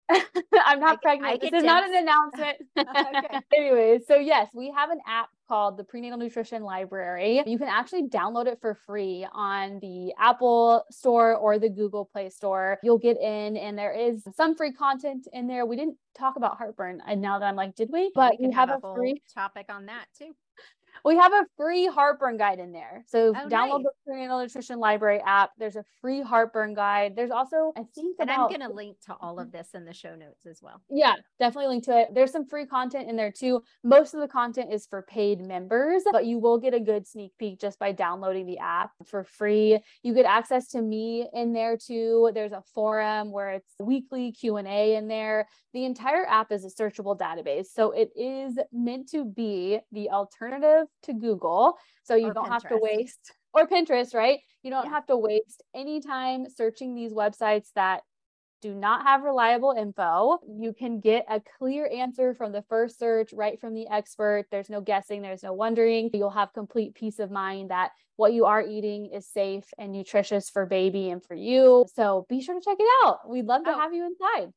I'm 0.09 0.79
not 0.79 0.97
I, 0.97 0.99
pregnant. 1.01 1.33
I 1.33 1.37
this 1.37 1.53
is 1.53 1.63
not 1.63 1.83
an 1.83 1.95
announcement. 1.95 2.57
okay. 2.77 3.39
Anyways, 3.55 4.05
so 4.07 4.17
yes, 4.17 4.49
we 4.53 4.71
have 4.75 4.91
an 4.91 4.99
app 5.07 5.29
called 5.47 5.77
the 5.77 5.83
Prenatal 5.83 6.17
Nutrition 6.17 6.63
Library. 6.63 7.41
You 7.45 7.57
can 7.57 7.67
actually 7.67 8.07
download 8.07 8.47
it 8.47 8.59
for 8.61 8.75
free 8.75 9.27
on 9.31 9.79
the 9.81 10.13
Apple 10.19 10.83
Store 10.91 11.35
or 11.35 11.59
the 11.59 11.69
Google 11.69 12.05
Play 12.05 12.29
Store. 12.29 12.79
You'll 12.83 12.97
get 12.97 13.17
in, 13.17 13.57
and 13.57 13.77
there 13.77 13.93
is 13.93 14.23
some 14.35 14.55
free 14.55 14.71
content 14.71 15.27
in 15.33 15.47
there. 15.47 15.65
We 15.65 15.75
didn't 15.75 15.97
talk 16.17 16.35
about 16.35 16.57
heartburn, 16.57 17.01
and 17.07 17.21
now 17.21 17.39
that 17.39 17.45
I'm 17.45 17.55
like, 17.55 17.75
did 17.75 17.89
we? 17.91 18.11
But 18.15 18.35
we, 18.39 18.47
we 18.47 18.53
have, 18.53 18.69
have, 18.69 18.83
a, 18.83 18.93
free 18.95 19.21
topic 19.33 19.67
on 19.69 19.85
that 19.87 20.05
too 20.17 20.33
We 21.05 21.15
have 21.17 21.31
a 21.33 21.45
free 21.55 21.85
heartburn 21.85 22.37
guide 22.37 22.57
in 22.59 22.71
there. 22.71 23.03
So 23.07 23.29
Oh, 23.29 23.47
download 23.47 23.49
nice. 23.49 23.83
the 23.83 23.91
prenatal 24.07 24.39
nutrition 24.39 24.79
library 24.79 25.21
app. 25.25 25.51
There's 25.59 25.75
a 25.75 25.83
free 26.01 26.21
heartburn 26.21 26.73
guide. 26.73 27.15
There's 27.15 27.29
also, 27.29 27.73
I 27.77 27.83
think, 27.93 28.15
And 28.19 28.31
I'm 28.31 28.47
going 28.49 28.61
to 28.61 28.69
link 28.69 28.97
to 29.05 29.15
all 29.21 29.39
of 29.39 29.51
this 29.51 29.69
in 29.75 29.85
the 29.85 29.93
show 29.93 30.15
notes 30.15 30.47
as 30.47 30.59
well. 30.63 30.81
yeah, 30.89 31.13
definitely 31.39 31.67
link 31.67 31.83
to 31.85 31.99
it. 32.01 32.07
There's 32.15 32.31
some 32.31 32.45
free 32.47 32.65
content 32.65 33.07
in 33.07 33.15
there 33.15 33.31
too. 33.31 33.61
Most 33.83 34.15
of 34.15 34.19
the 34.19 34.27
content 34.27 34.73
is 34.73 34.87
for 34.87 35.03
paid 35.03 35.41
members, 35.41 36.01
but 36.11 36.25
you 36.25 36.39
will 36.39 36.57
get 36.57 36.73
a 36.73 36.79
good 36.79 37.05
sneak 37.07 37.33
peek 37.37 37.59
just 37.59 37.77
by 37.77 37.91
downloading 37.91 38.47
the 38.47 38.57
app 38.57 38.89
for 39.05 39.23
free. 39.23 39.79
You 40.01 40.13
get 40.15 40.25
access 40.25 40.67
to 40.69 40.81
me 40.81 41.27
in 41.33 41.53
there 41.53 41.77
too. 41.77 42.31
There's 42.33 42.51
a 42.51 42.63
forum 42.73 43.31
where 43.31 43.51
it's 43.51 43.75
weekly 43.79 44.31
Q&A 44.31 44.95
in 44.95 45.07
there. 45.07 45.47
The 45.73 45.85
entire 45.85 46.25
app 46.25 46.51
is 46.51 46.65
a 46.65 46.69
searchable 46.69 47.15
database. 47.15 47.67
So 47.67 47.91
it 47.91 48.09
is 48.15 48.57
meant 48.71 49.09
to 49.11 49.23
be 49.25 49.79
the 49.91 50.09
alternative 50.09 50.87
to 51.03 51.13
Google. 51.13 51.77
So 52.03 52.15
you 52.15 52.27
Or 52.27 52.33
don't 52.33 52.51
have 52.51 52.67
to 52.69 52.77
waste 52.77 53.33
or 53.53 53.67
Pinterest, 53.67 54.13
right? 54.13 54.39
You 54.63 54.71
don't 54.71 54.85
Yeah. 54.85 54.91
have 54.91 55.05
to 55.07 55.17
waste 55.17 55.63
any 55.73 56.01
time 56.01 56.49
searching 56.49 56.93
these 56.95 57.13
websites 57.13 57.71
that 57.75 58.03
do 58.61 58.73
not 58.73 59.03
have 59.03 59.21
reliable 59.21 59.71
info. 59.71 60.39
You 60.47 60.73
can 60.73 60.99
get 60.99 61.25
a 61.29 61.39
clear 61.59 61.87
answer 61.87 62.33
from 62.33 62.51
the 62.51 62.63
first 62.63 62.97
search 62.97 63.31
right 63.31 63.59
from 63.59 63.73
the 63.75 63.87
expert. 63.87 64.47
There's 64.49 64.69
no 64.69 64.81
guessing, 64.81 65.21
there's 65.21 65.43
no 65.43 65.53
wondering. 65.53 66.09
You'll 66.13 66.31
have 66.31 66.51
complete 66.53 66.95
peace 66.95 67.19
of 67.19 67.29
mind 67.29 67.69
that 67.69 67.91
what 68.15 68.33
you 68.33 68.45
are 68.45 68.61
eating 68.63 69.07
is 69.07 69.27
safe 69.27 69.65
and 69.77 69.91
nutritious 69.91 70.49
for 70.49 70.65
baby 70.65 71.09
and 71.11 71.23
for 71.23 71.35
you. 71.35 71.85
So 71.93 72.25
be 72.27 72.41
sure 72.41 72.55
to 72.55 72.61
check 72.61 72.77
it 72.79 73.05
out. 73.05 73.29
We'd 73.29 73.45
love 73.45 73.63
to 73.65 73.71
Oh. 73.71 73.79
have 73.79 73.93
you 73.93 74.05
inside. 74.05 74.51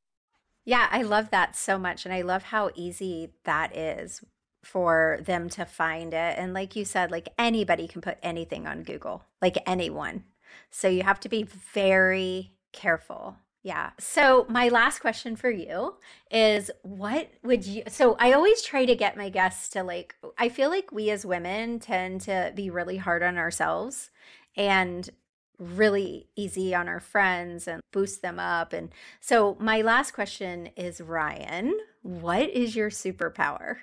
Yeah, 0.65 0.89
I 0.91 1.03
love 1.03 1.31
that 1.31 1.57
so 1.57 1.79
much. 1.79 2.05
And 2.05 2.15
I 2.15 2.23
love 2.23 2.45
how 2.45 2.71
easy 2.75 3.33
that 3.45 3.77
is 3.77 4.23
for 4.63 5.19
them 5.23 5.49
to 5.51 5.65
find 5.65 6.13
it. 6.13 6.39
And 6.39 6.53
like 6.53 6.77
you 6.77 6.85
said, 6.85 7.11
like 7.11 7.29
anybody 7.39 7.89
can 7.89 8.01
put 8.01 8.19
anything 8.23 8.67
on 8.67 8.83
Google, 8.83 9.25
like 9.41 9.59
anyone. 9.67 10.25
So 10.71 10.89
you 10.89 11.03
have 11.03 11.21
to 11.21 11.29
be 11.29 11.43
very 11.43 12.53
careful. 12.73 13.37
Yeah. 13.63 13.91
So 13.99 14.47
my 14.49 14.69
last 14.69 15.01
question 15.01 15.37
for 15.37 15.51
you 15.51 15.97
is 16.31 16.71
what 16.83 17.29
would 17.43 17.67
you 17.67 17.83
so 17.89 18.17
I 18.19 18.33
always 18.33 18.63
try 18.63 18.85
to 18.85 18.95
get 18.95 19.17
my 19.17 19.29
guests 19.29 19.69
to 19.71 19.83
like 19.83 20.15
I 20.39 20.49
feel 20.49 20.71
like 20.71 20.93
we 20.93 21.11
as 21.11 21.27
women 21.27 21.81
tend 21.81 22.21
to 22.23 22.53
be 22.55 22.71
really 22.71 22.99
hard 22.99 23.23
on 23.23 23.37
ourselves 23.37 24.11
and 24.57 25.11
really 25.59 26.29
easy 26.37 26.73
on 26.73 26.89
our 26.89 27.01
friends 27.01 27.67
and 27.67 27.83
boost 27.93 28.23
them 28.23 28.39
up 28.39 28.73
and 28.73 28.91
so 29.21 29.57
my 29.59 29.83
last 29.83 30.13
question 30.13 30.69
is 30.77 31.01
Ryann, 31.01 31.73
what 32.03 32.49
is 32.51 32.77
your 32.77 32.91
superpower? 32.91 33.79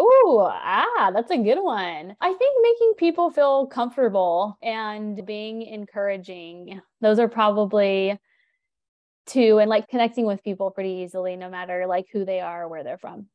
Oh, 0.00 0.48
ah, 0.48 1.10
that's 1.12 1.32
a 1.32 1.36
good 1.36 1.60
one. 1.60 2.14
I 2.20 2.32
think 2.32 2.56
making 2.62 2.94
people 2.98 3.32
feel 3.32 3.66
comfortable 3.66 4.56
and 4.62 5.26
being 5.26 5.62
encouraging. 5.62 6.80
Those 7.00 7.18
are 7.18 7.26
probably 7.26 8.16
two 9.26 9.58
and 9.58 9.68
like 9.68 9.88
connecting 9.88 10.24
with 10.24 10.44
people 10.44 10.70
pretty 10.70 11.02
easily 11.02 11.34
no 11.34 11.50
matter 11.50 11.84
like 11.88 12.06
who 12.12 12.24
they 12.24 12.38
are 12.38 12.64
or 12.64 12.68
where 12.68 12.84
they're 12.84 12.96
from. 12.96 13.26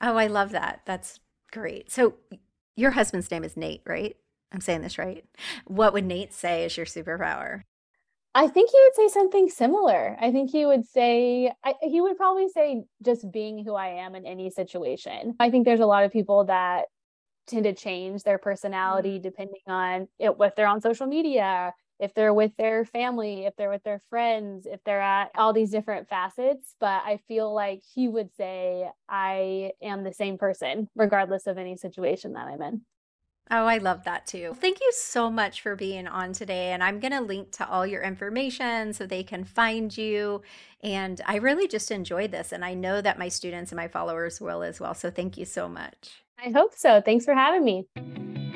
Oh, 0.00 0.16
I 0.16 0.28
love 0.28 0.52
that. 0.52 0.82
That's 0.86 1.18
great. 1.50 1.90
So 1.90 2.14
your 2.76 2.92
husband's 2.92 3.30
name 3.30 3.42
is 3.42 3.56
Nate, 3.56 3.82
right? 3.84 4.16
I'm 4.52 4.60
saying 4.60 4.82
this 4.82 4.96
right. 4.96 5.24
What 5.66 5.92
would 5.92 6.06
Nate 6.06 6.32
say 6.32 6.64
is 6.64 6.76
your 6.76 6.86
superpower? 6.86 7.64
I 8.34 8.46
think 8.46 8.70
he 8.70 8.78
would 8.84 8.94
say 8.94 9.12
something 9.12 9.48
similar. 9.48 10.16
I 10.20 10.30
think 10.30 10.50
he 10.50 10.64
would 10.64 10.86
say, 10.86 11.52
I, 11.64 11.74
he 11.82 12.00
would 12.00 12.16
probably 12.16 12.48
say 12.48 12.84
just 13.04 13.30
being 13.32 13.64
who 13.64 13.74
I 13.74 13.88
am 14.04 14.14
in 14.14 14.24
any 14.24 14.50
situation. 14.50 15.34
I 15.40 15.50
think 15.50 15.64
there's 15.64 15.80
a 15.80 15.86
lot 15.86 16.04
of 16.04 16.12
people 16.12 16.44
that 16.44 16.84
tend 17.48 17.64
to 17.64 17.74
change 17.74 18.22
their 18.22 18.38
personality 18.38 19.14
mm-hmm. 19.14 19.22
depending 19.22 19.60
on 19.66 20.08
it, 20.18 20.32
if 20.38 20.54
they're 20.54 20.68
on 20.68 20.80
social 20.80 21.06
media, 21.06 21.74
if 21.98 22.14
they're 22.14 22.32
with 22.32 22.52
their 22.56 22.84
family, 22.84 23.46
if 23.46 23.56
they're 23.56 23.68
with 23.68 23.82
their 23.82 24.00
friends, 24.08 24.64
if 24.64 24.82
they're 24.84 25.02
at 25.02 25.30
all 25.34 25.52
these 25.52 25.70
different 25.70 26.08
facets. 26.08 26.76
But 26.78 27.02
I 27.04 27.18
feel 27.26 27.52
like 27.52 27.82
he 27.94 28.06
would 28.06 28.32
say, 28.36 28.88
I 29.08 29.72
am 29.82 30.04
the 30.04 30.12
same 30.12 30.38
person, 30.38 30.88
regardless 30.94 31.48
of 31.48 31.58
any 31.58 31.76
situation 31.76 32.34
that 32.34 32.46
I'm 32.46 32.62
in. 32.62 32.82
Oh, 33.52 33.66
I 33.66 33.78
love 33.78 34.04
that 34.04 34.28
too. 34.28 34.56
Thank 34.60 34.78
you 34.80 34.92
so 34.94 35.28
much 35.28 35.60
for 35.60 35.74
being 35.74 36.06
on 36.06 36.32
today. 36.32 36.70
And 36.70 36.84
I'm 36.84 37.00
going 37.00 37.12
to 37.12 37.20
link 37.20 37.50
to 37.52 37.68
all 37.68 37.84
your 37.84 38.00
information 38.00 38.92
so 38.92 39.06
they 39.06 39.24
can 39.24 39.42
find 39.42 39.96
you. 39.96 40.42
And 40.84 41.20
I 41.26 41.36
really 41.36 41.66
just 41.66 41.90
enjoyed 41.90 42.30
this. 42.30 42.52
And 42.52 42.64
I 42.64 42.74
know 42.74 43.00
that 43.00 43.18
my 43.18 43.28
students 43.28 43.72
and 43.72 43.76
my 43.76 43.88
followers 43.88 44.40
will 44.40 44.62
as 44.62 44.78
well. 44.78 44.94
So 44.94 45.10
thank 45.10 45.36
you 45.36 45.44
so 45.44 45.68
much. 45.68 46.22
I 46.42 46.50
hope 46.50 46.74
so. 46.74 47.02
Thanks 47.04 47.24
for 47.24 47.34
having 47.34 47.64
me. 47.64 47.86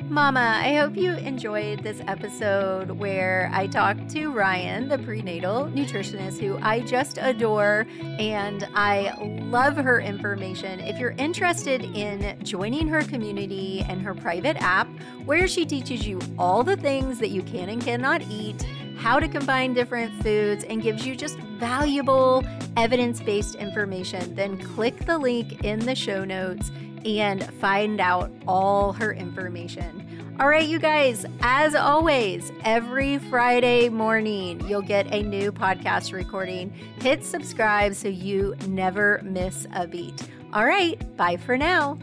Mama, 0.09 0.61
I 0.63 0.75
hope 0.75 0.95
you 0.95 1.13
enjoyed 1.13 1.83
this 1.83 1.99
episode 2.07 2.91
where 2.91 3.49
I 3.51 3.67
talked 3.67 4.07
to 4.11 4.31
Ryann, 4.31 4.87
the 4.87 4.99
prenatal 4.99 5.65
nutritionist 5.65 6.39
who 6.39 6.57
I 6.61 6.81
just 6.81 7.17
adore 7.19 7.87
and 8.01 8.67
I 8.75 9.15
love 9.49 9.77
her 9.77 9.99
information. 9.99 10.79
If 10.79 10.99
you're 10.99 11.15
interested 11.17 11.83
in 11.83 12.41
joining 12.43 12.87
her 12.87 13.01
community 13.01 13.83
and 13.89 14.01
her 14.03 14.13
private 14.13 14.57
app, 14.61 14.87
where 15.25 15.47
she 15.47 15.65
teaches 15.65 16.07
you 16.07 16.19
all 16.37 16.63
the 16.63 16.77
things 16.77 17.17
that 17.19 17.29
you 17.29 17.41
can 17.41 17.69
and 17.69 17.81
cannot 17.81 18.21
eat, 18.29 18.61
how 18.97 19.19
to 19.19 19.27
combine 19.27 19.73
different 19.73 20.23
foods, 20.23 20.63
and 20.63 20.81
gives 20.81 21.05
you 21.05 21.15
just 21.15 21.37
valuable 21.59 22.43
evidence 22.77 23.21
based 23.21 23.55
information, 23.55 24.35
then 24.35 24.57
click 24.57 24.97
the 25.05 25.17
link 25.17 25.63
in 25.63 25.79
the 25.79 25.95
show 25.95 26.23
notes 26.23 26.71
and 27.05 27.45
find 27.55 28.01
out 28.01 28.31
all 28.47 28.93
her 28.93 29.13
information. 29.13 30.01
All 30.39 30.49
right, 30.49 30.67
you 30.67 30.79
guys, 30.79 31.25
as 31.41 31.75
always, 31.75 32.51
every 32.65 33.19
Friday 33.19 33.87
morning, 33.87 34.59
you'll 34.67 34.81
get 34.81 35.13
a 35.13 35.23
new 35.23 35.51
podcast 35.51 36.11
recording. 36.11 36.71
Hit 36.99 37.23
subscribe 37.23 37.95
so 37.95 38.09
you 38.09 38.55
never 38.67 39.21
miss 39.23 39.65
a 39.73 39.87
beat. 39.87 40.29
All 40.51 40.65
right, 40.65 41.15
bye 41.15 41.37
for 41.37 41.57
now. 41.57 41.97